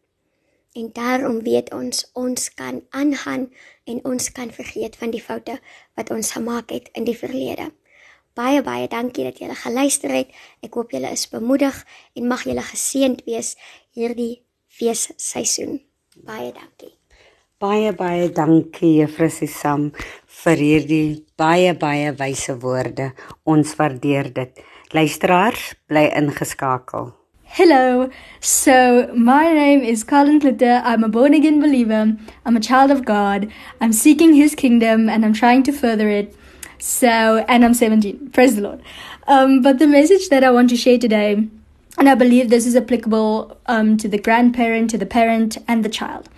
En 0.73 0.89
daarom 0.95 1.41
weet 1.43 1.73
ons 1.73 2.09
ons 2.13 2.53
kan 2.53 2.79
aangaan 2.89 3.49
en 3.83 3.99
ons 4.07 4.31
kan 4.31 4.51
vergeet 4.51 4.95
van 4.95 5.11
die 5.11 5.21
foute 5.23 5.59
wat 5.99 6.09
ons 6.09 6.31
gemaak 6.31 6.71
het 6.71 6.89
in 6.95 7.03
die 7.03 7.17
verlede. 7.17 7.71
Baie 8.33 8.61
baie 8.63 8.87
dankie 8.87 9.25
dat 9.27 9.41
julle 9.43 9.55
geluister 9.59 10.13
het. 10.15 10.31
Ek 10.63 10.73
hoop 10.79 10.95
julle 10.95 11.11
is 11.11 11.27
bemoedig 11.27 11.83
en 12.15 12.31
mag 12.31 12.47
julle 12.47 12.63
geseënd 12.63 13.25
wees 13.27 13.57
hierdie 13.91 14.45
feesseisoen. 14.71 15.81
Baie 16.23 16.53
dankie. 16.55 16.95
Baie 17.61 17.91
baie 17.93 18.31
dankie 18.33 18.95
Juffrou 19.01 19.29
Susam 19.29 19.89
vir 20.41 20.63
hierdie 20.65 21.07
baie 21.37 21.75
baie 21.77 22.15
wyse 22.17 22.55
woorde. 22.63 23.11
Ons 23.43 23.75
waardeer 23.75 24.31
dit. 24.33 24.63
Luisteraars, 24.95 25.73
bly 25.87 26.07
ingeskakel. 26.15 27.11
Hello. 27.55 28.09
So, 28.39 29.11
my 29.13 29.51
name 29.51 29.81
is 29.81 30.05
Colin 30.05 30.39
Glitter. 30.39 30.81
I'm 30.85 31.03
a 31.03 31.09
born 31.09 31.33
again 31.33 31.59
believer. 31.59 32.15
I'm 32.45 32.55
a 32.55 32.61
child 32.61 32.91
of 32.91 33.03
God. 33.03 33.51
I'm 33.81 33.91
seeking 33.91 34.33
his 34.33 34.55
kingdom 34.55 35.09
and 35.09 35.25
I'm 35.25 35.33
trying 35.33 35.63
to 35.63 35.73
further 35.73 36.07
it. 36.07 36.33
So, 36.79 37.43
and 37.49 37.65
I'm 37.65 37.73
17. 37.73 38.29
Praise 38.29 38.55
the 38.55 38.61
Lord. 38.61 38.81
Um, 39.27 39.61
but 39.61 39.79
the 39.79 39.85
message 39.85 40.29
that 40.29 40.45
I 40.45 40.49
want 40.49 40.69
to 40.69 40.77
share 40.77 40.97
today, 40.97 41.45
and 41.97 42.07
I 42.07 42.15
believe 42.15 42.49
this 42.49 42.65
is 42.65 42.73
applicable 42.73 43.57
um, 43.65 43.97
to 43.97 44.07
the 44.07 44.17
grandparent, 44.17 44.89
to 44.91 44.97
the 44.97 45.05
parent, 45.05 45.57
and 45.67 45.83
the 45.83 45.89
child. 45.89 46.29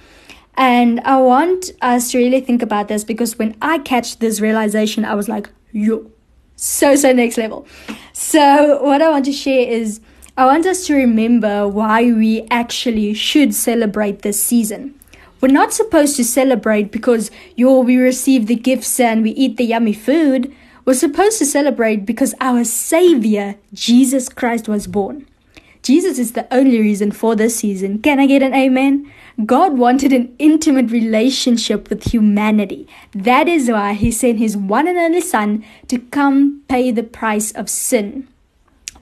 And 0.58 1.00
I 1.02 1.18
want 1.22 1.74
us 1.84 2.10
to 2.14 2.18
really 2.18 2.42
think 2.42 2.64
about 2.64 2.88
this 2.88 3.04
because 3.04 3.38
when 3.38 3.56
I 3.62 3.78
catch 3.78 4.18
this 4.18 4.42
realization, 4.42 5.06
I 5.06 5.14
was 5.14 5.30
like, 5.30 5.48
yo, 5.72 6.10
so, 6.56 6.96
so 6.96 7.14
next 7.14 7.38
level. 7.38 7.68
So, 8.14 8.82
what 8.82 9.04
I 9.04 9.12
want 9.12 9.26
to 9.26 9.32
share 9.32 9.70
is 9.70 10.02
I 10.36 10.48
want 10.48 10.66
us 10.66 10.88
to 10.88 10.96
remember 10.96 11.68
why 11.68 12.12
we 12.12 12.48
actually 12.50 13.14
should 13.14 13.54
celebrate 13.54 14.24
this 14.24 14.42
season. 14.42 15.00
We're 15.40 15.50
not 15.50 15.74
supposed 15.74 16.16
to 16.16 16.24
celebrate 16.24 16.92
because 16.92 17.30
yo 17.56 17.82
we 17.82 17.98
receive 17.98 18.48
the 18.48 18.56
gifts 18.56 19.00
and 19.00 19.22
we 19.22 19.30
eat 19.32 19.58
the 19.58 19.64
yummy 19.64 19.94
food. 19.94 20.52
We're 20.86 20.96
supposed 20.96 21.38
to 21.38 21.46
celebrate 21.46 22.08
because 22.08 22.34
our 22.42 22.64
savior, 22.64 23.58
Jesus 23.74 24.28
Christ 24.28 24.68
was 24.68 24.88
born. 24.88 25.28
Jesus 25.84 26.18
is 26.18 26.32
the 26.32 26.52
only 26.52 26.80
reason 26.80 27.12
for 27.12 27.36
this 27.36 27.58
season. 27.58 28.00
Can 28.00 28.20
I 28.20 28.26
get 28.26 28.42
an 28.42 28.56
amen? 28.56 29.14
God 29.46 29.78
wanted 29.78 30.14
an 30.14 30.36
intimate 30.40 30.90
relationship 30.90 31.92
with 31.92 32.12
humanity. 32.12 32.88
That 33.14 33.48
is 33.48 33.70
why 33.70 33.94
he 33.94 34.10
sent 34.10 34.40
his 34.40 34.58
one 34.58 34.88
and 34.88 34.98
only 34.98 35.22
son 35.22 35.64
to 35.90 36.00
come 36.00 36.64
pay 36.68 36.90
the 36.90 37.04
price 37.04 37.52
of 37.52 37.70
sin. 37.70 38.28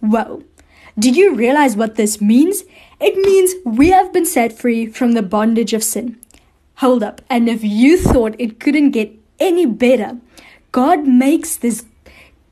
Whoa. 0.01 0.43
Do 0.99 1.09
you 1.09 1.35
realize 1.35 1.75
what 1.75 1.95
this 1.95 2.19
means? 2.21 2.63
It 2.99 3.15
means 3.15 3.53
we 3.65 3.89
have 3.89 4.11
been 4.11 4.25
set 4.25 4.51
free 4.51 4.87
from 4.87 5.13
the 5.13 5.21
bondage 5.23 5.73
of 5.73 5.83
sin. 5.83 6.17
Hold 6.75 7.03
up, 7.03 7.21
and 7.29 7.47
if 7.47 7.63
you 7.63 7.97
thought 7.97 8.35
it 8.39 8.59
couldn't 8.59 8.91
get 8.91 9.11
any 9.39 9.65
better, 9.65 10.17
God 10.71 11.07
makes 11.07 11.55
this 11.55 11.85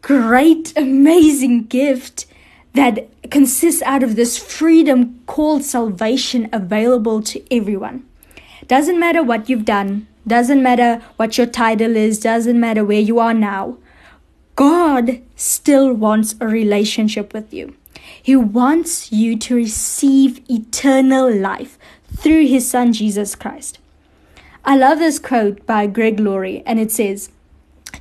great, 0.01 0.73
amazing 0.77 1.65
gift 1.65 2.25
that 2.73 3.09
consists 3.29 3.81
out 3.81 4.03
of 4.03 4.15
this 4.15 4.37
freedom 4.37 5.19
called 5.25 5.63
salvation 5.63 6.47
available 6.53 7.21
to 7.23 7.43
everyone. 7.53 8.05
Doesn't 8.67 8.99
matter 8.99 9.23
what 9.23 9.49
you've 9.49 9.65
done, 9.65 10.07
doesn't 10.27 10.61
matter 10.61 11.01
what 11.15 11.37
your 11.37 11.47
title 11.47 11.95
is, 11.95 12.19
doesn't 12.19 12.59
matter 12.59 12.85
where 12.85 12.99
you 12.99 13.19
are 13.19 13.33
now. 13.33 13.77
God 14.55 15.21
still 15.35 15.93
wants 15.93 16.35
a 16.39 16.47
relationship 16.47 17.33
with 17.33 17.53
you. 17.53 17.75
He 18.21 18.35
wants 18.35 19.11
you 19.11 19.37
to 19.37 19.55
receive 19.55 20.41
eternal 20.49 21.33
life 21.33 21.77
through 22.15 22.47
his 22.47 22.69
son 22.69 22.93
Jesus 22.93 23.35
Christ. 23.35 23.79
I 24.65 24.75
love 24.75 24.99
this 24.99 25.19
quote 25.19 25.65
by 25.65 25.87
Greg 25.87 26.19
Laurie, 26.19 26.63
and 26.65 26.79
it 26.79 26.91
says, 26.91 27.29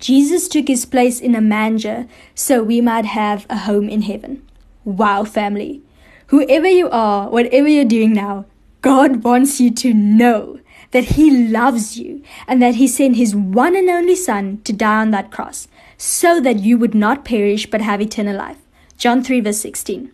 Jesus 0.01 0.49
took 0.49 0.69
his 0.69 0.85
place 0.85 1.21
in 1.21 1.35
a 1.35 1.41
manger 1.41 2.07
so 2.35 2.63
we 2.63 2.81
might 2.81 3.07
have 3.07 3.47
a 3.49 3.59
home 3.59 3.89
in 3.89 4.03
heaven. 4.03 4.47
Wow, 4.85 5.25
family. 5.25 5.83
Whoever 6.29 6.69
you 6.69 6.91
are, 6.91 7.29
whatever 7.31 7.69
you're 7.69 7.85
doing 7.85 8.13
now, 8.13 8.45
God 8.83 9.25
wants 9.25 9.61
you 9.61 9.71
to 9.75 9.93
know 9.93 10.61
that 10.91 11.05
He 11.17 11.49
loves 11.49 11.99
you 11.99 12.23
and 12.47 12.63
that 12.63 12.77
He 12.77 12.87
sent 12.87 13.17
His 13.17 13.35
one 13.35 13.77
and 13.77 13.89
only 13.89 14.15
Son 14.15 14.61
to 14.65 14.73
die 14.73 15.01
on 15.01 15.11
that 15.11 15.31
cross 15.31 15.69
so 15.97 16.41
that 16.41 16.61
you 16.61 16.79
would 16.79 16.95
not 16.95 17.25
perish 17.25 17.69
but 17.69 17.81
have 17.81 18.01
eternal 18.01 18.37
life. 18.37 18.59
John 18.99 19.23
3, 19.23 19.41
verse 19.41 19.61
16. 19.61 20.11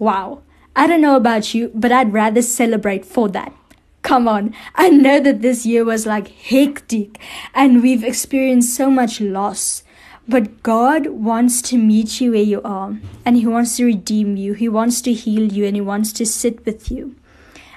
Wow. 0.00 0.42
I 0.74 0.88
don't 0.88 1.00
know 1.00 1.14
about 1.14 1.54
you, 1.54 1.70
but 1.72 1.92
I'd 1.92 2.12
rather 2.12 2.42
celebrate 2.42 3.04
for 3.04 3.28
that. 3.28 3.54
Come 4.02 4.26
on. 4.26 4.56
I 4.74 4.90
know 4.90 5.20
that 5.20 5.40
this 5.40 5.64
year 5.64 5.84
was 5.84 6.04
like 6.04 6.26
hectic 6.26 7.20
and 7.54 7.80
we've 7.80 8.02
experienced 8.02 8.74
so 8.74 8.90
much 8.90 9.20
loss. 9.20 9.84
But 10.26 10.64
God 10.64 11.06
wants 11.06 11.62
to 11.62 11.78
meet 11.78 12.20
you 12.20 12.32
where 12.32 12.42
you 12.42 12.60
are 12.62 12.98
and 13.24 13.36
He 13.36 13.46
wants 13.46 13.76
to 13.76 13.84
redeem 13.84 14.36
you. 14.36 14.52
He 14.54 14.68
wants 14.68 15.00
to 15.02 15.12
heal 15.12 15.52
you 15.52 15.64
and 15.64 15.76
He 15.76 15.80
wants 15.80 16.12
to 16.14 16.26
sit 16.26 16.66
with 16.66 16.90
you. 16.90 17.14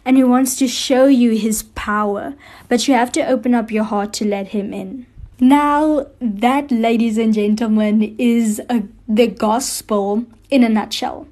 And 0.04 0.18
He 0.18 0.24
wants 0.24 0.56
to 0.56 0.68
show 0.68 1.06
you 1.06 1.32
His 1.32 1.64
power. 1.76 2.34
But 2.68 2.88
you 2.88 2.96
have 2.96 3.12
to 3.12 3.28
open 3.28 3.54
up 3.54 3.70
your 3.70 3.84
heart 3.84 4.12
to 4.14 4.26
let 4.26 4.48
Him 4.48 4.74
in. 4.74 5.06
Now, 5.44 6.06
that, 6.20 6.70
ladies 6.70 7.18
and 7.18 7.34
gentlemen, 7.34 8.16
is 8.20 8.62
a, 8.70 8.84
the 9.08 9.26
gospel 9.26 10.26
in 10.52 10.64
a 10.64 10.70
nutshell. 10.70 11.28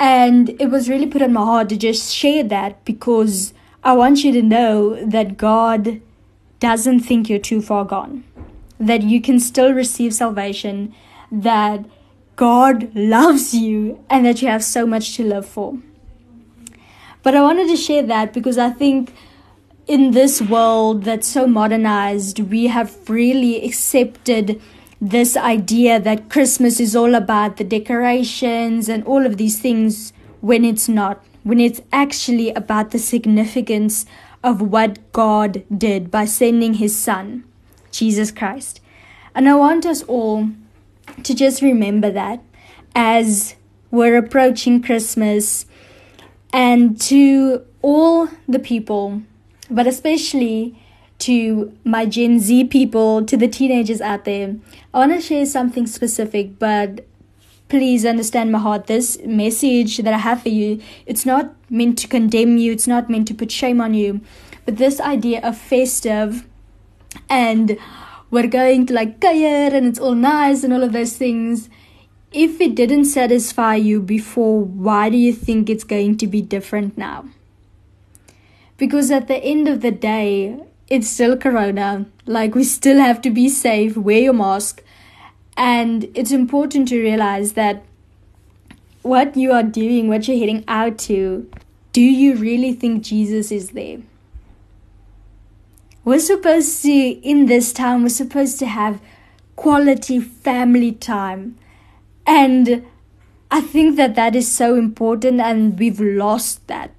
And 0.00 0.60
it 0.60 0.70
was 0.70 0.88
really 0.88 1.06
put 1.06 1.22
on 1.22 1.32
my 1.32 1.44
heart 1.44 1.68
to 1.68 1.76
just 1.76 2.12
share 2.12 2.42
that 2.42 2.84
because 2.84 3.54
I 3.84 3.92
want 3.92 4.24
you 4.24 4.32
to 4.32 4.42
know 4.42 5.06
that 5.06 5.36
God 5.36 6.00
doesn't 6.58 7.00
think 7.00 7.28
you're 7.28 7.38
too 7.38 7.62
far 7.62 7.84
gone, 7.84 8.24
that 8.80 9.02
you 9.02 9.20
can 9.20 9.38
still 9.38 9.72
receive 9.72 10.12
salvation, 10.12 10.92
that 11.30 11.84
God 12.34 12.92
loves 12.92 13.54
you 13.54 14.04
and 14.10 14.26
that 14.26 14.42
you 14.42 14.48
have 14.48 14.64
so 14.64 14.84
much 14.84 15.14
to 15.14 15.22
live 15.22 15.46
for. 15.46 15.78
But 17.22 17.36
I 17.36 17.42
wanted 17.42 17.68
to 17.68 17.76
share 17.76 18.02
that 18.02 18.32
because 18.32 18.58
I 18.58 18.70
think 18.70 19.14
in 19.92 20.12
this 20.12 20.40
world 20.40 21.04
that's 21.04 21.28
so 21.28 21.46
modernized, 21.46 22.38
we 22.38 22.68
have 22.68 23.10
really 23.10 23.62
accepted 23.62 24.58
this 25.02 25.36
idea 25.36 26.00
that 26.00 26.30
Christmas 26.30 26.80
is 26.80 26.96
all 26.96 27.14
about 27.14 27.58
the 27.58 27.64
decorations 27.64 28.88
and 28.88 29.04
all 29.04 29.26
of 29.26 29.36
these 29.36 29.60
things 29.60 30.14
when 30.40 30.64
it's 30.64 30.88
not, 30.88 31.22
when 31.42 31.60
it's 31.60 31.82
actually 31.92 32.48
about 32.54 32.90
the 32.92 32.98
significance 32.98 34.06
of 34.42 34.62
what 34.62 35.12
God 35.12 35.62
did 35.76 36.10
by 36.10 36.24
sending 36.24 36.74
his 36.74 36.96
son, 36.96 37.44
Jesus 37.90 38.30
Christ. 38.30 38.80
And 39.34 39.46
I 39.46 39.56
want 39.56 39.84
us 39.84 40.02
all 40.04 40.48
to 41.22 41.34
just 41.34 41.60
remember 41.60 42.10
that 42.10 42.42
as 42.94 43.56
we're 43.90 44.16
approaching 44.16 44.80
Christmas 44.80 45.66
and 46.50 46.98
to 47.02 47.66
all 47.82 48.30
the 48.48 48.58
people, 48.58 49.20
but 49.74 49.86
especially 49.86 50.78
to 51.20 51.72
my 51.84 52.04
Gen 52.04 52.40
Z 52.40 52.64
people, 52.64 53.24
to 53.24 53.36
the 53.36 53.48
teenagers 53.48 54.00
out 54.00 54.24
there, 54.24 54.56
I 54.92 54.98
want 54.98 55.12
to 55.12 55.20
share 55.20 55.46
something 55.46 55.86
specific, 55.86 56.58
but 56.58 57.06
please 57.68 58.04
understand 58.04 58.52
my 58.52 58.58
heart. 58.58 58.86
This 58.86 59.18
message 59.24 59.98
that 59.98 60.12
I 60.12 60.18
have 60.18 60.42
for 60.42 60.50
you, 60.50 60.80
it's 61.06 61.24
not 61.24 61.54
meant 61.70 61.98
to 62.00 62.08
condemn 62.08 62.58
you, 62.58 62.72
it's 62.72 62.86
not 62.86 63.08
meant 63.08 63.28
to 63.28 63.34
put 63.34 63.50
shame 63.50 63.80
on 63.80 63.94
you, 63.94 64.20
but 64.66 64.76
this 64.76 65.00
idea 65.00 65.40
of 65.42 65.56
festive 65.56 66.46
and 67.28 67.78
we're 68.30 68.46
going 68.46 68.86
to 68.86 68.94
like 68.94 69.20
kuier 69.20 69.72
and 69.72 69.86
it's 69.86 69.98
all 69.98 70.14
nice 70.14 70.64
and 70.64 70.72
all 70.72 70.82
of 70.82 70.92
those 70.92 71.16
things. 71.16 71.68
If 72.32 72.60
it 72.60 72.74
didn't 72.74 73.04
satisfy 73.04 73.76
you 73.76 74.00
before, 74.00 74.64
why 74.64 75.10
do 75.10 75.16
you 75.16 75.32
think 75.32 75.68
it's 75.68 75.84
going 75.84 76.16
to 76.18 76.26
be 76.26 76.40
different 76.40 76.96
now? 76.96 77.26
Because 78.82 79.12
at 79.12 79.28
the 79.28 79.36
end 79.36 79.68
of 79.68 79.80
the 79.80 79.92
day, 79.92 80.60
it's 80.88 81.08
still 81.08 81.36
corona. 81.36 82.06
Like 82.26 82.56
we 82.56 82.64
still 82.64 82.98
have 82.98 83.20
to 83.22 83.30
be 83.30 83.48
safe, 83.48 83.96
wear 83.96 84.22
your 84.22 84.32
mask, 84.32 84.82
and 85.56 86.08
it's 86.16 86.32
important 86.32 86.88
to 86.88 87.00
realize 87.00 87.52
that 87.52 87.84
what 89.02 89.36
you 89.36 89.52
are 89.52 89.62
doing, 89.62 90.08
what 90.08 90.26
you're 90.26 90.36
heading 90.36 90.64
out 90.66 90.98
to, 90.98 91.48
do 91.92 92.00
you 92.00 92.34
really 92.34 92.72
think 92.72 93.04
Jesus 93.04 93.52
is 93.52 93.70
there? 93.70 93.98
We're 96.04 96.18
supposed 96.18 96.82
to, 96.82 96.90
in 96.90 97.46
this 97.46 97.72
time, 97.72 98.02
we're 98.02 98.08
supposed 98.08 98.58
to 98.58 98.66
have 98.66 99.00
quality 99.54 100.18
family 100.18 100.90
time. 100.90 101.56
And 102.26 102.84
I 103.48 103.60
think 103.60 103.94
that 103.94 104.16
that 104.16 104.34
is 104.34 104.50
so 104.50 104.74
important, 104.74 105.40
and 105.40 105.78
we've 105.78 106.00
lost 106.00 106.66
that. 106.66 106.90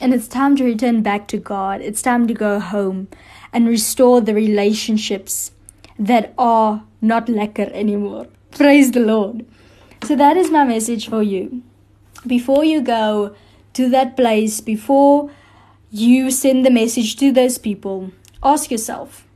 And 0.00 0.14
it's 0.14 0.28
time 0.28 0.56
to 0.56 0.64
return 0.64 1.02
back 1.02 1.28
to 1.28 1.36
God. 1.36 1.82
It's 1.82 2.00
time 2.00 2.26
to 2.26 2.34
go 2.34 2.58
home 2.58 3.08
and 3.52 3.68
restore 3.68 4.22
the 4.22 4.34
relationships 4.34 5.52
that 5.98 6.32
are 6.38 6.84
not 7.02 7.26
lekker 7.26 7.70
anymore. 7.72 8.26
Praise 8.52 8.92
the 8.92 9.00
Lord. 9.00 9.44
So 10.04 10.16
that 10.16 10.38
is 10.38 10.50
my 10.50 10.64
message 10.64 11.08
for 11.08 11.22
you. 11.22 11.62
Before 12.26 12.64
you 12.64 12.80
go 12.80 13.34
to 13.74 13.90
that 13.90 14.16
place, 14.16 14.62
before 14.62 15.30
you 15.90 16.30
send 16.30 16.64
the 16.64 16.70
message 16.70 17.16
to 17.16 17.30
those 17.30 17.58
people, 17.58 18.12
ask 18.42 18.70
yourself 18.70 19.26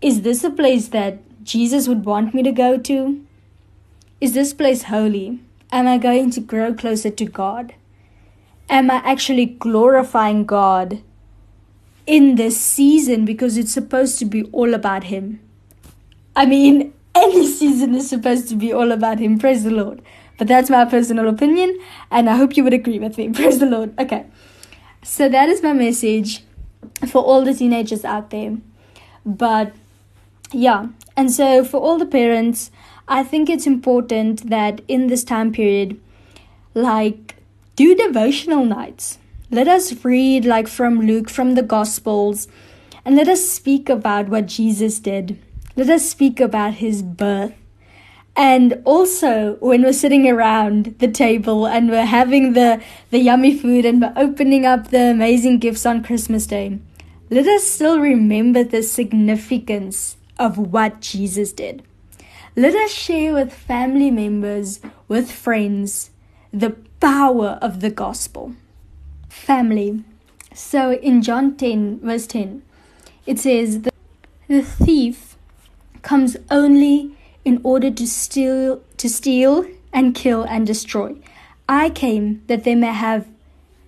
Is 0.00 0.22
this 0.22 0.42
a 0.44 0.50
place 0.50 0.88
that 0.88 1.18
Jesus 1.44 1.88
would 1.88 2.06
want 2.06 2.32
me 2.32 2.42
to 2.42 2.52
go 2.52 2.78
to? 2.78 3.24
Is 4.20 4.32
this 4.32 4.54
place 4.54 4.84
holy? 4.84 5.40
Am 5.72 5.86
I 5.86 5.98
going 5.98 6.30
to 6.30 6.40
grow 6.40 6.72
closer 6.72 7.10
to 7.10 7.24
God? 7.24 7.74
Am 8.70 8.90
I 8.90 9.02
actually 9.04 9.46
glorifying 9.46 10.44
God 10.44 11.02
in 12.06 12.36
this 12.36 12.58
season 12.58 13.24
because 13.24 13.58
it's 13.58 13.72
supposed 13.72 14.18
to 14.20 14.24
be 14.24 14.44
all 14.52 14.74
about 14.74 15.04
Him? 15.04 15.40
I 16.36 16.46
mean, 16.46 16.94
any 17.14 17.46
season 17.46 17.94
is 17.96 18.08
supposed 18.08 18.48
to 18.48 18.54
be 18.54 18.72
all 18.72 18.92
about 18.92 19.18
Him. 19.18 19.38
Praise 19.38 19.64
the 19.64 19.72
Lord. 19.72 20.00
But 20.38 20.46
that's 20.48 20.70
my 20.70 20.84
personal 20.86 21.28
opinion, 21.28 21.78
and 22.10 22.30
I 22.30 22.36
hope 22.36 22.56
you 22.56 22.64
would 22.64 22.72
agree 22.72 22.98
with 22.98 23.18
me. 23.18 23.28
Praise 23.40 23.58
the 23.58 23.66
Lord. 23.66 23.98
Okay. 23.98 24.24
So 25.02 25.28
that 25.28 25.48
is 25.48 25.62
my 25.62 25.72
message 25.72 26.44
for 27.08 27.22
all 27.22 27.44
the 27.44 27.52
teenagers 27.52 28.04
out 28.04 28.30
there. 28.30 28.56
But 29.26 29.74
yeah, 30.52 30.86
and 31.16 31.30
so 31.30 31.64
for 31.64 31.80
all 31.80 31.98
the 31.98 32.06
parents, 32.06 32.70
I 33.08 33.22
think 33.22 33.50
it's 33.50 33.66
important 33.66 34.48
that 34.48 34.80
in 34.88 35.08
this 35.08 35.24
time 35.24 35.52
period, 35.52 36.00
like, 36.74 37.29
do 37.80 37.94
devotional 37.94 38.64
nights. 38.64 39.18
Let 39.50 39.68
us 39.68 40.04
read, 40.04 40.44
like, 40.44 40.68
from 40.68 41.00
Luke, 41.00 41.30
from 41.30 41.54
the 41.54 41.62
Gospels, 41.62 42.48
and 43.04 43.16
let 43.16 43.28
us 43.28 43.48
speak 43.48 43.88
about 43.88 44.28
what 44.28 44.46
Jesus 44.46 45.00
did 45.00 45.38
let 45.76 45.88
us 45.88 46.10
speak 46.10 46.40
about 46.40 46.74
his 46.74 47.02
birth. 47.02 47.54
And 48.36 48.82
also, 48.84 49.56
when 49.60 49.82
we're 49.82 49.94
sitting 49.94 50.28
around 50.28 50.96
the 50.98 51.08
table 51.08 51.66
and 51.66 51.88
we're 51.88 52.04
having 52.04 52.52
the, 52.52 52.82
the 53.10 53.18
yummy 53.18 53.56
food 53.56 53.84
and 53.84 54.00
we're 54.00 54.12
opening 54.16 54.66
up 54.66 54.88
the 54.88 55.10
amazing 55.10 55.58
gifts 55.58 55.86
on 55.86 56.04
Christmas 56.04 56.46
Day, 56.46 56.78
let 57.30 57.46
us 57.46 57.64
still 57.64 57.98
remember 57.98 58.62
the 58.62 58.82
significance 58.82 60.16
of 60.38 60.58
what 60.58 61.00
Jesus 61.00 61.52
did. 61.52 61.82
Let 62.56 62.74
us 62.74 62.90
share 62.90 63.32
with 63.32 63.52
family 63.52 64.10
members, 64.10 64.80
with 65.08 65.30
friends, 65.30 66.10
the 66.52 66.70
power 67.00 67.58
of 67.62 67.80
the 67.80 67.90
gospel. 67.90 68.54
Family. 69.28 70.04
So 70.54 70.92
in 70.92 71.22
John 71.22 71.56
10, 71.56 72.00
verse 72.00 72.26
10, 72.26 72.62
it 73.26 73.38
says, 73.38 73.82
The, 73.82 73.92
the 74.48 74.62
thief 74.62 75.36
comes 76.02 76.36
only 76.50 77.16
in 77.44 77.60
order 77.62 77.90
to 77.90 78.06
steal 78.06 78.82
to 78.96 79.08
steal 79.08 79.66
and 79.92 80.14
kill 80.14 80.42
and 80.42 80.66
destroy. 80.66 81.16
I 81.68 81.90
came 81.90 82.42
that 82.48 82.64
they 82.64 82.74
may 82.74 82.92
have 82.92 83.28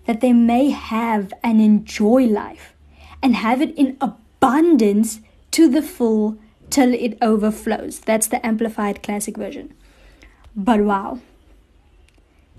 that 0.07 0.21
they 0.21 0.33
may 0.33 0.71
have 0.71 1.33
and 1.43 1.61
enjoy 1.61 2.25
life 2.25 2.75
and 3.23 3.37
have 3.37 3.61
it 3.61 3.77
in 3.77 3.97
abundance 4.01 5.21
to 5.53 5.69
the 5.69 5.83
full 5.83 6.39
till 6.71 6.93
it 6.95 7.19
overflows. 7.23 8.01
That's 8.01 8.27
the 8.27 8.45
amplified 8.45 9.03
classic 9.03 9.37
version. 9.37 9.75
But 10.57 10.81
wow. 10.81 11.21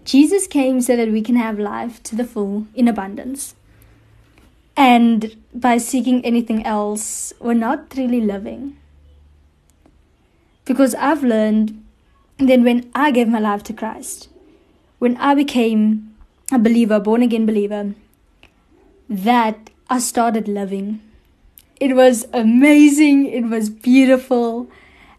Jesus 0.06 0.48
came 0.48 0.82
so 0.82 0.96
that 0.96 1.12
we 1.12 1.22
can 1.22 1.36
have 1.36 1.60
life 1.60 2.02
to 2.04 2.16
the 2.16 2.26
full 2.26 2.68
in 2.76 2.88
abundance. 2.88 3.56
And 4.76 5.36
by 5.54 5.78
seeking 5.78 6.26
anything 6.26 6.66
else, 6.66 7.34
we're 7.40 7.54
not 7.54 7.94
really 7.96 8.22
living. 8.22 8.78
Because 10.66 10.96
I've 10.96 11.24
learned 11.24 11.84
that 12.38 12.62
when 12.62 12.90
I 12.96 13.12
gave 13.12 13.28
my 13.28 13.40
life 13.40 13.64
to 13.64 13.74
Christ, 13.74 14.30
when 15.00 15.18
I 15.18 15.36
became 15.36 16.16
a 16.52 16.60
believer, 16.60 17.00
born 17.00 17.22
again 17.22 17.46
believer, 17.46 17.94
that 19.10 19.70
I 19.90 20.00
started 20.00 20.48
loving. 20.48 21.02
It 21.80 21.96
was 21.96 22.28
amazing, 22.34 23.26
it 23.26 23.44
was 23.44 23.70
beautiful, 23.70 24.70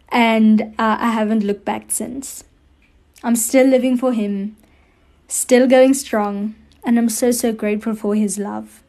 and 0.08 0.62
uh, 0.78 0.96
I 0.98 1.10
haven't 1.10 1.44
looked 1.44 1.64
back 1.64 1.90
since. 1.90 2.44
I'm 3.22 3.36
still 3.36 3.66
living 3.66 3.96
for 3.96 4.12
Him, 4.12 4.56
still 5.28 5.66
going 5.66 5.94
strong, 5.94 6.54
and 6.84 6.98
I'm 6.98 7.08
so, 7.08 7.30
so 7.30 7.52
grateful 7.52 7.94
for 7.94 8.14
His 8.14 8.38
love. 8.38 8.82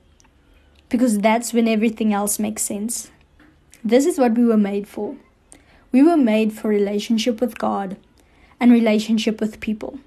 Because 0.90 1.20
that's 1.20 1.54
when 1.54 1.68
everything 1.68 2.14
else 2.14 2.40
makes 2.40 2.62
sense. 2.62 3.12
This 3.84 4.06
is 4.06 4.18
what 4.18 4.34
we 4.34 4.46
were 4.46 4.58
made 4.58 4.88
for. 4.88 5.16
We 5.92 6.04
were 6.04 6.18
made 6.18 6.54
for 6.54 6.68
relationship 6.68 7.40
with 7.40 7.58
God 7.58 7.98
and 8.60 8.72
relationship 8.72 9.40
with 9.40 9.60
people. 9.60 10.00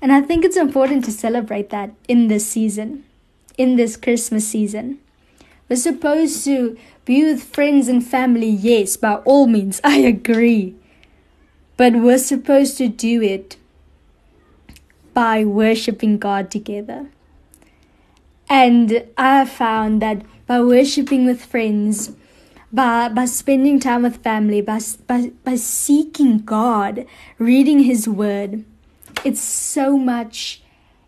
And 0.00 0.12
I 0.12 0.20
think 0.20 0.44
it's 0.44 0.56
important 0.56 1.04
to 1.04 1.12
celebrate 1.12 1.70
that 1.70 1.90
in 2.06 2.28
this 2.28 2.46
season, 2.46 3.04
in 3.56 3.76
this 3.76 3.96
Christmas 3.96 4.46
season. 4.46 4.98
We're 5.68 5.76
supposed 5.76 6.44
to 6.44 6.78
be 7.04 7.24
with 7.24 7.42
friends 7.42 7.88
and 7.88 8.04
family, 8.04 8.48
yes, 8.48 8.96
by 8.96 9.16
all 9.16 9.46
means, 9.46 9.80
I 9.84 9.98
agree. 9.98 10.74
But 11.76 11.94
we're 11.94 12.18
supposed 12.18 12.78
to 12.78 12.88
do 12.88 13.22
it 13.22 13.56
by 15.18 15.44
worshiping 15.44 16.16
God 16.16 16.48
together. 16.48 17.08
And 18.48 19.04
I 19.16 19.46
found 19.46 20.00
that 20.00 20.22
by 20.46 20.60
worshiping 20.60 21.26
with 21.26 21.44
friends, 21.44 22.12
by 22.72 23.08
by 23.08 23.24
spending 23.24 23.80
time 23.80 24.04
with 24.04 24.22
family, 24.22 24.60
by 24.60 24.78
by 25.08 25.32
by 25.42 25.56
seeking 25.56 26.38
God, 26.38 27.04
reading 27.36 27.80
His 27.80 28.06
Word. 28.06 28.64
It's 29.24 29.40
so 29.40 29.98
much. 29.98 30.62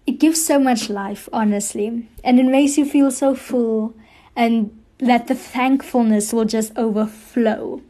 It 0.08 0.18
gives 0.18 0.44
so 0.44 0.58
much 0.58 0.90
life, 0.90 1.28
honestly, 1.32 2.08
and 2.24 2.40
it 2.40 2.46
makes 2.46 2.76
you 2.76 2.84
feel 2.84 3.12
so 3.12 3.36
full, 3.36 3.94
and 4.34 4.76
that 4.98 5.28
the 5.28 5.36
thankfulness 5.36 6.32
will 6.32 6.46
just 6.46 6.76
overflow. 6.76 7.80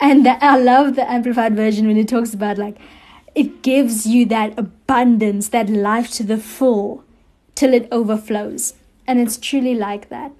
And 0.00 0.26
the, 0.26 0.44
I 0.44 0.56
love 0.58 0.96
the 0.96 1.08
amplified 1.08 1.54
version 1.54 1.86
when 1.86 1.96
it 1.96 2.08
talks 2.08 2.34
about 2.34 2.58
like 2.58 2.78
it 3.38 3.62
gives 3.62 4.04
you 4.04 4.26
that 4.26 4.58
abundance, 4.58 5.50
that 5.50 5.70
life 5.70 6.10
to 6.10 6.24
the 6.24 6.38
full 6.38 7.04
till 7.54 7.72
it 7.72 7.86
overflows. 7.92 8.74
And 9.06 9.20
it's 9.20 9.36
truly 9.36 9.76
like 9.76 10.08
that. 10.08 10.32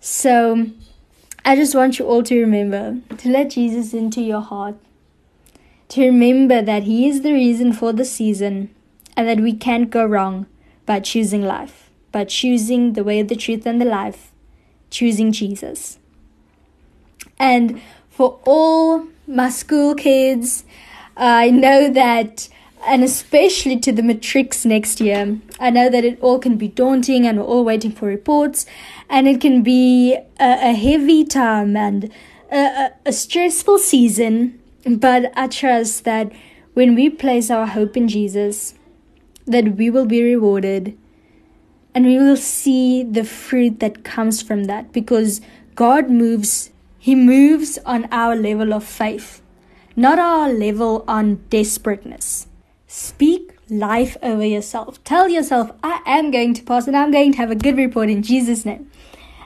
So 0.00 0.66
I 1.46 1.56
just 1.56 1.74
want 1.74 1.98
you 1.98 2.06
all 2.06 2.22
to 2.24 2.38
remember 2.38 2.98
to 3.16 3.28
let 3.30 3.50
Jesus 3.50 3.94
into 3.94 4.20
your 4.20 4.42
heart, 4.42 4.76
to 5.88 6.04
remember 6.04 6.60
that 6.60 6.82
He 6.82 7.08
is 7.08 7.22
the 7.22 7.32
reason 7.32 7.72
for 7.72 7.94
the 7.94 8.04
season, 8.04 8.68
and 9.16 9.26
that 9.26 9.40
we 9.40 9.54
can't 9.54 9.88
go 9.88 10.04
wrong 10.04 10.44
by 10.84 11.00
choosing 11.00 11.40
life, 11.40 11.88
by 12.12 12.24
choosing 12.24 12.92
the 12.92 13.04
way, 13.04 13.20
of 13.20 13.28
the 13.28 13.36
truth, 13.36 13.64
and 13.64 13.80
the 13.80 13.86
life, 13.86 14.30
choosing 14.90 15.32
Jesus. 15.32 15.98
And 17.38 17.80
for 18.10 18.40
all 18.44 19.06
my 19.26 19.48
school 19.48 19.94
kids, 19.94 20.64
I 21.16 21.50
know 21.50 21.90
that 21.90 22.48
and 22.86 23.02
especially 23.02 23.78
to 23.78 23.92
the 23.92 24.02
matrics 24.02 24.64
next 24.64 25.00
year. 25.00 25.38
I 25.58 25.70
know 25.70 25.88
that 25.88 26.04
it 26.04 26.20
all 26.20 26.38
can 26.38 26.56
be 26.56 26.68
daunting 26.68 27.26
and 27.26 27.38
we're 27.38 27.44
all 27.44 27.64
waiting 27.64 27.92
for 27.92 28.06
reports, 28.06 28.66
and 29.08 29.26
it 29.26 29.40
can 29.40 29.62
be 29.62 30.14
a, 30.14 30.20
a 30.70 30.72
heavy 30.74 31.24
time 31.24 31.76
and 31.76 32.12
a, 32.52 32.90
a 33.06 33.12
stressful 33.12 33.78
season. 33.78 34.60
But 34.86 35.32
I 35.34 35.48
trust 35.48 36.04
that 36.04 36.30
when 36.74 36.94
we 36.94 37.08
place 37.08 37.50
our 37.50 37.66
hope 37.66 37.96
in 37.96 38.08
Jesus, 38.08 38.74
that 39.46 39.76
we 39.76 39.90
will 39.90 40.06
be 40.06 40.22
rewarded 40.22 40.96
and 41.94 42.06
we 42.06 42.18
will 42.18 42.36
see 42.36 43.04
the 43.04 43.24
fruit 43.24 43.80
that 43.80 44.04
comes 44.04 44.42
from 44.42 44.64
that 44.64 44.92
because 44.92 45.40
God 45.74 46.10
moves, 46.10 46.70
He 46.98 47.14
moves 47.14 47.78
on 47.86 48.08
our 48.10 48.34
level 48.34 48.74
of 48.74 48.84
faith, 48.84 49.40
not 49.96 50.18
our 50.18 50.52
level 50.52 51.04
on 51.06 51.44
desperateness. 51.50 52.46
Speak 52.86 53.56
life 53.68 54.16
over 54.22 54.44
yourself. 54.44 55.02
Tell 55.04 55.28
yourself, 55.28 55.70
I 55.82 56.00
am 56.06 56.30
going 56.30 56.54
to 56.54 56.62
pass 56.62 56.86
and 56.86 56.96
I'm 56.96 57.10
going 57.10 57.32
to 57.32 57.38
have 57.38 57.50
a 57.50 57.56
good 57.56 57.76
report 57.76 58.10
in 58.10 58.22
Jesus' 58.22 58.64
name. 58.64 58.90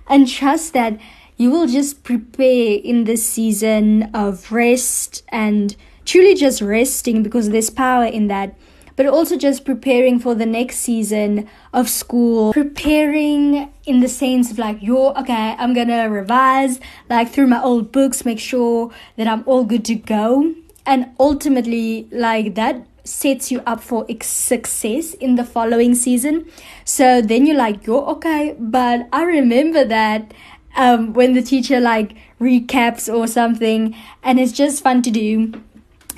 And 0.08 0.26
trust 0.26 0.72
that 0.72 0.98
you 1.36 1.50
will 1.50 1.66
just 1.66 2.02
prepare 2.02 2.78
in 2.82 3.04
this 3.04 3.24
season 3.24 4.10
of 4.14 4.50
rest 4.50 5.22
and 5.28 5.76
truly 6.04 6.34
just 6.34 6.60
resting 6.60 7.22
because 7.22 7.50
there's 7.50 7.70
power 7.70 8.04
in 8.04 8.28
that. 8.28 8.54
But 8.98 9.06
also 9.06 9.36
just 9.38 9.64
preparing 9.64 10.18
for 10.18 10.34
the 10.34 10.44
next 10.44 10.78
season 10.78 11.48
of 11.72 11.88
school, 11.88 12.52
preparing 12.52 13.72
in 13.86 14.00
the 14.00 14.08
sense 14.08 14.50
of 14.50 14.58
like, 14.58 14.78
you're 14.82 15.16
okay, 15.20 15.54
I'm 15.56 15.72
gonna 15.72 16.10
revise 16.10 16.80
like 17.08 17.30
through 17.30 17.46
my 17.46 17.62
old 17.62 17.92
books, 17.92 18.24
make 18.24 18.40
sure 18.40 18.90
that 19.14 19.28
I'm 19.28 19.44
all 19.46 19.62
good 19.62 19.84
to 19.84 19.94
go. 19.94 20.52
And 20.84 21.10
ultimately, 21.20 22.08
like 22.10 22.56
that 22.56 22.88
sets 23.04 23.52
you 23.52 23.62
up 23.66 23.80
for 23.80 24.04
success 24.20 25.14
in 25.14 25.36
the 25.36 25.44
following 25.44 25.94
season. 25.94 26.50
So 26.84 27.22
then 27.22 27.46
you're 27.46 27.56
like, 27.56 27.86
you're 27.86 28.04
okay. 28.16 28.56
But 28.58 29.08
I 29.12 29.22
remember 29.22 29.84
that 29.84 30.34
um, 30.76 31.12
when 31.12 31.34
the 31.34 31.42
teacher 31.42 31.78
like 31.78 32.16
recaps 32.40 33.08
or 33.12 33.28
something, 33.28 33.94
and 34.24 34.40
it's 34.40 34.50
just 34.50 34.82
fun 34.82 35.02
to 35.02 35.10
do. 35.12 35.52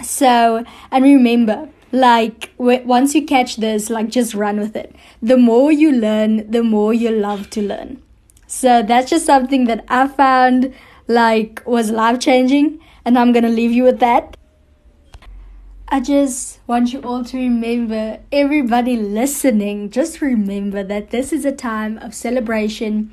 So, 0.03 0.65
and 0.91 1.05
remember, 1.05 1.69
like 1.93 2.51
once 2.59 3.15
you 3.15 3.25
catch 3.25 3.57
this, 3.57 3.91
like 3.91 4.09
just 4.09 4.35
run 4.35 4.59
with 4.59 4.77
it. 4.77 4.95
The 5.23 5.37
more 5.37 5.73
you 5.73 5.93
learn, 5.93 6.51
the 6.51 6.63
more 6.63 6.95
you 6.95 7.11
love 7.11 7.51
to 7.51 7.63
learn. 7.63 8.03
So 8.47 8.83
that's 8.83 9.11
just 9.11 9.27
something 9.27 9.65
that 9.67 9.85
I 9.89 10.09
found 10.09 10.75
like 11.09 11.63
was 11.67 11.91
life 11.91 12.21
changing, 12.21 12.81
and 13.05 13.19
I'm 13.19 13.33
gonna 13.33 13.49
leave 13.49 13.73
you 13.73 13.83
with 13.85 13.99
that. 14.01 14.37
I 15.89 15.99
just 15.99 16.61
want 16.69 16.93
you 16.93 17.01
all 17.01 17.25
to 17.25 17.37
remember, 17.37 18.21
everybody 18.31 18.97
listening, 18.97 19.91
just 19.91 20.21
remember 20.21 20.85
that 20.85 21.11
this 21.11 21.33
is 21.33 21.45
a 21.45 21.51
time 21.51 21.99
of 21.99 22.15
celebration. 22.15 23.11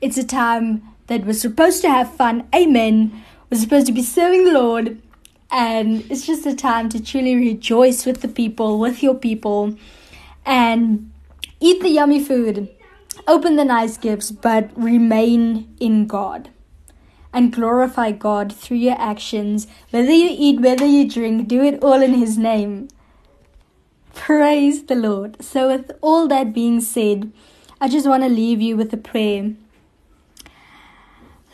It's 0.00 0.16
a 0.16 0.24
time 0.24 0.82
that 1.08 1.26
we're 1.26 1.32
supposed 1.32 1.82
to 1.82 1.88
have 1.90 2.14
fun. 2.14 2.46
Amen. 2.54 3.24
We're 3.50 3.58
supposed 3.58 3.88
to 3.88 3.92
be 3.92 4.02
serving 4.04 4.44
the 4.44 4.52
Lord. 4.52 5.02
And 5.50 6.08
it's 6.10 6.26
just 6.26 6.46
a 6.46 6.54
time 6.54 6.88
to 6.90 7.02
truly 7.02 7.34
rejoice 7.34 8.06
with 8.06 8.20
the 8.20 8.28
people, 8.28 8.78
with 8.78 9.02
your 9.02 9.14
people, 9.14 9.76
and 10.46 11.10
eat 11.58 11.82
the 11.82 11.88
yummy 11.88 12.22
food, 12.22 12.68
open 13.26 13.56
the 13.56 13.64
nice 13.64 13.96
gifts, 13.96 14.30
but 14.30 14.70
remain 14.76 15.74
in 15.80 16.06
God 16.06 16.50
and 17.32 17.52
glorify 17.52 18.12
God 18.12 18.52
through 18.52 18.78
your 18.78 18.98
actions. 18.98 19.66
Whether 19.90 20.12
you 20.12 20.28
eat, 20.30 20.60
whether 20.60 20.86
you 20.86 21.08
drink, 21.08 21.48
do 21.48 21.62
it 21.62 21.82
all 21.82 22.02
in 22.02 22.14
His 22.14 22.38
name. 22.38 22.88
Praise 24.14 24.84
the 24.84 24.94
Lord. 24.94 25.42
So, 25.42 25.68
with 25.68 25.92
all 26.00 26.26
that 26.28 26.52
being 26.52 26.80
said, 26.80 27.32
I 27.80 27.88
just 27.88 28.06
want 28.06 28.22
to 28.22 28.28
leave 28.28 28.60
you 28.60 28.76
with 28.76 28.92
a 28.92 28.96
prayer. 28.96 29.54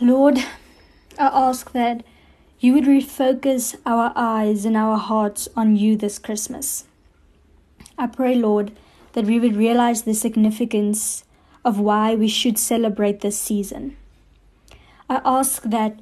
Lord, 0.01 0.39
I 1.19 1.27
ask 1.27 1.73
that 1.73 2.05
you 2.59 2.73
would 2.73 2.85
refocus 2.85 3.77
our 3.85 4.13
eyes 4.17 4.65
and 4.65 4.77
our 4.77 4.97
hearts 4.97 5.49
on 5.57 5.77
you 5.77 5.97
this 5.97 6.19
Christmas. 6.19 6.85
I 7.99 8.07
pray, 8.07 8.35
Lord, 8.35 8.73
that 9.13 9.27
we 9.27 9.39
would 9.39 9.57
realize 9.57 10.03
the 10.03 10.15
significance 10.15 11.25
of 11.65 11.79
why 11.79 12.15
we 12.15 12.29
should 12.29 12.59
celebrate 12.59 13.21
this 13.21 13.39
season. 13.39 13.97
I 15.09 15.21
ask 15.25 15.63
that 15.63 15.99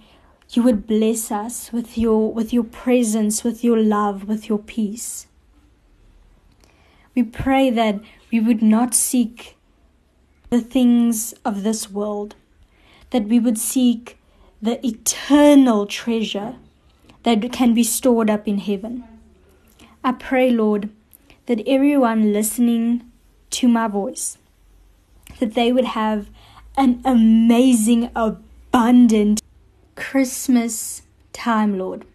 you 0.50 0.62
would 0.62 0.86
bless 0.86 1.32
us 1.32 1.72
with 1.72 1.98
your 1.98 2.32
with 2.32 2.52
your 2.52 2.64
presence, 2.64 3.42
with 3.42 3.64
your 3.64 3.78
love, 3.78 4.28
with 4.28 4.48
your 4.48 4.58
peace. 4.58 5.26
We 7.14 7.22
pray 7.22 7.70
that 7.70 8.00
we 8.30 8.40
would 8.40 8.62
not 8.62 8.94
seek 8.94 9.56
the 10.50 10.60
things 10.60 11.34
of 11.44 11.62
this 11.62 11.90
world, 11.90 12.36
that 13.10 13.24
we 13.24 13.38
would 13.38 13.58
seek 13.58 14.18
the 14.64 14.84
eternal 14.86 15.84
treasure 15.84 16.54
that 17.22 17.52
can 17.52 17.74
be 17.74 17.84
stored 17.84 18.30
up 18.30 18.48
in 18.48 18.56
heaven. 18.56 19.04
I 20.02 20.12
pray, 20.12 20.50
Lord, 20.50 20.88
that 21.44 21.68
everyone 21.68 22.32
listening 22.32 23.02
to 23.50 23.68
my 23.68 23.88
voice, 23.88 24.38
that 25.38 25.52
they 25.52 25.70
would 25.70 25.84
have 25.84 26.30
an 26.78 27.02
amazing, 27.04 28.08
abundant 28.16 29.42
Christmas 29.96 31.02
time, 31.34 31.78
Lord. 31.78 32.06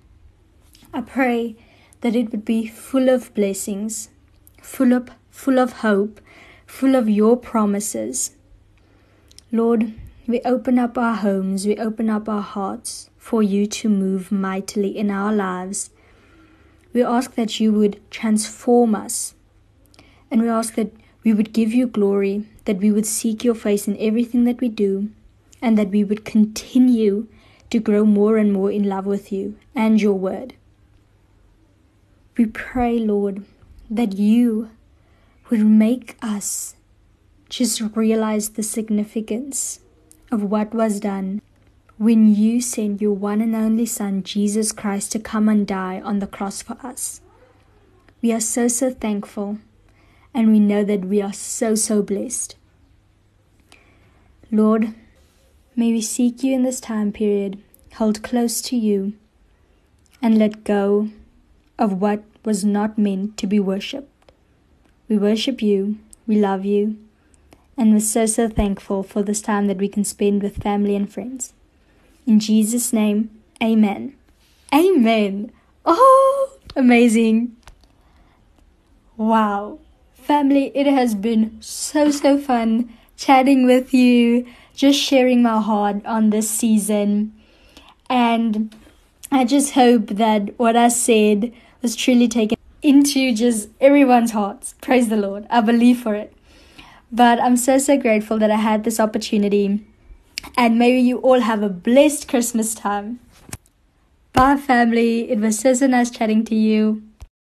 I 0.91 1.01
pray 1.01 1.55
that 2.01 2.15
it 2.15 2.31
would 2.31 2.45
be 2.45 2.65
full 2.65 3.09
of 3.09 3.31
blessings, 3.35 4.09
full 4.59 4.91
of 4.91 5.11
full 5.29 5.59
of 5.59 5.73
hope, 5.85 6.19
full 6.65 6.95
of 6.95 7.07
your 7.07 7.37
promises. 7.37 8.31
Lord, 9.51 9.93
we 10.29 10.39
open 10.41 10.77
up 10.77 10.95
our 10.95 11.15
homes, 11.15 11.65
we 11.65 11.75
open 11.77 12.07
up 12.07 12.29
our 12.29 12.43
hearts 12.43 13.09
for 13.17 13.41
you 13.41 13.65
to 13.65 13.89
move 13.89 14.31
mightily 14.31 14.95
in 14.95 15.09
our 15.09 15.33
lives. 15.33 15.89
We 16.93 17.03
ask 17.03 17.33
that 17.33 17.59
you 17.59 17.73
would 17.73 17.99
transform 18.11 18.93
us. 18.93 19.33
And 20.29 20.43
we 20.43 20.47
ask 20.47 20.75
that 20.75 20.93
we 21.23 21.33
would 21.33 21.51
give 21.51 21.73
you 21.73 21.87
glory, 21.87 22.45
that 22.65 22.77
we 22.77 22.91
would 22.91 23.07
seek 23.07 23.43
your 23.43 23.55
face 23.55 23.87
in 23.87 23.97
everything 23.97 24.43
that 24.43 24.61
we 24.61 24.69
do, 24.69 25.09
and 25.63 25.79
that 25.79 25.89
we 25.89 26.03
would 26.03 26.25
continue 26.25 27.27
to 27.71 27.79
grow 27.79 28.05
more 28.05 28.37
and 28.37 28.53
more 28.53 28.69
in 28.69 28.83
love 28.83 29.07
with 29.07 29.31
you 29.31 29.57
and 29.73 29.99
your 29.99 30.13
word. 30.13 30.53
We 32.37 32.45
pray, 32.45 32.99
Lord, 32.99 33.45
that 33.89 34.13
you 34.13 34.69
would 35.49 35.65
make 35.65 36.17
us 36.21 36.75
just 37.49 37.81
realize 37.95 38.49
the 38.49 38.61
significance 38.61 39.79
of 40.31 40.43
what 40.43 40.73
was 40.73 40.99
done 40.99 41.41
when 41.97 42.33
you 42.33 42.61
sent 42.61 43.01
your 43.01 43.13
one 43.13 43.41
and 43.41 43.55
only 43.55 43.85
Son, 43.85 44.23
Jesus 44.23 44.71
Christ, 44.71 45.11
to 45.11 45.19
come 45.19 45.49
and 45.49 45.67
die 45.67 45.99
on 46.01 46.19
the 46.19 46.27
cross 46.27 46.61
for 46.61 46.77
us. 46.83 47.21
We 48.21 48.31
are 48.31 48.39
so, 48.39 48.67
so 48.67 48.91
thankful, 48.91 49.59
and 50.33 50.49
we 50.51 50.59
know 50.59 50.83
that 50.83 51.05
we 51.05 51.21
are 51.21 51.33
so, 51.33 51.75
so 51.75 52.01
blessed. 52.01 52.55
Lord, 54.51 54.93
May 55.79 55.93
we 55.93 56.01
seek 56.01 56.43
you 56.43 56.53
in 56.53 56.63
this 56.63 56.81
time 56.81 57.13
period, 57.13 57.57
hold 57.93 58.21
close 58.21 58.61
to 58.63 58.75
you, 58.75 59.13
and 60.21 60.37
let 60.37 60.65
go 60.65 61.07
of 61.77 62.01
what 62.01 62.21
was 62.43 62.65
not 62.65 62.97
meant 62.97 63.37
to 63.37 63.47
be 63.47 63.61
worshipped. 63.61 64.33
We 65.07 65.17
worship 65.17 65.61
you, 65.61 65.97
we 66.27 66.37
love 66.37 66.65
you, 66.65 66.97
and 67.79 67.93
we're 67.93 68.01
so, 68.01 68.25
so 68.25 68.49
thankful 68.49 69.03
for 69.03 69.23
this 69.23 69.41
time 69.41 69.67
that 69.67 69.77
we 69.77 69.87
can 69.87 70.03
spend 70.03 70.43
with 70.43 70.61
family 70.61 70.97
and 70.97 71.11
friends. 71.11 71.53
In 72.27 72.41
Jesus' 72.41 72.91
name, 72.91 73.29
amen. 73.63 74.15
Amen. 74.73 75.53
Oh, 75.85 76.57
amazing. 76.75 77.55
Wow. 79.15 79.79
Family, 80.13 80.73
it 80.75 80.87
has 80.87 81.15
been 81.15 81.57
so, 81.61 82.11
so 82.11 82.37
fun 82.37 82.93
chatting 83.15 83.65
with 83.65 83.93
you 83.93 84.45
just 84.75 84.99
sharing 84.99 85.41
my 85.41 85.61
heart 85.61 86.05
on 86.05 86.31
this 86.31 86.49
season. 86.49 87.33
And 88.09 88.75
I 89.31 89.45
just 89.45 89.73
hope 89.73 90.07
that 90.07 90.59
what 90.59 90.75
I 90.75 90.89
said 90.89 91.53
was 91.81 91.95
truly 91.95 92.27
taken 92.27 92.57
into 92.81 93.33
just 93.33 93.69
everyone's 93.79 94.31
hearts. 94.31 94.75
Praise 94.81 95.07
the 95.07 95.17
Lord. 95.17 95.47
I 95.49 95.61
believe 95.61 95.99
for 95.99 96.13
it. 96.15 96.33
But 97.11 97.39
I'm 97.41 97.57
so, 97.57 97.77
so 97.77 97.97
grateful 97.97 98.37
that 98.39 98.51
I 98.51 98.61
had 98.61 98.83
this 98.83 98.99
opportunity. 98.99 99.85
And 100.55 100.77
may 100.77 100.99
you 100.99 101.17
all 101.17 101.41
have 101.41 101.63
a 101.63 101.69
blessed 101.69 102.27
Christmas 102.27 102.73
time. 102.75 103.19
Bye, 104.33 104.57
family. 104.57 105.29
It 105.31 105.39
was 105.39 105.59
so, 105.59 105.73
so 105.73 105.87
nice 105.87 106.11
chatting 106.11 106.45
to 106.45 106.55
you. 106.55 107.01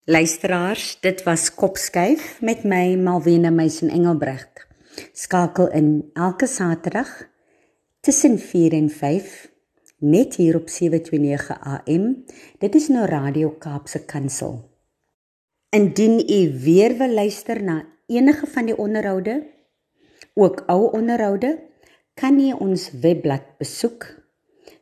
Luisteraars, 0.06 0.98
dit 1.02 1.24
was 1.26 1.50
Kopskuif 1.56 2.42
met 2.42 2.64
my 2.64 2.96
Malwena 2.96 3.50
Meisen 3.50 3.90
Engelbregt. 3.90 4.68
Skakel 5.14 5.68
in 5.72 6.10
elke 6.14 6.48
Saterdag 6.48 7.28
tussen 8.00 8.40
4 8.40 8.74
en 8.74 8.90
5 8.90 9.52
net 10.00 10.36
hier 10.36 10.56
op 10.56 10.70
729 10.70 11.60
AM. 11.60 12.24
Dit 12.60 12.76
is 12.76 12.88
nou 12.88 13.06
Radio 13.06 13.50
Kaapse 13.50 14.06
Kansel. 14.06 14.70
Indien 15.70 16.24
u 16.30 16.60
weer 16.64 16.98
wil 16.98 17.14
luister 17.14 17.64
na 17.64 17.84
enige 18.08 18.48
van 18.48 18.66
die 18.66 18.78
onderhoude, 18.78 19.48
ook 20.34 20.64
ou 20.72 20.92
onderhoude, 20.96 21.60
kan 22.18 22.40
jy 22.40 22.54
ons 22.56 22.92
webblad 23.04 23.44
besoek. 23.60 24.08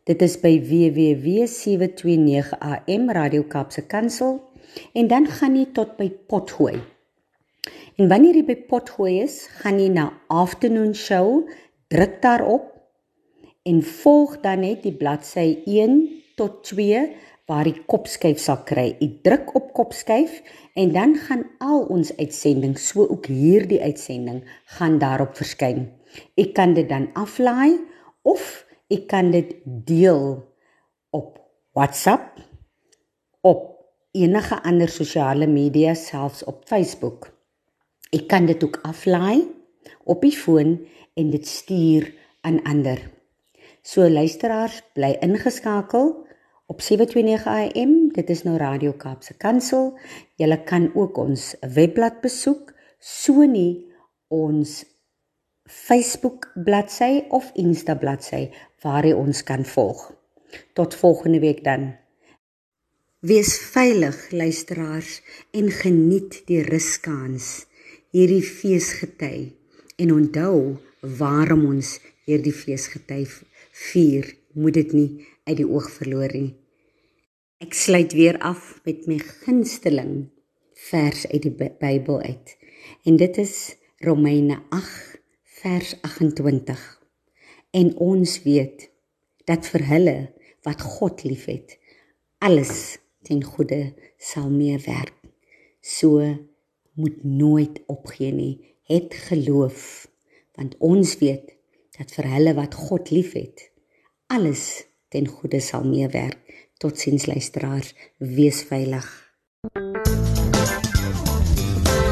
Dit 0.06 0.22
is 0.22 0.38
by 0.40 0.62
www.729am 0.62 3.10
Radio 3.18 3.44
Kaapse 3.50 3.82
Kansel 3.90 4.38
en 4.94 5.08
dan 5.10 5.26
gaan 5.28 5.56
jy 5.58 5.66
tot 5.74 5.98
by 5.98 6.10
Potgooi. 6.30 6.78
En 7.98 8.08
wanneer 8.12 8.36
jy 8.38 8.46
by 8.46 8.56
Potgooi 8.70 9.24
is, 9.24 9.48
gaan 9.62 9.80
jy 9.82 9.90
na 9.90 10.14
Afternoon 10.30 10.96
Show, 10.96 11.50
druk 11.90 12.22
daarop 12.22 12.76
en 13.66 13.82
volg 13.82 14.42
dan 14.44 14.60
net 14.62 14.84
die 14.86 14.94
bladsy 14.94 15.64
1 15.66 16.22
tot 16.38 16.64
2 16.70 17.10
waar 17.50 17.66
jy 17.66 17.74
kopskyf 17.90 18.38
sal 18.42 18.58
kry. 18.68 18.98
Jy 19.00 19.10
druk 19.26 19.56
op 19.58 19.74
kopskyf 19.78 20.42
en 20.76 20.92
dan 20.92 21.16
gaan 21.16 21.46
al 21.64 21.86
ons 21.92 22.12
uitsendings, 22.18 22.90
so 22.92 23.08
ook 23.08 23.30
hierdie 23.32 23.80
uitsending, 23.82 24.42
gaan 24.78 24.98
daarop 25.00 25.36
verskyn. 25.40 25.88
Ek 26.36 26.52
kan 26.58 26.76
dit 26.76 26.90
dan 26.90 27.08
aflaai 27.16 27.80
of 28.28 28.66
ek 28.92 29.08
kan 29.12 29.32
dit 29.32 29.56
deel 29.64 30.44
op 31.16 31.40
WhatsApp 31.76 32.42
op 33.46 33.72
enige 34.16 34.60
ander 34.64 34.92
sosiale 34.92 35.48
media 35.48 35.94
selfs 35.96 36.44
op 36.44 36.64
Facebook. 36.68 37.32
Ek 38.12 38.28
kan 38.32 38.48
dit 38.48 38.64
ook 38.64 38.80
aflaai 38.84 39.48
op 40.04 40.24
die 40.24 40.36
foon 40.36 40.78
en 41.16 41.32
dit 41.32 41.48
stuur 41.48 42.12
aan 42.44 42.62
ander. 42.64 43.00
So 43.86 44.08
luisteraars, 44.10 44.82
bly 44.94 45.16
ingeskakel 45.24 46.25
op 46.66 46.82
729 46.82 47.46
AM. 47.46 48.12
Dit 48.12 48.30
is 48.30 48.44
nou 48.44 48.58
Radio 48.58 48.94
Kaapse 48.94 49.38
Kansel. 49.38 50.00
Julle 50.36 50.64
kan 50.64 50.92
ook 50.96 51.18
ons 51.18 51.54
webblad 51.62 52.22
besoek, 52.22 52.74
so 53.00 53.46
nie 53.46 53.86
ons 54.28 54.84
Facebook 55.66 56.50
bladsy 56.54 57.26
of 57.30 57.52
Insta 57.54 57.96
bladsy 57.96 58.50
waar 58.82 59.06
jy 59.06 59.14
ons 59.18 59.44
kan 59.44 59.66
volg. 59.66 60.08
Tot 60.74 60.96
volgende 60.96 61.40
week 61.40 61.64
dan. 61.64 61.94
Wees 63.26 63.58
veilig, 63.58 64.18
luisteraars, 64.32 65.22
en 65.52 65.72
geniet 65.74 66.44
die 66.50 66.62
ruskans 66.66 67.66
hierdie 68.14 68.44
feesgety 68.46 69.56
en 70.00 70.14
onthou 70.14 70.78
waarom 71.20 71.66
ons 71.74 71.98
hierdie 72.26 72.54
feesgety 72.54 73.26
vier. 73.90 74.30
Moet 74.56 74.78
dit 74.78 74.94
nie 74.96 75.10
uit 75.46 75.58
die 75.58 75.68
oog 75.68 75.90
verloor 75.94 76.34
nie. 76.34 76.56
Ek 77.64 77.74
sluit 77.78 78.14
weer 78.18 78.38
af 78.44 78.76
met 78.86 79.06
my 79.10 79.18
gunsteling 79.22 80.28
vers 80.90 81.24
uit 81.32 81.46
die 81.46 81.54
Bybel 81.80 82.20
uit. 82.22 82.56
En 83.08 83.18
dit 83.18 83.38
is 83.42 83.76
Romeine 84.04 84.60
8 84.70 85.22
vers 85.62 85.96
28. 86.02 86.82
En 87.72 87.94
ons 88.02 88.34
weet 88.44 88.90
dat 89.50 89.68
vir 89.72 89.86
hulle 89.90 90.18
wat 90.66 90.82
God 90.82 91.24
liefhet, 91.24 91.78
alles 92.44 92.98
ten 93.26 93.44
goeie 93.44 93.94
sal 94.18 94.50
meewerk. 94.50 95.16
So 95.82 96.22
moet 96.96 97.24
nooit 97.24 97.82
opgee 97.92 98.34
nie. 98.34 98.76
Het 98.90 99.14
geloof 99.30 100.08
want 100.56 100.76
ons 100.80 101.18
weet 101.20 101.52
dat 101.98 102.12
vir 102.16 102.28
hulle 102.32 102.54
wat 102.56 102.76
God 102.88 103.12
liefhet, 103.12 103.72
alles 104.32 104.86
ten 105.10 105.28
goeie 105.28 105.62
sal 105.62 105.84
meewerk. 105.84 106.38
Totsiens 106.78 107.26
luisteraars, 107.26 107.94
wees 108.18 108.64
veilig. 108.68 109.08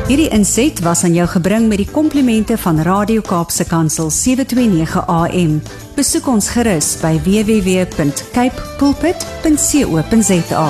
Hierdie 0.08 0.30
inset 0.36 0.82
was 0.84 1.04
aan 1.08 1.14
jou 1.16 1.28
gebring 1.32 1.68
met 1.72 1.80
die 1.80 1.88
komplimente 1.90 2.58
van 2.60 2.82
Radio 2.84 3.22
Kaapse 3.24 3.66
Kansel 3.66 4.12
729 4.12 5.08
AM. 5.08 5.62
Besoek 5.96 6.28
ons 6.28 6.52
gerus 6.54 6.98
by 7.02 7.16
www.cape 7.24 8.68
pulpit.co.za. 8.78 10.68